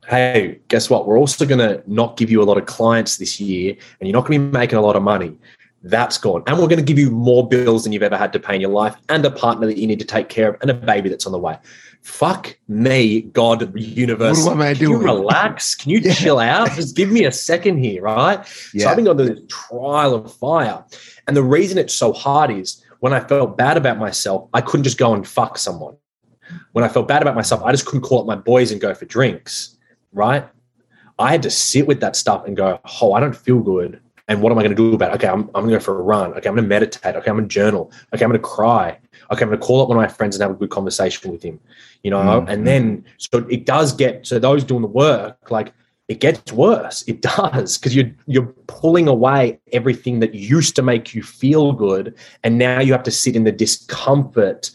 Hey, 0.07 0.59
guess 0.67 0.89
what? 0.89 1.07
We're 1.07 1.17
also 1.17 1.45
going 1.45 1.59
to 1.59 1.81
not 1.87 2.17
give 2.17 2.29
you 2.29 2.41
a 2.41 2.45
lot 2.45 2.57
of 2.57 2.65
clients 2.65 3.17
this 3.17 3.39
year, 3.39 3.75
and 3.99 4.07
you're 4.07 4.13
not 4.13 4.27
going 4.27 4.39
to 4.39 4.47
be 4.47 4.51
making 4.51 4.77
a 4.77 4.81
lot 4.81 4.95
of 4.95 5.03
money. 5.03 5.37
That's 5.83 6.17
gone. 6.17 6.43
And 6.47 6.57
we're 6.57 6.67
going 6.67 6.79
to 6.79 6.85
give 6.85 6.99
you 6.99 7.11
more 7.11 7.47
bills 7.47 7.83
than 7.83 7.93
you've 7.93 8.03
ever 8.03 8.17
had 8.17 8.33
to 8.33 8.39
pay 8.39 8.55
in 8.55 8.61
your 8.61 8.71
life, 8.71 8.95
and 9.09 9.23
a 9.23 9.31
partner 9.31 9.67
that 9.67 9.77
you 9.77 9.87
need 9.87 9.99
to 9.99 10.05
take 10.05 10.29
care 10.29 10.49
of, 10.49 10.61
and 10.61 10.69
a 10.69 10.73
baby 10.73 11.09
that's 11.09 11.25
on 11.25 11.31
the 11.31 11.39
way. 11.39 11.57
Fuck 12.05 12.55
me, 12.67 13.21
God, 13.21 13.75
universe. 13.75 14.45
What 14.45 14.51
am 14.51 14.61
I 14.61 14.75
Can 14.75 14.91
you 14.91 14.97
relax? 14.97 15.73
Can 15.73 15.89
you 15.89 15.97
Yeah. 16.03 16.13
chill 16.13 16.37
out? 16.37 16.71
Just 16.73 16.95
give 16.95 17.09
me 17.09 17.25
a 17.25 17.31
second 17.31 17.79
here, 17.83 18.03
right? 18.03 18.45
So 18.45 18.69
Yeah. 18.75 18.89
I've 18.91 18.95
been 18.95 19.05
going 19.05 19.17
through 19.17 19.33
this 19.33 19.43
trial 19.49 20.13
of 20.13 20.31
fire. 20.31 20.85
And 21.27 21.35
the 21.35 21.41
reason 21.41 21.79
it's 21.79 21.95
so 21.95 22.13
hard 22.13 22.51
is 22.51 22.83
when 22.99 23.11
I 23.11 23.21
felt 23.21 23.57
bad 23.57 23.75
about 23.75 23.97
myself, 23.97 24.47
I 24.53 24.61
couldn't 24.61 24.83
just 24.83 24.99
go 24.99 25.15
and 25.15 25.27
fuck 25.27 25.57
someone. 25.57 25.95
When 26.73 26.85
I 26.85 26.89
felt 26.89 27.07
bad 27.07 27.23
about 27.23 27.33
myself, 27.33 27.63
I 27.63 27.71
just 27.71 27.87
couldn't 27.87 28.03
call 28.03 28.19
up 28.19 28.27
my 28.27 28.35
boys 28.35 28.71
and 28.71 28.79
go 28.79 28.93
for 28.93 29.05
drinks, 29.05 29.75
right? 30.13 30.47
I 31.17 31.31
had 31.31 31.41
to 31.41 31.49
sit 31.49 31.87
with 31.87 32.01
that 32.01 32.15
stuff 32.15 32.45
and 32.45 32.55
go, 32.55 32.79
oh, 33.01 33.13
I 33.13 33.19
don't 33.19 33.35
feel 33.35 33.61
good. 33.61 33.99
And 34.27 34.43
what 34.43 34.51
am 34.51 34.59
I 34.59 34.61
going 34.61 34.75
to 34.75 34.81
do 34.89 34.93
about 34.93 35.11
it? 35.11 35.15
Okay, 35.15 35.27
I'm, 35.27 35.41
I'm 35.55 35.63
going 35.63 35.69
to 35.69 35.77
go 35.77 35.79
for 35.79 35.97
a 35.99 36.03
run. 36.03 36.31
Okay, 36.33 36.49
I'm 36.49 36.55
going 36.55 36.63
to 36.65 36.69
meditate. 36.69 37.15
Okay, 37.15 37.29
I'm 37.31 37.37
going 37.37 37.47
to 37.49 37.53
journal. 37.53 37.91
Okay, 38.13 38.23
I'm 38.23 38.29
going 38.29 38.39
to 38.41 38.47
cry. 38.47 38.99
Okay, 39.31 39.43
I'm 39.43 39.49
going 39.49 39.59
to 39.59 39.65
call 39.65 39.81
up 39.81 39.89
one 39.89 39.97
of 39.97 40.01
my 40.01 40.07
friends 40.07 40.35
and 40.35 40.41
have 40.41 40.51
a 40.51 40.53
good 40.55 40.69
conversation 40.69 41.31
with 41.31 41.43
him. 41.43 41.59
You 42.03 42.11
know, 42.11 42.17
Mhm. 42.41 42.49
and 42.49 42.67
then 42.67 43.03
so 43.17 43.45
it 43.49 43.65
does 43.65 43.93
get 43.93 44.25
so 44.27 44.37
those 44.39 44.63
doing 44.63 44.81
the 44.81 44.87
work, 44.87 45.49
like 45.49 45.73
it 46.07 46.19
gets 46.19 46.53
worse. 46.53 47.03
It 47.07 47.21
does 47.37 47.77
because 47.77 47.95
you're 47.95 48.11
you're 48.27 48.53
pulling 48.67 49.07
away 49.07 49.59
everything 49.73 50.19
that 50.19 50.35
used 50.35 50.75
to 50.75 50.81
make 50.83 51.15
you 51.15 51.23
feel 51.23 51.71
good, 51.73 52.13
and 52.43 52.57
now 52.57 52.79
you 52.79 52.91
have 52.91 53.03
to 53.03 53.11
sit 53.11 53.35
in 53.35 53.43
the 53.43 53.51
discomfort 53.51 54.71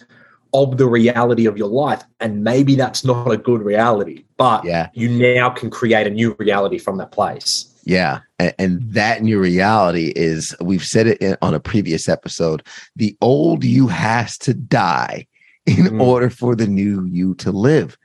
of 0.53 0.79
the 0.79 0.87
reality 0.89 1.47
of 1.47 1.57
your 1.57 1.69
life. 1.69 2.03
And 2.19 2.43
maybe 2.43 2.75
that's 2.75 3.05
not 3.05 3.31
a 3.31 3.37
good 3.37 3.63
reality, 3.63 4.25
but 4.37 4.65
Yeah. 4.65 4.89
you 4.95 5.09
now 5.09 5.51
can 5.51 5.71
create 5.71 6.09
a 6.09 6.11
new 6.11 6.35
reality 6.41 6.77
from 6.79 6.97
that 6.99 7.13
place. 7.13 7.67
Yeah. 7.91 8.21
And, 8.39 8.55
and 8.61 8.93
that 8.93 9.21
new 9.21 9.41
reality 9.41 10.13
is, 10.15 10.55
we've 10.61 10.85
said 10.85 11.09
it 11.09 11.19
in, 11.19 11.37
on 11.43 11.55
a 11.55 11.61
previous 11.61 12.09
episode 12.09 12.63
the 12.95 13.17
old 13.21 13.65
you 13.65 13.89
has 13.89 14.39
to 14.39 14.55
die 14.55 15.27
in 15.67 15.87
Mm. 15.87 16.01
order 16.01 16.31
for 16.31 16.55
the 16.55 16.69
new 16.69 17.05
you 17.07 17.35
to 17.37 17.51
live. 17.51 17.99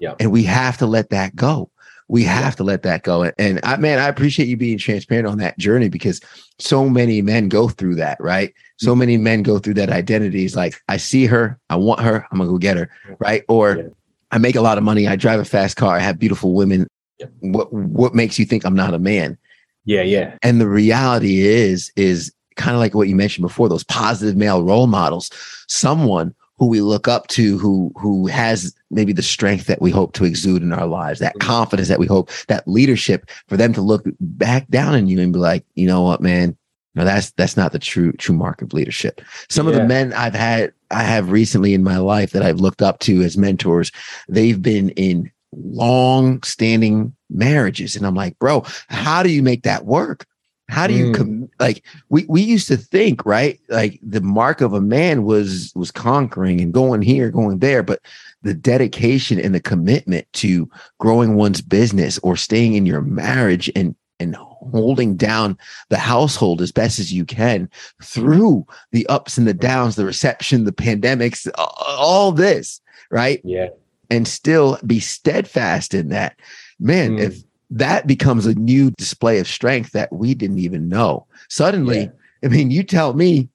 Yeah. 0.00 0.14
And 0.20 0.30
we 0.30 0.44
have 0.44 0.78
to 0.78 0.86
let 0.86 1.10
that 1.10 1.34
go. 1.34 1.70
We 2.06 2.22
have 2.22 2.54
to 2.56 2.64
let 2.64 2.82
that 2.82 3.02
go. 3.02 3.32
And 3.36 3.58
I, 3.64 3.76
man, 3.78 3.98
I 3.98 4.06
appreciate 4.06 4.46
you 4.46 4.56
being 4.56 4.78
transparent 4.78 5.26
on 5.26 5.38
that 5.38 5.58
journey 5.58 5.88
because 5.88 6.20
so 6.60 6.88
many 6.88 7.20
men 7.20 7.48
go 7.48 7.68
through 7.68 7.96
that, 7.96 8.18
right? 8.20 8.54
So 8.76 8.94
many 8.94 9.16
men 9.16 9.42
go 9.42 9.58
through 9.58 9.74
that 9.74 9.90
identity. 9.90 10.44
It's 10.44 10.54
like, 10.54 10.80
I 10.88 10.98
see 10.98 11.26
her, 11.26 11.58
I 11.68 11.76
want 11.76 12.00
her, 12.00 12.26
I'm 12.30 12.38
gonna 12.38 12.48
go 12.50 12.58
get 12.58 12.76
her, 12.76 12.88
right? 13.18 13.42
Or 13.48 13.76
Yeah. 13.76 13.88
I 14.30 14.38
make 14.38 14.56
a 14.56 14.62
lot 14.62 14.78
of 14.78 14.84
money, 14.84 15.08
I 15.08 15.16
drive 15.16 15.40
a 15.40 15.44
fast 15.44 15.76
car, 15.76 15.96
I 15.96 16.00
have 16.00 16.18
beautiful 16.18 16.54
women. 16.54 16.86
Yeah. 17.22 17.50
What 17.50 17.72
what 17.72 18.14
makes 18.14 18.38
you 18.38 18.44
think 18.44 18.64
I'm 18.64 18.74
not 18.76 18.94
a 18.94 18.98
man? 18.98 19.38
Yeah, 19.84 20.02
yeah. 20.02 20.36
And 20.42 20.60
the 20.60 20.68
reality 20.68 21.40
is, 21.40 21.92
is 21.96 22.32
kind 22.56 22.74
of 22.74 22.80
like 22.80 22.94
what 22.94 23.08
you 23.08 23.16
mentioned 23.16 23.42
before, 23.42 23.68
those 23.68 23.84
positive 23.84 24.36
male 24.36 24.62
role 24.62 24.86
models, 24.86 25.30
someone 25.68 26.34
who 26.58 26.66
we 26.68 26.80
look 26.80 27.08
up 27.08 27.26
to 27.28 27.58
who 27.58 27.92
who 27.96 28.26
has 28.26 28.74
maybe 28.90 29.12
the 29.12 29.22
strength 29.22 29.66
that 29.66 29.82
we 29.82 29.90
hope 29.90 30.12
to 30.12 30.24
exude 30.24 30.62
in 30.62 30.72
our 30.72 30.86
lives, 30.86 31.18
that 31.18 31.34
Mhm. 31.36 31.40
confidence 31.40 31.88
that 31.88 31.98
we 31.98 32.06
hope, 32.06 32.30
that 32.48 32.68
leadership 32.68 33.28
for 33.48 33.56
them 33.56 33.72
to 33.72 33.80
look 33.80 34.04
back 34.20 34.68
down 34.68 34.94
on 34.94 35.08
you 35.08 35.20
and 35.20 35.32
be 35.32 35.38
like, 35.38 35.64
you 35.74 35.86
know 35.86 36.02
what, 36.02 36.20
man, 36.20 36.56
no, 36.94 37.04
that's 37.04 37.30
that's 37.32 37.56
not 37.56 37.72
the 37.72 37.78
true 37.78 38.12
true 38.12 38.36
mark 38.36 38.62
of 38.62 38.72
leadership. 38.74 39.22
Some 39.48 39.66
of 39.66 39.74
the 39.74 39.84
men 39.84 40.12
I've 40.12 40.34
had 40.34 40.72
I 40.90 41.02
have 41.02 41.32
recently 41.32 41.72
in 41.74 41.82
my 41.82 41.96
life 41.96 42.32
that 42.32 42.42
I've 42.42 42.60
looked 42.60 42.82
up 42.82 42.98
to 43.00 43.22
as 43.22 43.36
mentors, 43.38 43.90
they've 44.28 44.60
been 44.60 44.90
in 44.90 45.30
long 45.52 46.42
standing 46.42 47.14
marriages. 47.30 47.96
And 47.96 48.06
I'm 48.06 48.14
like, 48.14 48.38
bro, 48.38 48.64
how 48.88 49.22
do 49.22 49.30
you 49.30 49.42
make 49.42 49.62
that 49.62 49.84
work? 49.84 50.26
How 50.68 50.86
do 50.86 50.94
you 50.94 51.06
Mm. 51.06 51.14
com- 51.14 51.48
like 51.60 51.84
we 52.08 52.24
we 52.28 52.40
used 52.40 52.68
to 52.68 52.78
think, 52.78 53.26
right? 53.26 53.60
Like 53.68 54.00
the 54.02 54.22
mark 54.22 54.62
of 54.62 54.72
a 54.72 54.80
man 54.80 55.24
was 55.24 55.72
was 55.74 55.90
conquering 55.90 56.60
and 56.62 56.72
going 56.72 57.02
here, 57.02 57.30
going 57.30 57.58
there, 57.58 57.82
but 57.82 58.00
the 58.42 58.54
dedication 58.54 59.38
and 59.38 59.54
the 59.54 59.60
commitment 59.60 60.26
to 60.34 60.70
growing 60.98 61.34
one's 61.34 61.60
business 61.60 62.18
or 62.22 62.36
staying 62.36 62.74
in 62.74 62.86
your 62.86 63.02
marriage 63.02 63.70
and 63.76 63.94
and 64.18 64.34
holding 64.36 65.16
down 65.16 65.58
the 65.90 65.98
household 65.98 66.62
as 66.62 66.72
best 66.72 66.98
as 67.00 67.12
you 67.12 67.24
can 67.24 67.68
through 68.02 68.64
the 68.92 69.04
ups 69.08 69.36
and 69.36 69.46
the 69.48 69.52
downs, 69.54 69.96
the 69.96 70.04
reception, 70.06 70.64
the 70.64 70.72
pandemics, 70.72 71.50
all 71.58 72.30
this, 72.32 72.80
right? 73.10 73.40
Yeah. 73.44 73.68
And 74.12 74.28
still 74.28 74.78
be 74.86 75.00
steadfast 75.00 75.94
in 75.94 76.08
that. 76.10 76.36
Man, 76.78 77.16
Mm. 77.16 77.20
if 77.20 77.42
that 77.70 78.06
becomes 78.06 78.44
a 78.46 78.54
new 78.54 78.90
display 78.98 79.38
of 79.38 79.48
strength 79.48 79.92
that 79.92 80.12
we 80.12 80.34
didn't 80.34 80.58
even 80.58 80.88
know. 80.88 81.26
Suddenly, 81.48 82.00
Yeah. 82.00 82.08
I 82.44 82.48
mean, 82.48 82.70
you 82.70 82.82
tell 82.82 83.14
me 83.14 83.48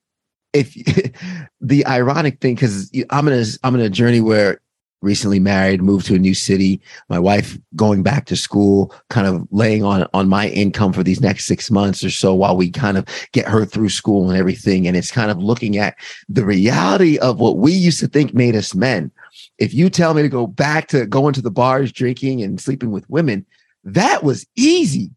if 0.52 0.74
the 1.60 1.86
ironic 1.86 2.40
thing 2.40 2.56
cuz 2.56 2.90
I'm 3.10 3.28
in 3.28 3.34
a 3.38 3.44
I'm 3.62 3.74
in 3.74 3.80
a 3.80 3.90
journey 3.90 4.20
where 4.20 4.60
recently 5.00 5.38
married, 5.38 5.80
moved 5.80 6.06
to 6.06 6.16
a 6.16 6.18
new 6.18 6.34
city, 6.34 6.80
my 7.08 7.20
wife 7.20 7.56
going 7.76 8.02
back 8.02 8.24
to 8.26 8.34
school, 8.34 8.92
kind 9.10 9.28
of 9.28 9.46
laying 9.52 9.84
on 9.84 10.04
on 10.12 10.28
my 10.28 10.48
income 10.48 10.92
for 10.92 11.04
these 11.04 11.20
next 11.20 11.46
6 11.46 11.70
months 11.70 12.02
or 12.02 12.10
so 12.10 12.34
while 12.34 12.56
we 12.56 12.68
kind 12.70 12.96
of 12.98 13.04
get 13.32 13.46
her 13.46 13.64
through 13.64 13.90
school 13.90 14.28
and 14.28 14.36
everything 14.38 14.88
and 14.88 14.96
it's 14.96 15.12
kind 15.12 15.30
of 15.30 15.38
looking 15.38 15.76
at 15.76 15.94
the 16.28 16.44
reality 16.44 17.16
of 17.18 17.38
what 17.38 17.58
we 17.58 17.72
used 17.72 18.00
to 18.00 18.08
think 18.08 18.34
made 18.34 18.56
us 18.56 18.74
men 18.74 19.12
if 19.58 19.74
you 19.74 19.90
tell 19.90 20.14
me 20.14 20.22
to 20.22 20.28
go 20.28 20.46
back 20.46 20.88
to 20.88 21.06
going 21.06 21.34
to 21.34 21.42
the 21.42 21.50
bars, 21.50 21.92
drinking 21.92 22.42
and 22.42 22.60
sleeping 22.60 22.90
with 22.90 23.08
women, 23.10 23.44
that 23.84 24.22
was 24.22 24.46
easy 24.56 25.10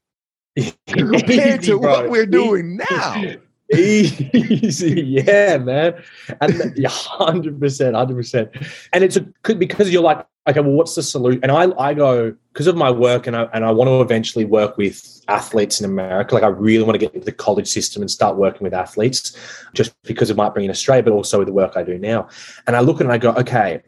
compared 0.88 1.62
Easy, 1.64 1.72
to 1.72 1.80
bro. 1.80 1.92
what 1.92 2.10
we're 2.10 2.26
doing 2.26 2.78
now. 2.78 3.24
Easy, 3.74 5.02
yeah, 5.02 5.58
man, 5.58 5.94
and 6.42 6.78
yeah, 6.78 6.90
hundred 6.90 7.58
percent, 7.58 7.96
hundred 7.96 8.18
percent. 8.18 8.50
And 8.92 9.02
it's 9.02 9.16
a, 9.16 9.26
could 9.44 9.60
because 9.60 9.90
you're 9.90 10.04
like, 10.04 10.28
okay, 10.46 10.60
well, 10.60 10.74
what's 10.74 10.96
the 10.96 11.04
solution? 11.04 11.40
And 11.42 11.54
I, 11.54 11.72
I 11.80 11.94
go 11.94 12.36
because 12.52 12.68
of 12.68 12.76
my 12.76 12.92
work, 12.92 13.28
and 13.28 13.36
I 13.38 13.44
and 13.54 13.64
I 13.64 13.72
want 13.72 13.88
to 13.88 14.02
eventually 14.02 14.44
work 14.44 14.76
with 14.76 15.24
athletes 15.30 15.80
in 15.80 15.86
America. 15.86 16.36
Like 16.36 16.44
I 16.44 16.48
really 16.48 16.84
want 16.84 16.96
to 16.96 17.00
get 17.00 17.14
into 17.14 17.24
the 17.24 17.32
college 17.32 17.70
system 17.70 18.02
and 18.02 18.12
start 18.12 18.36
working 18.36 18.64
with 18.64 18.74
athletes, 18.74 19.38
just 19.74 19.94
because 20.04 20.30
it 20.30 20.36
might 20.36 20.54
bring 20.54 20.66
in 20.66 20.72
Australia, 20.72 21.04
but 21.04 21.14
also 21.14 21.38
with 21.38 21.48
the 21.48 21.54
work 21.54 21.78
I 21.78 21.84
do 21.84 21.98
now. 21.98 22.28
And 22.68 22.76
I 22.76 22.82
look 22.82 22.98
at 22.98 23.02
it 23.02 23.06
and 23.06 23.14
I 23.14 23.20
go, 23.20 23.32
okay, 23.36 23.82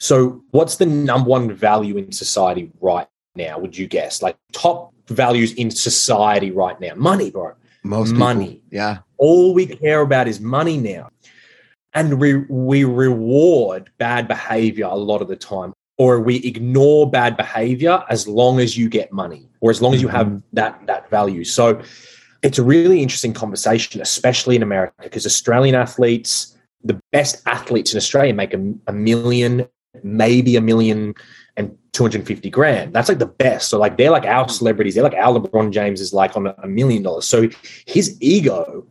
so 0.00 0.42
what's 0.50 0.76
the 0.76 0.86
number 0.86 1.28
one 1.28 1.52
value 1.52 1.98
in 1.98 2.10
society 2.10 2.72
right 2.80 3.06
now? 3.36 3.58
Would 3.58 3.76
you 3.76 3.86
guess? 3.86 4.22
Like 4.22 4.36
top 4.52 4.94
values 5.08 5.52
in 5.52 5.70
society 5.70 6.50
right 6.50 6.80
now? 6.80 6.94
Money, 6.96 7.30
bro. 7.30 7.52
Most 7.84 8.12
money. 8.12 8.46
people- 8.46 8.68
yeah. 8.70 8.98
All 9.18 9.52
we 9.52 9.66
care 9.66 10.00
about 10.00 10.26
is 10.26 10.40
money 10.40 10.78
now. 10.78 11.10
And 11.92 12.18
we, 12.18 12.36
we 12.48 12.84
reward 12.84 13.90
bad 13.98 14.26
behavior 14.26 14.86
a 14.86 14.96
lot 14.96 15.20
of 15.20 15.28
the 15.28 15.36
time, 15.36 15.74
or 15.98 16.20
we 16.20 16.36
ignore 16.36 17.10
bad 17.10 17.36
behavior 17.36 18.02
as 18.08 18.26
long 18.26 18.58
as 18.58 18.78
you 18.78 18.88
get 18.88 19.12
money 19.12 19.50
or 19.60 19.70
as 19.70 19.82
long 19.82 19.92
as 19.92 20.00
you 20.00 20.08
have 20.08 20.28
mm-hmm. 20.28 20.38
that, 20.54 20.80
that 20.86 21.10
value. 21.10 21.44
So 21.44 21.82
it's 22.42 22.58
a 22.58 22.62
really 22.62 23.02
interesting 23.02 23.34
conversation, 23.34 24.00
especially 24.00 24.56
in 24.56 24.62
America, 24.62 24.94
because 25.02 25.26
Australian 25.26 25.74
athletes, 25.74 26.56
the 26.82 26.98
best 27.12 27.42
athletes 27.46 27.92
in 27.92 27.98
Australia 27.98 28.32
make 28.32 28.54
a, 28.54 28.72
a 28.86 28.92
million, 28.92 29.68
maybe 30.02 30.56
a 30.56 30.60
million 30.60 31.14
and 31.56 31.76
250 31.92 32.50
grand. 32.50 32.92
That's 32.92 33.08
like 33.08 33.18
the 33.18 33.26
best. 33.26 33.68
So 33.68 33.78
like 33.78 33.96
they're 33.96 34.10
like 34.10 34.24
our 34.24 34.44
hmm. 34.44 34.50
celebrities. 34.50 34.94
They're 34.94 35.04
like 35.04 35.14
our 35.14 35.38
LeBron 35.38 35.72
James 35.72 36.00
is 36.00 36.12
like 36.12 36.36
on 36.36 36.46
a, 36.46 36.54
a 36.62 36.68
million 36.68 37.02
dollars. 37.02 37.26
So 37.26 37.48
his 37.86 38.16
ego, 38.20 38.86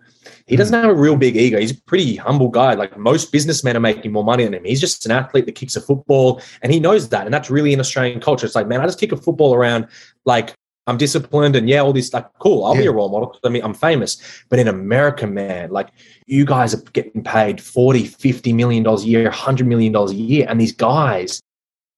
he 0.48 0.56
doesn't 0.56 0.78
hmm. 0.78 0.86
have 0.86 0.92
a 0.92 1.00
real 1.00 1.16
big 1.16 1.36
ego. 1.36 1.60
He's 1.60 1.72
a 1.72 1.82
pretty 1.84 2.16
humble 2.16 2.50
guy. 2.50 2.74
Like 2.74 2.98
most 2.98 3.32
businessmen 3.32 3.78
are 3.78 3.82
making 3.82 4.12
more 4.12 4.24
money 4.24 4.44
than 4.44 4.54
him. 4.54 4.66
He's 4.66 4.82
just 4.82 5.06
an 5.06 5.12
athlete 5.12 5.46
that 5.46 5.56
kicks 5.56 5.76
a 5.76 5.82
football 5.82 6.42
and 6.62 6.72
he 6.74 6.80
knows 6.80 7.10
that. 7.10 7.26
And 7.26 7.34
that's 7.34 7.50
really 7.50 7.74
in 7.74 7.80
Australian 7.80 8.20
culture. 8.20 8.46
It's 8.46 8.56
like, 8.56 8.68
man, 8.68 8.82
I 8.82 8.86
just 8.86 9.00
kick 9.00 9.12
a 9.12 9.18
football 9.18 9.54
around. 9.54 9.88
Like 10.26 10.54
I'm 10.90 10.98
disciplined 10.98 11.56
and 11.56 11.70
yeah, 11.70 11.80
all 11.80 11.94
this 11.94 12.12
like 12.14 12.26
cool. 12.40 12.66
I'll 12.66 12.76
be 12.76 12.88
a 12.88 12.92
role 12.92 13.10
model. 13.10 13.38
I 13.44 13.50
mean, 13.50 13.64
I'm 13.64 13.74
famous. 13.74 14.18
But 14.50 14.60
in 14.60 14.68
America, 14.68 15.28
man, 15.28 15.70
like 15.70 15.90
you 16.26 16.46
guys 16.46 16.74
are 16.74 16.82
getting 16.94 17.24
paid 17.24 17.62
40, 17.62 18.06
50 18.06 18.54
million 18.54 18.84
dollars 18.84 19.04
a 19.04 19.08
year, 19.08 19.24
100 19.24 19.68
million 19.68 19.94
dollars 19.94 20.12
a 20.12 20.16
year. 20.16 20.46
And 20.50 20.60
these 20.60 20.72
guys, 20.74 21.42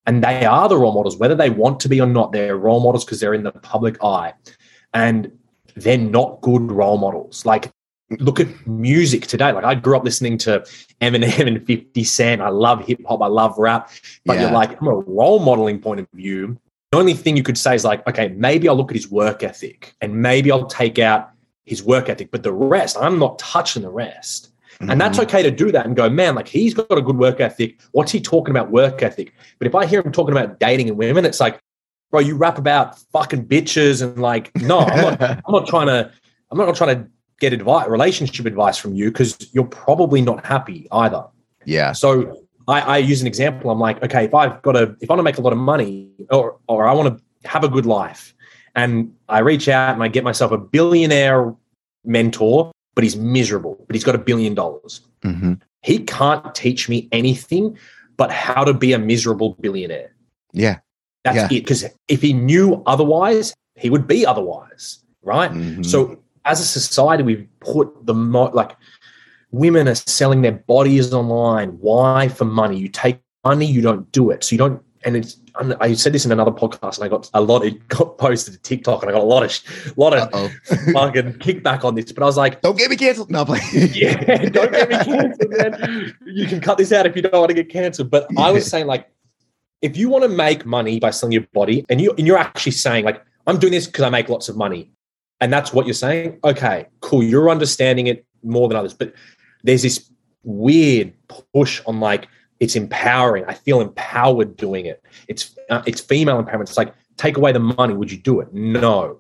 and 0.06 0.24
they 0.24 0.46
are 0.46 0.68
the 0.68 0.78
role 0.78 0.94
models, 0.94 1.18
whether 1.18 1.36
they 1.36 1.50
want 1.50 1.80
to 1.82 1.90
be 1.90 2.02
or 2.02 2.08
not, 2.08 2.32
they're 2.34 2.58
role 2.58 2.82
models 2.82 3.06
because 3.06 3.20
they're 3.20 3.34
in 3.34 3.44
the 3.44 3.52
public 3.52 4.04
eye. 4.04 4.34
And 4.94 5.32
they're 5.76 5.98
not 5.98 6.42
good 6.42 6.70
role 6.72 6.98
models. 6.98 7.46
Like, 7.46 7.72
look 8.20 8.42
at 8.42 8.68
music 8.68 9.26
today. 9.28 9.54
Like, 9.54 9.64
I 9.64 9.76
grew 9.76 9.96
up 9.96 10.04
listening 10.04 10.38
to 10.40 10.66
Eminem 11.02 11.48
and 11.48 11.66
50 11.66 12.04
Cent. 12.04 12.42
I 12.42 12.50
love 12.50 12.86
hip 12.86 13.00
hop. 13.08 13.22
I 13.22 13.28
love 13.28 13.58
rap. 13.58 13.90
But 14.26 14.34
Yeah. 14.36 14.42
you're 14.42 14.52
like, 14.52 14.78
from 14.78 14.90
a 14.90 14.96
role 14.96 15.40
modeling 15.40 15.80
point 15.80 16.02
of 16.02 16.08
view, 16.14 16.58
the 16.92 16.98
only 16.98 17.14
thing 17.14 17.38
you 17.38 17.44
could 17.44 17.58
say 17.58 17.74
is 17.74 17.86
like, 17.86 18.06
okay, 18.08 18.30
maybe 18.30 18.68
I'll 18.68 18.76
look 18.76 18.92
at 18.92 18.96
his 18.98 19.10
work 19.10 19.44
ethic 19.44 19.96
and 20.02 20.14
maybe 20.22 20.52
I'll 20.52 20.66
take 20.66 21.00
out 21.00 21.32
his 21.66 21.82
work 21.82 22.10
ethic, 22.10 22.32
but 22.32 22.44
the 22.44 22.52
rest, 22.52 22.98
I'm 23.00 23.18
not 23.18 23.40
touching 23.40 23.82
the 23.84 23.90
rest. 23.90 24.50
And 24.82 25.00
that's 25.00 25.18
Mhm. 25.20 25.24
okay 25.24 25.44
to 25.44 25.52
do 25.52 25.72
that 25.72 25.86
and 25.86 25.96
go, 25.96 26.10
man, 26.10 26.36
like 26.36 26.48
he's 26.48 26.74
got 26.74 26.92
a 26.92 27.02
good 27.02 27.18
work 27.18 27.40
ethic. 27.40 27.80
What's 27.92 28.12
he 28.12 28.20
talking 28.20 28.52
about 28.52 28.72
work 28.72 29.02
ethic? 29.04 29.32
But 29.60 29.68
if 29.68 29.76
I 29.76 29.86
hear 29.86 30.02
him 30.02 30.12
talking 30.12 30.36
about 30.36 30.60
dating 30.60 30.90
and 30.90 30.98
women, 30.98 31.24
it's 31.24 31.40
like, 31.40 31.60
bro, 32.10 32.20
you 32.20 32.36
rap 32.36 32.58
about 32.58 32.98
fucking 33.14 33.46
bitches 33.46 34.02
and 34.02 34.18
like, 34.22 34.52
no, 34.62 34.80
I'm 34.80 35.02
not, 35.02 35.22
I'm 35.46 35.54
not 35.54 35.68
trying 35.68 35.88
to, 35.88 36.12
I'm 36.50 36.58
not 36.58 36.76
trying 36.76 36.96
to 36.98 37.08
get 37.40 37.54
advice, 37.54 37.88
relationship 37.88 38.46
advice 38.46 38.78
from 38.78 38.96
you 38.96 39.12
because 39.12 39.38
you're 39.54 39.66
probably 39.66 40.22
not 40.22 40.46
happy 40.46 40.88
either. 40.92 41.24
yeah. 41.64 41.94
So 41.94 42.42
I, 42.72 42.80
I 42.82 42.98
use 42.98 43.22
an 43.22 43.28
example. 43.28 43.70
I'm 43.70 43.80
like, 43.80 44.02
okay, 44.04 44.26
if 44.26 44.34
I've 44.34 44.62
got 44.62 44.74
to, 44.74 44.96
if 45.02 45.10
I 45.10 45.14
want 45.14 45.20
to 45.20 45.24
make 45.24 45.38
a 45.38 45.42
lot 45.42 45.54
of 45.54 45.60
money 45.60 46.10
or, 46.32 46.58
or 46.68 46.88
I 46.88 46.94
want 46.94 47.18
to 47.18 47.50
have 47.50 47.64
a 47.64 47.70
good 47.70 47.86
life 47.86 48.34
and 48.76 49.14
I 49.30 49.40
reach 49.40 49.68
out 49.68 49.94
and 49.94 50.04
I 50.04 50.08
get 50.08 50.24
myself 50.24 50.52
a 50.52 50.58
billionaire 50.58 51.54
mentor, 52.06 52.72
but 52.96 53.04
he's 53.04 53.16
miserable, 53.16 53.84
but 53.88 53.96
he's 53.96 54.04
got 54.04 54.16
a 54.16 54.20
billion 54.20 54.54
dollars. 54.56 55.02
Mhm. 55.24 55.62
He 55.84 56.00
can't 56.00 56.54
teach 56.56 56.90
me 56.90 57.08
anything 57.12 57.78
but 58.18 58.32
how 58.32 58.64
to 58.64 58.74
be 58.74 58.94
a 58.94 59.00
miserable 59.00 59.56
billionaire. 59.60 60.14
Yeah. 60.54 60.80
That's 61.24 61.38
Yeah. 61.38 61.46
it. 61.46 61.62
Because 61.64 61.86
if 62.08 62.22
he 62.22 62.34
knew 62.34 62.84
otherwise, 62.86 63.54
he 63.76 63.90
would 63.90 64.08
be 64.08 64.26
otherwise, 64.26 65.04
right? 65.24 65.52
Mhm. 65.52 65.86
So 65.86 66.20
as 66.46 66.60
a 66.60 66.64
society, 66.66 67.24
we've 67.24 67.48
put 67.60 68.06
the 68.06 68.14
mo- 68.14 68.52
like 68.54 68.76
women 69.52 69.88
are 69.88 69.96
selling 69.96 70.42
their 70.42 70.54
bodies 70.54 71.14
online. 71.14 71.70
Why? 71.80 72.28
For 72.30 72.46
money. 72.46 72.78
You 72.78 72.88
take 72.88 73.20
money, 73.44 73.66
you 73.66 73.82
don't 73.82 74.12
do 74.12 74.32
it. 74.32 74.44
So 74.44 74.54
you 74.54 74.58
don't. 74.58 74.82
And 75.04 75.18
it's. 75.18 75.38
I 75.82 75.94
said 75.96 76.14
this 76.14 76.26
in 76.26 76.32
another 76.32 76.52
podcast, 76.52 76.98
and 76.98 77.04
I 77.04 77.08
got 77.08 77.30
a 77.34 77.42
lot. 77.42 77.66
It 77.66 77.88
got 77.88 78.18
posted 78.20 78.54
to 78.54 78.60
TikTok, 78.62 79.02
and 79.02 79.10
I 79.10 79.14
got 79.14 79.22
a 79.22 79.26
lot 79.26 79.44
of, 79.44 79.98
lot 79.98 80.14
of 80.14 80.32
fucking 80.94 81.34
kickback 81.40 81.84
on 81.84 81.96
this. 81.96 82.12
But 82.12 82.24
I 82.24 82.26
was 82.28 82.38
like, 82.38 82.62
Don't 82.62 82.78
get 82.78 82.90
me 82.90 82.96
canceled. 82.96 83.32
No, 83.32 83.44
play. 83.44 83.60
yeah, 83.74 84.16
don't 84.50 84.72
get 84.72 84.90
me 84.90 84.96
cancelled, 84.96 85.50
man. 85.50 86.16
You 86.26 86.46
can 86.46 86.62
cut 86.62 86.78
this 86.78 86.92
out 86.92 87.06
if 87.06 87.16
you 87.16 87.24
don't 87.24 87.34
want 87.34 87.50
to 87.50 87.56
get 87.56 87.70
cancelled. 87.70 88.12
But 88.12 88.28
I 88.38 88.52
was 88.52 88.68
saying, 88.68 88.86
like, 88.86 89.10
if 89.82 89.98
you 89.98 90.08
want 90.08 90.24
to 90.24 90.30
make 90.30 90.66
money 90.66 91.00
by 91.00 91.10
selling 91.10 91.34
your 91.34 91.48
body, 91.52 91.84
and 91.90 92.00
you 92.00 92.14
and 92.18 92.28
you're 92.28 92.38
actually 92.38 92.74
saying, 92.74 93.04
like, 93.04 93.24
I'm 93.48 93.58
doing 93.58 93.74
this 93.74 93.88
because 93.88 94.04
I 94.04 94.10
make 94.10 94.30
lots 94.30 94.50
of 94.50 94.56
money, 94.56 94.92
and 95.40 95.52
that's 95.52 95.74
what 95.74 95.88
you're 95.88 95.96
saying. 95.96 96.40
Okay, 96.44 96.86
cool. 97.00 97.24
You're 97.24 97.50
understanding 97.50 98.06
it 98.06 98.26
more 98.44 98.68
than 98.68 98.78
others, 98.78 98.94
but 98.94 99.14
there's 99.64 99.82
this 99.82 100.12
weird 100.44 101.14
push 101.54 101.82
on 101.86 102.00
like 102.00 102.28
it's 102.60 102.76
empowering. 102.76 103.44
I 103.48 103.54
feel 103.54 103.82
empowered 103.82 104.56
doing 104.56 104.86
it. 104.86 105.04
It's 105.28 105.56
uh, 105.70 105.82
it's 105.86 106.00
female 106.00 106.42
empowerment. 106.42 106.62
It's 106.62 106.78
like 106.78 106.94
take 107.18 107.38
away 107.38 107.52
the 107.52 107.60
money. 107.60 107.94
Would 107.94 108.12
you 108.12 108.18
do 108.18 108.40
it? 108.40 108.54
No. 108.54 109.20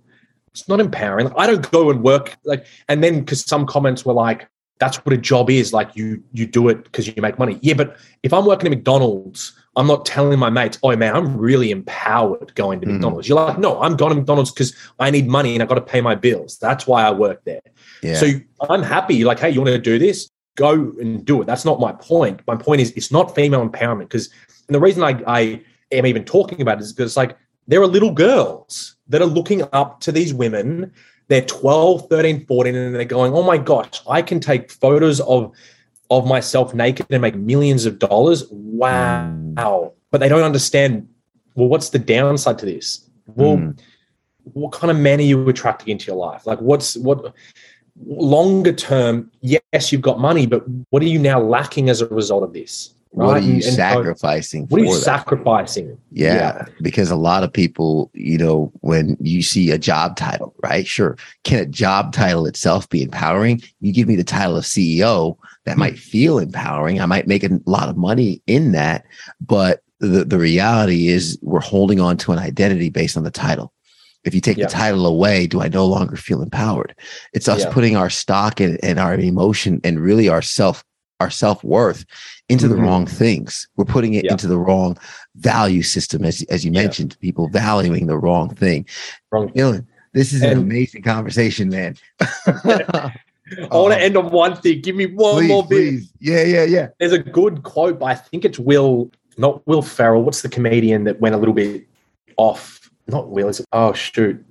It's 0.52 0.68
not 0.68 0.80
empowering. 0.80 1.28
Like, 1.28 1.38
I 1.38 1.48
don't 1.48 1.72
go 1.72 1.90
and 1.90 2.04
work 2.04 2.38
like, 2.44 2.66
and 2.88 3.04
then 3.04 3.22
because 3.22 3.42
some 3.46 3.66
comments 3.66 4.06
were 4.06 4.14
like, 4.14 4.48
"That's 4.80 4.98
what 4.98 5.14
a 5.14 5.18
job 5.18 5.50
is." 5.50 5.72
Like 5.74 5.96
you 5.96 6.24
you 6.34 6.46
do 6.46 6.68
it 6.70 6.84
because 6.84 7.08
you 7.08 7.14
make 7.22 7.40
money. 7.40 7.58
Yeah, 7.62 7.74
but 7.74 7.98
if 8.22 8.34
I'm 8.34 8.46
working 8.46 8.68
at 8.68 8.78
McDonald's, 8.78 9.54
I'm 9.76 9.88
not 9.88 10.06
telling 10.06 10.38
my 10.38 10.50
mates, 10.50 10.78
"Oh 10.84 10.96
man, 10.96 11.16
I'm 11.16 11.38
really 11.38 11.72
empowered 11.72 12.54
going 12.56 12.82
to 12.82 12.88
Mhm. 12.88 12.94
McDonald's." 12.94 13.30
You're 13.30 13.40
like, 13.40 13.58
"No, 13.58 13.82
I'm 13.82 13.96
going 13.96 14.10
to 14.10 14.16
McDonald's 14.16 14.52
because 14.52 14.76
I 15.00 15.10
need 15.10 15.28
money 15.28 15.54
and 15.54 15.64
I 15.64 15.66
got 15.66 15.76
to 15.76 15.82
pay 15.82 16.02
my 16.02 16.16
bills. 16.16 16.58
That's 16.58 16.86
why 16.88 17.04
I 17.04 17.12
work 17.12 17.44
there." 17.46 17.62
Yeah. 18.04 18.16
So 18.16 18.28
I'm 18.70 18.84
happy. 18.84 19.16
You're 19.16 19.28
like, 19.28 19.40
hey, 19.40 19.50
you 19.50 19.62
want 19.62 19.72
to 19.72 19.78
do 19.78 19.98
this? 19.98 20.30
Go 20.56 20.74
and 21.00 21.24
do 21.24 21.42
it. 21.42 21.46
That's 21.46 21.64
not 21.64 21.80
my 21.80 21.94
point. 21.94 22.42
My 22.48 22.56
point 22.56 22.82
is 22.82 22.92
it's 22.92 23.12
not 23.12 23.34
female 23.34 23.68
empowerment 23.68 24.10
because 24.10 24.30
the 24.68 24.80
reason 24.80 25.04
I, 25.04 25.22
I 25.26 25.62
am 25.92 26.06
even 26.06 26.26
talking 26.26 26.62
about 26.62 26.80
it 26.80 26.84
is 26.84 26.94
because 26.94 27.16
like 27.16 27.38
there 27.68 27.82
are 27.82 27.88
little 27.88 28.12
girls 28.12 28.96
that 29.08 29.22
are 29.22 29.28
looking 29.28 29.64
up 29.72 30.02
to 30.02 30.12
these 30.12 30.34
women. 30.34 30.92
They're 31.30 31.42
12, 31.42 32.10
13, 32.10 32.46
14, 32.46 32.76
and 32.76 32.94
they're 32.94 33.06
going, 33.06 33.34
oh 33.34 33.44
my 33.44 33.58
gosh, 33.58 34.02
I 34.10 34.22
can 34.22 34.42
take 34.42 34.70
photos 34.70 35.22
of 35.22 35.54
of 36.12 36.28
myself 36.28 36.74
naked 36.76 37.08
and 37.10 37.22
make 37.22 37.36
millions 37.36 37.86
of 37.86 37.98
dollars. 37.98 38.44
Wow. 38.52 39.94
But 40.12 40.20
they 40.20 40.28
don't 40.30 40.44
understand, 40.44 41.08
well, 41.56 41.70
what's 41.70 41.90
the 41.90 42.00
downside 42.00 42.60
to 42.60 42.66
this? 42.66 43.10
Well, 43.28 43.58
Mm. 43.58 43.80
what 44.54 44.74
kind 44.74 44.92
of 44.92 44.98
men 44.98 45.20
are 45.20 45.24
you 45.24 45.48
attracting 45.48 45.88
into 45.90 46.08
your 46.08 46.18
life? 46.18 46.46
Like, 46.46 46.60
what's 46.60 46.98
what 46.98 47.34
longer 48.06 48.74
term? 48.74 49.32
Yes, 49.42 49.92
you've 49.92 50.02
got 50.02 50.20
money, 50.20 50.46
but 50.46 50.64
what 50.90 51.02
are 51.02 51.08
you 51.08 51.20
now 51.20 51.40
lacking 51.42 51.90
as 51.90 52.02
a 52.02 52.08
result 52.08 52.44
of 52.44 52.54
this? 52.54 52.94
what 53.14 53.36
are 53.36 53.40
you 53.42 53.56
And- 53.56 53.64
so- 53.64 53.72
sacrificing? 53.72 54.68
what 54.70 54.80
are 54.80 54.86
you 54.86 54.94
that? 54.94 55.02
sacrificing? 55.02 55.98
Yeah, 56.14 56.64
because 56.82 57.12
a 57.12 57.18
lot 57.18 57.44
of 57.44 57.52
people, 57.52 58.10
you 58.14 58.38
know, 58.38 58.72
when 58.80 59.18
you 59.20 59.42
see 59.44 59.70
a 59.70 59.78
job 59.78 60.16
title, 60.16 60.54
right? 60.64 60.88
Sure. 60.88 61.18
Can 61.44 61.60
a 61.60 61.66
job 61.66 62.14
title 62.14 62.46
itself 62.46 62.88
be 62.88 63.04
empowering? 63.04 63.62
You 63.82 63.92
give 63.92 64.08
me 64.08 64.16
the 64.16 64.24
title 64.24 64.56
of 64.56 64.64
CEO, 64.66 65.36
that 65.66 65.78
might 65.78 65.98
feel 65.98 66.40
empowering. 66.40 67.00
I 67.00 67.06
might 67.06 67.28
make 67.28 67.44
a 67.44 67.60
lot 67.66 67.90
of 67.90 67.98
money 67.98 68.42
in 68.48 68.72
that. 68.72 69.06
But 69.40 69.82
the, 70.00 70.26
the 70.26 70.40
reality 70.40 71.08
is 71.10 71.38
we're 71.42 71.60
holding 71.60 72.00
on 72.00 72.18
to 72.18 72.32
an 72.32 72.40
identity 72.40 72.90
based 72.90 73.16
on 73.18 73.24
the 73.24 73.32
title. 73.32 73.72
If 74.24 74.34
you 74.36 74.42
take 74.42 74.58
Yeah. 74.58 74.66
the 74.66 74.72
title 74.72 75.06
away, 75.06 75.48
do 75.48 75.62
I 75.62 75.68
no 75.68 75.86
longer 75.86 76.16
feel 76.16 76.42
empowered? 76.42 76.96
It's 77.34 77.48
us 77.48 77.62
Yeah. 77.64 77.72
putting 77.72 77.96
our 77.96 78.10
stock 78.10 78.60
and, 78.60 78.80
and 78.84 79.00
our 79.00 79.14
emotion 79.16 79.80
and 79.84 80.00
really 80.00 80.30
our 80.30 80.42
self, 80.42 80.84
our 81.20 81.30
self-worth 81.30 82.06
into 82.50 82.68
the 82.68 82.76
Mhm. 82.76 82.82
wrong 82.82 83.06
things. 83.08 83.68
We're 83.78 83.86
putting 83.86 84.16
it 84.16 84.26
Yeah. 84.26 84.32
into 84.34 84.48
the 84.48 84.58
wrong 84.58 84.98
value 85.36 85.84
system, 85.84 86.24
as 86.24 86.42
as 86.50 86.66
you 86.66 86.72
mentioned, 86.72 87.16
people 87.20 87.48
valuing 87.50 88.08
the 88.08 88.18
wrong 88.18 88.54
thing. 88.54 88.86
Wrong. 89.32 89.50
Dylan, 89.50 89.86
this 90.14 90.34
is 90.34 90.42
an 90.42 90.58
amazing 90.58 91.04
conversation, 91.04 91.70
man. 91.70 91.96
I 93.60 93.76
want 93.78 93.94
to 93.94 94.00
end 94.00 94.18
on 94.18 94.30
one 94.30 94.56
thing. 94.56 94.82
Give 94.82 94.96
me 94.96 95.08
one 95.08 95.36
please, 95.36 95.48
more 95.50 95.66
bit. 95.66 96.04
Yeah, 96.20 96.44
yeah, 96.44 96.64
yeah. 96.64 96.88
There's 97.00 97.12
a 97.12 97.20
good 97.20 97.64
quote, 97.64 98.02
I 98.02 98.16
think 98.16 98.46
it's 98.46 98.60
Will, 98.60 99.12
not 99.38 99.66
Will 99.68 99.82
Ferrell. 99.82 100.24
What's 100.24 100.42
the 100.42 100.50
comedian 100.50 101.04
that 101.06 101.20
went 101.20 101.36
a 101.36 101.38
little 101.38 101.54
bit 101.54 101.86
off? 102.38 102.90
Not 103.08 103.30
Will. 103.30 103.50
Is 103.50 103.60
it? 103.60 103.66
Oh 103.74 103.94
shoot. 103.94 104.44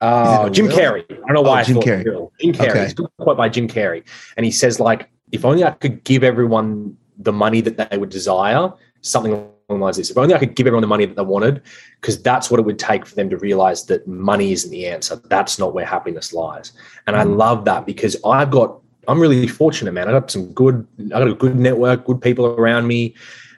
Uh, 0.00 0.48
Jim 0.50 0.66
Will? 0.66 0.76
Carrey. 0.76 1.04
I 1.10 1.14
don't 1.14 1.34
know 1.34 1.40
Oh, 1.40 1.42
why. 1.42 1.60
I 1.60 1.64
Jim 1.64 1.74
thought 1.76 1.84
Carrey. 1.84 2.04
Will. 2.06 2.32
Jim 2.40 2.52
Carrey. 2.52 2.70
Okay. 2.70 2.82
It's 2.84 2.92
a 2.92 2.96
good 2.96 3.10
quote 3.20 3.36
by 3.36 3.48
Jim 3.48 3.68
Carrey, 3.68 4.04
and 4.36 4.44
he 4.44 4.50
says 4.52 4.80
like, 4.80 5.08
"If 5.30 5.44
only 5.44 5.64
I 5.64 5.70
could 5.72 6.02
give 6.04 6.24
everyone 6.24 6.96
the 7.18 7.32
money 7.32 7.60
that 7.60 7.90
they 7.90 7.98
would 7.98 8.10
desire." 8.10 8.72
Something 9.02 9.48
normalize 9.72 9.96
this. 9.96 10.10
If 10.10 10.18
only 10.18 10.34
I 10.34 10.38
could 10.38 10.54
give 10.54 10.66
everyone 10.66 10.82
the 10.82 10.88
money 10.88 11.06
that 11.06 11.16
they 11.16 11.22
wanted, 11.22 11.62
because 12.00 12.20
that's 12.22 12.50
what 12.50 12.60
it 12.60 12.64
would 12.64 12.78
take 12.78 13.06
for 13.06 13.14
them 13.14 13.30
to 13.30 13.36
realize 13.36 13.86
that 13.86 14.06
money 14.06 14.52
isn't 14.52 14.70
the 14.70 14.86
answer. 14.86 15.16
That's 15.16 15.58
not 15.58 15.74
where 15.74 15.86
happiness 15.86 16.32
lies. 16.32 16.72
And 17.06 17.16
I 17.16 17.24
mm. 17.24 17.36
love 17.36 17.64
that 17.64 17.86
because 17.86 18.16
I've 18.24 18.50
got, 18.50 18.80
I'm 19.08 19.20
really 19.20 19.46
fortunate, 19.46 19.92
man. 19.92 20.08
I 20.08 20.12
got 20.12 20.30
some 20.30 20.52
good, 20.52 20.86
I 21.06 21.18
got 21.18 21.28
a 21.28 21.34
good 21.34 21.56
network, 21.56 22.04
good 22.04 22.20
people 22.20 22.46
around 22.46 22.86
me. 22.86 23.14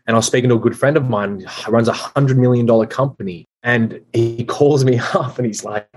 And 0.06 0.14
I 0.14 0.18
was 0.18 0.26
speaking 0.26 0.50
to 0.50 0.56
a 0.56 0.60
good 0.60 0.78
friend 0.78 0.96
of 0.96 1.08
mine, 1.08 1.40
who 1.40 1.72
runs 1.72 1.88
a 1.88 1.92
hundred 1.92 2.38
million 2.38 2.66
dollar 2.66 2.86
company. 2.86 3.46
And 3.62 4.00
he 4.12 4.44
calls 4.48 4.84
me 4.84 4.98
up 4.98 5.38
and 5.38 5.46
he's 5.46 5.64
like, 5.64 5.88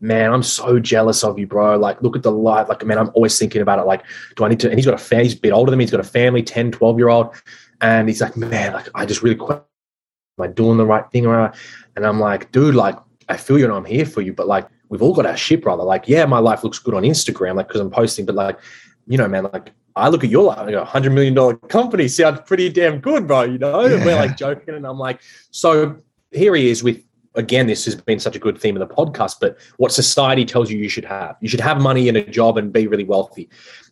man, 0.00 0.32
I'm 0.32 0.42
so 0.42 0.78
jealous 0.78 1.24
of 1.24 1.38
you, 1.38 1.46
bro. 1.46 1.76
Like, 1.76 2.02
look 2.02 2.16
at 2.16 2.22
the 2.22 2.32
life. 2.32 2.68
Like, 2.68 2.84
man, 2.84 2.98
I'm 2.98 3.10
always 3.14 3.38
thinking 3.38 3.62
about 3.62 3.78
it. 3.78 3.86
Like, 3.86 4.04
do 4.36 4.44
I 4.44 4.48
need 4.48 4.60
to? 4.60 4.68
And 4.68 4.78
he's 4.78 4.86
got 4.86 4.94
a 4.94 4.98
family, 4.98 5.24
he's 5.24 5.34
a 5.34 5.40
bit 5.40 5.52
older 5.52 5.70
than 5.70 5.78
me. 5.78 5.84
He's 5.84 5.90
got 5.90 6.00
a 6.00 6.04
family, 6.04 6.42
10, 6.42 6.72
12 6.72 6.98
year 6.98 7.08
old. 7.08 7.34
And 7.80 8.08
he's 8.08 8.20
like, 8.20 8.36
man, 8.36 8.72
like, 8.72 8.88
I 8.94 9.06
just 9.06 9.22
really 9.22 9.36
quit. 9.36 9.62
Am 10.38 10.44
I 10.44 10.46
doing 10.48 10.78
the 10.78 10.86
right 10.86 11.08
thing? 11.10 11.26
Or, 11.26 11.52
and 11.96 12.06
I'm 12.06 12.20
like, 12.20 12.52
dude, 12.52 12.74
like, 12.74 12.96
I 13.28 13.36
feel 13.36 13.58
you 13.58 13.64
and 13.64 13.74
I'm 13.74 13.84
here 13.84 14.06
for 14.06 14.20
you. 14.20 14.32
But 14.32 14.46
like, 14.46 14.68
we've 14.88 15.02
all 15.02 15.14
got 15.14 15.26
our 15.26 15.36
shit, 15.36 15.62
brother. 15.62 15.82
Like, 15.82 16.08
yeah, 16.08 16.24
my 16.26 16.38
life 16.38 16.64
looks 16.64 16.78
good 16.78 16.94
on 16.94 17.02
Instagram, 17.02 17.56
like, 17.56 17.68
because 17.68 17.80
I'm 17.80 17.90
posting, 17.90 18.26
but 18.26 18.34
like, 18.34 18.58
you 19.06 19.18
know, 19.18 19.28
man, 19.28 19.48
like, 19.52 19.72
I 19.96 20.08
look 20.08 20.22
at 20.22 20.30
your 20.30 20.44
life, 20.44 20.58
like 20.58 20.74
a 20.74 20.84
hundred 20.84 21.12
million 21.12 21.34
dollar 21.34 21.56
company 21.56 22.06
sounds 22.06 22.40
pretty 22.46 22.68
damn 22.68 23.00
good, 23.00 23.26
bro. 23.26 23.42
You 23.42 23.58
know, 23.58 23.84
yeah. 23.84 23.96
and 23.96 24.04
we're 24.04 24.14
like 24.14 24.36
joking, 24.36 24.74
and 24.74 24.86
I'm 24.86 24.98
like, 24.98 25.20
so 25.50 25.96
here 26.30 26.54
he 26.54 26.70
is 26.70 26.84
with 26.84 27.02
again, 27.34 27.66
this 27.66 27.84
has 27.84 27.94
been 27.94 28.18
such 28.18 28.36
a 28.36 28.38
good 28.38 28.58
theme 28.58 28.76
of 28.76 28.86
the 28.86 28.94
podcast, 28.94 29.36
but 29.40 29.56
what 29.76 29.92
society 29.92 30.44
tells 30.44 30.70
you 30.70 30.78
you 30.78 30.88
should 30.88 31.04
have. 31.04 31.36
You 31.40 31.48
should 31.48 31.60
have 31.60 31.80
money 31.80 32.08
and 32.08 32.16
a 32.16 32.28
job 32.28 32.58
and 32.58 32.72
be 32.72 32.86
really 32.86 33.04
wealthy. 33.04 33.48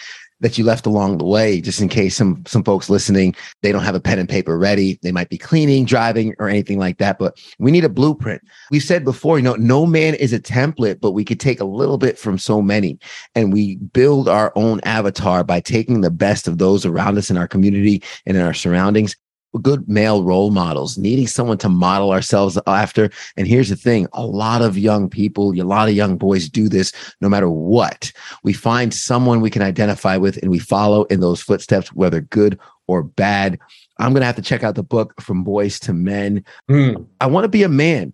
that 0.44 0.58
you 0.58 0.64
left 0.64 0.86
along 0.86 1.18
the 1.18 1.26
way, 1.26 1.60
just 1.60 1.82
in 1.82 1.90
case 1.90 2.16
some 2.16 2.44
some 2.46 2.64
folks 2.64 2.90
listening 2.90 3.34
they 3.62 3.72
don't 3.72 3.84
have 3.84 3.96
a 3.96 4.00
pen 4.00 4.20
and 4.20 4.30
paper 4.30 4.58
ready. 4.58 5.00
They 5.02 5.12
might 5.12 5.30
be 5.30 5.38
cleaning, 5.38 5.86
driving, 5.86 6.36
or 6.38 6.50
anything 6.50 6.78
like 6.78 6.98
that. 6.98 7.18
But 7.18 7.42
we 7.60 7.72
need 7.72 7.86
a 7.86 7.90
blueprint. 7.90 8.42
We 8.70 8.80
said 8.80 9.04
before, 9.04 9.38
you 9.38 9.44
know, 9.44 9.56
no 9.56 9.86
man 9.86 10.16
is 10.16 10.34
a 10.34 10.40
template, 10.40 11.00
but 11.00 11.12
we 11.12 11.26
could 11.26 11.40
take 11.40 11.60
a 11.60 11.66
little 11.66 11.98
bit 11.98 12.20
from 12.20 12.38
so 12.38 12.62
many, 12.62 13.00
and 13.36 13.54
we 13.54 13.78
build 13.78 14.28
our 14.28 14.52
own 14.56 14.82
avatar 14.82 15.44
by 15.44 15.62
taking 15.62 16.02
the 16.02 16.12
best 16.12 16.48
of 16.48 16.58
those 16.58 16.86
around 16.86 17.18
us 17.18 17.30
in 17.30 17.38
our 17.38 17.48
community 17.48 18.04
and 18.26 18.38
in 18.38 18.44
our 18.44 18.54
surroundings 18.54 19.16
good 19.62 19.88
male 19.88 20.24
role 20.24 20.52
models, 20.52 20.98
needing 20.98 21.28
someone 21.28 21.58
to 21.60 21.70
model 21.70 22.12
ourselves 22.12 22.60
after. 22.68 23.10
And 23.38 23.48
here's 23.48 23.70
the 23.70 23.76
thing 23.76 24.08
a 24.14 24.26
lot 24.26 24.62
of 24.62 24.78
young 24.78 25.10
people, 25.10 25.54
a 25.54 25.64
lot 25.64 25.90
of 25.90 25.96
young 25.96 26.18
boys 26.18 26.50
do 26.50 26.70
this 26.70 26.92
no 27.22 27.30
matter 27.30 27.50
what. 27.50 28.12
We 28.44 28.54
find 28.54 28.94
someone 28.94 29.42
we 29.42 29.50
can 29.50 29.62
identify 29.62 30.18
with 30.18 30.38
and 30.38 30.50
we 30.50 30.60
follow 30.60 31.04
in 31.06 31.20
those 31.20 31.42
footsteps, 31.42 31.94
whether 31.94 32.22
good 32.22 32.60
or 32.88 33.04
bad. 33.04 33.60
I'm 34.00 34.12
going 34.12 34.22
to 34.22 34.28
have 34.28 34.36
to 34.38 34.42
check 34.42 34.64
out 34.64 34.76
the 34.76 34.84
book 34.84 35.22
From 35.22 35.44
Boys 35.44 35.80
to 35.82 35.94
Men. 35.94 36.44
Mm. 36.70 37.06
I 37.22 37.28
want 37.28 37.44
to 37.46 37.50
be 37.50 37.64
a 37.64 37.70
man. 37.70 38.14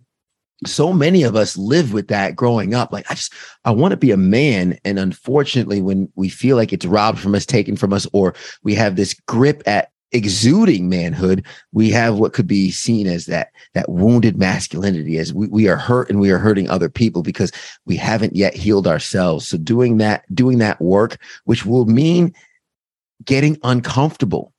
So 0.66 0.92
many 0.92 1.24
of 1.24 1.38
us 1.38 1.58
live 1.58 1.94
with 1.94 2.10
that 2.10 2.36
growing 2.36 2.74
up. 2.74 2.92
Like, 2.92 3.10
I 3.10 3.14
just, 3.14 3.34
I 3.64 3.72
want 3.72 3.92
to 3.92 3.98
be 3.98 4.12
a 4.12 4.18
man. 4.18 4.78
And 4.84 5.00
unfortunately, 5.00 5.82
when 5.82 6.12
we 6.16 6.28
feel 6.28 6.58
like 6.58 6.74
it's 6.74 6.86
robbed 6.86 7.20
from 7.20 7.34
us, 7.34 7.46
taken 7.46 7.78
from 7.78 7.94
us, 7.94 8.06
or 8.12 8.36
we 8.62 8.76
have 8.76 8.98
this 8.98 9.14
grip 9.26 9.64
at 9.66 9.90
exuding 10.12 10.89
manhood, 10.89 11.45
we 11.72 11.89
have 11.91 12.18
what 12.18 12.34
could 12.34 12.47
be 12.47 12.72
seen 12.72 13.07
as 13.07 13.26
that 13.28 13.51
that 13.74 13.89
wounded 13.89 14.38
masculinity 14.38 15.18
as 15.18 15.34
we, 15.34 15.47
we 15.47 15.68
are 15.68 15.76
hurt 15.76 16.10
and 16.10 16.20
we 16.20 16.32
are 16.32 16.39
hurting 16.39 16.70
other 16.70 16.89
people 16.89 17.22
because 17.22 17.51
we 17.86 17.95
haven't 17.95 18.36
yet 18.36 18.55
healed 18.55 18.88
ourselves. 18.88 19.47
So 19.47 19.57
doing 19.57 19.97
that, 19.97 20.24
doing 20.34 20.57
that 20.60 20.82
work, 20.82 21.18
which 21.45 21.66
will 21.66 21.86
mean 21.86 22.34
getting 23.24 23.57
uncomfortable. 23.64 24.53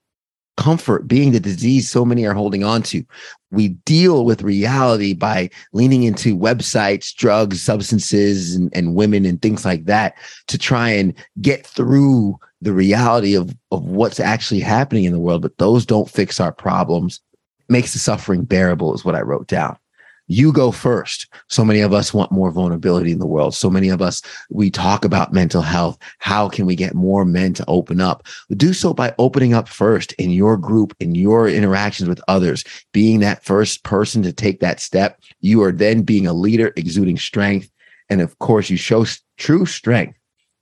Comfort 0.56 1.08
being 1.08 1.32
the 1.32 1.40
disease 1.40 1.88
so 1.88 2.04
many 2.04 2.26
are 2.26 2.34
holding 2.34 2.62
on 2.64 2.82
to. 2.82 3.02
We 3.50 3.68
deal 3.68 4.26
with 4.26 4.42
reality 4.42 5.14
by 5.14 5.48
leaning 5.72 6.02
into 6.02 6.36
websites, 6.36 7.14
drugs, 7.14 7.62
substances, 7.62 8.54
and, 8.54 8.70
and 8.74 8.94
women 8.94 9.24
and 9.24 9.40
things 9.40 9.64
like 9.64 9.86
that 9.86 10.16
to 10.48 10.58
try 10.58 10.90
and 10.90 11.14
get 11.40 11.66
through 11.66 12.38
the 12.60 12.72
reality 12.72 13.34
of, 13.34 13.54
of 13.70 13.84
what's 13.84 14.20
actually 14.20 14.60
happening 14.60 15.04
in 15.04 15.12
the 15.12 15.20
world, 15.20 15.42
but 15.42 15.58
those 15.58 15.86
don't 15.86 16.10
fix 16.10 16.40
our 16.40 16.52
problems. 16.52 17.20
Makes 17.68 17.92
the 17.92 17.98
suffering 18.00 18.44
bearable, 18.44 18.94
is 18.94 19.04
what 19.04 19.14
I 19.14 19.20
wrote 19.20 19.46
down. 19.46 19.76
You 20.26 20.52
go 20.52 20.70
first. 20.70 21.26
So 21.48 21.64
many 21.64 21.80
of 21.80 21.92
us 21.92 22.14
want 22.14 22.30
more 22.30 22.52
vulnerability 22.52 23.10
in 23.10 23.18
the 23.18 23.26
world. 23.26 23.52
So 23.52 23.68
many 23.68 23.88
of 23.88 24.00
us, 24.00 24.22
we 24.48 24.70
talk 24.70 25.04
about 25.04 25.32
mental 25.32 25.60
health. 25.60 25.98
How 26.18 26.48
can 26.48 26.66
we 26.66 26.76
get 26.76 26.94
more 26.94 27.24
men 27.24 27.52
to 27.54 27.64
open 27.66 28.00
up? 28.00 28.26
Do 28.56 28.72
so 28.72 28.94
by 28.94 29.12
opening 29.18 29.54
up 29.54 29.68
first 29.68 30.12
in 30.14 30.30
your 30.30 30.56
group, 30.56 30.94
in 31.00 31.16
your 31.16 31.48
interactions 31.48 32.08
with 32.08 32.20
others, 32.28 32.64
being 32.92 33.18
that 33.20 33.44
first 33.44 33.82
person 33.82 34.22
to 34.22 34.32
take 34.32 34.60
that 34.60 34.78
step. 34.78 35.20
You 35.40 35.62
are 35.62 35.72
then 35.72 36.02
being 36.02 36.28
a 36.28 36.32
leader, 36.32 36.72
exuding 36.76 37.18
strength. 37.18 37.68
And 38.08 38.20
of 38.20 38.38
course, 38.38 38.70
you 38.70 38.76
show 38.76 39.06
true 39.36 39.66
strength 39.66 40.16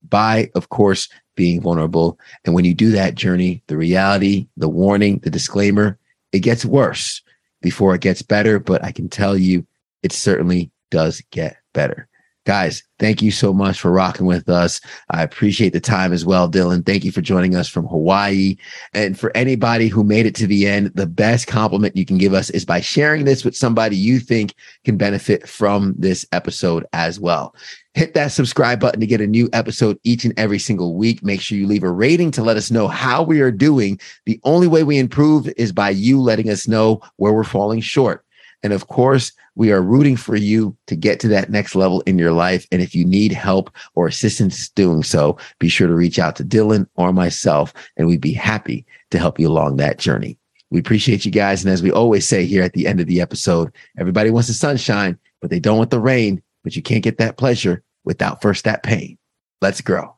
by, 0.08 0.50
of 0.54 0.70
course, 0.70 1.10
being 1.38 1.60
vulnerable. 1.60 2.18
And 2.44 2.52
when 2.52 2.64
you 2.64 2.74
do 2.74 2.90
that 2.90 3.14
journey, 3.14 3.62
the 3.68 3.76
reality, 3.76 4.48
the 4.56 4.68
warning, 4.68 5.20
the 5.20 5.30
disclaimer, 5.30 5.96
it 6.32 6.40
gets 6.40 6.64
worse 6.64 7.22
before 7.62 7.94
it 7.94 8.00
gets 8.00 8.22
better. 8.22 8.58
But 8.58 8.82
I 8.82 8.90
can 8.90 9.08
tell 9.08 9.38
you, 9.38 9.64
it 10.02 10.10
certainly 10.10 10.72
does 10.90 11.22
get 11.30 11.56
better. 11.72 12.07
Guys, 12.48 12.82
thank 12.98 13.20
you 13.20 13.30
so 13.30 13.52
much 13.52 13.78
for 13.78 13.92
rocking 13.92 14.24
with 14.24 14.48
us. 14.48 14.80
I 15.10 15.22
appreciate 15.22 15.74
the 15.74 15.80
time 15.80 16.14
as 16.14 16.24
well, 16.24 16.50
Dylan. 16.50 16.86
Thank 16.86 17.04
you 17.04 17.12
for 17.12 17.20
joining 17.20 17.54
us 17.54 17.68
from 17.68 17.86
Hawaii. 17.86 18.56
And 18.94 19.20
for 19.20 19.30
anybody 19.36 19.88
who 19.88 20.02
made 20.02 20.24
it 20.24 20.34
to 20.36 20.46
the 20.46 20.66
end, 20.66 20.92
the 20.94 21.06
best 21.06 21.46
compliment 21.46 21.94
you 21.94 22.06
can 22.06 22.16
give 22.16 22.32
us 22.32 22.48
is 22.48 22.64
by 22.64 22.80
sharing 22.80 23.26
this 23.26 23.44
with 23.44 23.54
somebody 23.54 23.96
you 23.96 24.18
think 24.18 24.54
can 24.86 24.96
benefit 24.96 25.46
from 25.46 25.94
this 25.98 26.24
episode 26.32 26.86
as 26.94 27.20
well. 27.20 27.54
Hit 27.92 28.14
that 28.14 28.32
subscribe 28.32 28.80
button 28.80 29.00
to 29.00 29.06
get 29.06 29.20
a 29.20 29.26
new 29.26 29.50
episode 29.52 29.98
each 30.02 30.24
and 30.24 30.32
every 30.38 30.58
single 30.58 30.96
week. 30.96 31.22
Make 31.22 31.42
sure 31.42 31.58
you 31.58 31.66
leave 31.66 31.82
a 31.82 31.90
rating 31.92 32.30
to 32.30 32.42
let 32.42 32.56
us 32.56 32.70
know 32.70 32.88
how 32.88 33.22
we 33.22 33.42
are 33.42 33.52
doing. 33.52 34.00
The 34.24 34.40
only 34.44 34.68
way 34.68 34.84
we 34.84 34.96
improve 34.96 35.52
is 35.58 35.70
by 35.70 35.90
you 35.90 36.18
letting 36.18 36.48
us 36.48 36.66
know 36.66 37.02
where 37.16 37.34
we're 37.34 37.44
falling 37.44 37.82
short. 37.82 38.24
And 38.62 38.72
of 38.72 38.88
course, 38.88 39.32
we 39.54 39.70
are 39.72 39.82
rooting 39.82 40.16
for 40.16 40.36
you 40.36 40.76
to 40.86 40.96
get 40.96 41.20
to 41.20 41.28
that 41.28 41.50
next 41.50 41.74
level 41.74 42.00
in 42.02 42.18
your 42.18 42.32
life. 42.32 42.66
And 42.72 42.82
if 42.82 42.94
you 42.94 43.04
need 43.04 43.32
help 43.32 43.70
or 43.94 44.06
assistance 44.06 44.68
doing 44.70 45.02
so, 45.02 45.38
be 45.58 45.68
sure 45.68 45.86
to 45.86 45.94
reach 45.94 46.18
out 46.18 46.36
to 46.36 46.44
Dylan 46.44 46.88
or 46.96 47.12
myself, 47.12 47.72
and 47.96 48.06
we'd 48.06 48.20
be 48.20 48.32
happy 48.32 48.84
to 49.10 49.18
help 49.18 49.38
you 49.38 49.48
along 49.48 49.76
that 49.76 49.98
journey. 49.98 50.38
We 50.70 50.80
appreciate 50.80 51.24
you 51.24 51.30
guys. 51.30 51.64
And 51.64 51.72
as 51.72 51.82
we 51.82 51.90
always 51.90 52.28
say 52.28 52.44
here 52.44 52.62
at 52.62 52.74
the 52.74 52.86
end 52.86 53.00
of 53.00 53.06
the 53.06 53.20
episode, 53.20 53.72
everybody 53.96 54.30
wants 54.30 54.48
the 54.48 54.54
sunshine, 54.54 55.18
but 55.40 55.50
they 55.50 55.60
don't 55.60 55.78
want 55.78 55.90
the 55.90 56.00
rain. 56.00 56.42
But 56.64 56.76
you 56.76 56.82
can't 56.82 57.04
get 57.04 57.18
that 57.18 57.38
pleasure 57.38 57.82
without 58.04 58.42
first 58.42 58.64
that 58.64 58.82
pain. 58.82 59.16
Let's 59.62 59.80
grow. 59.80 60.17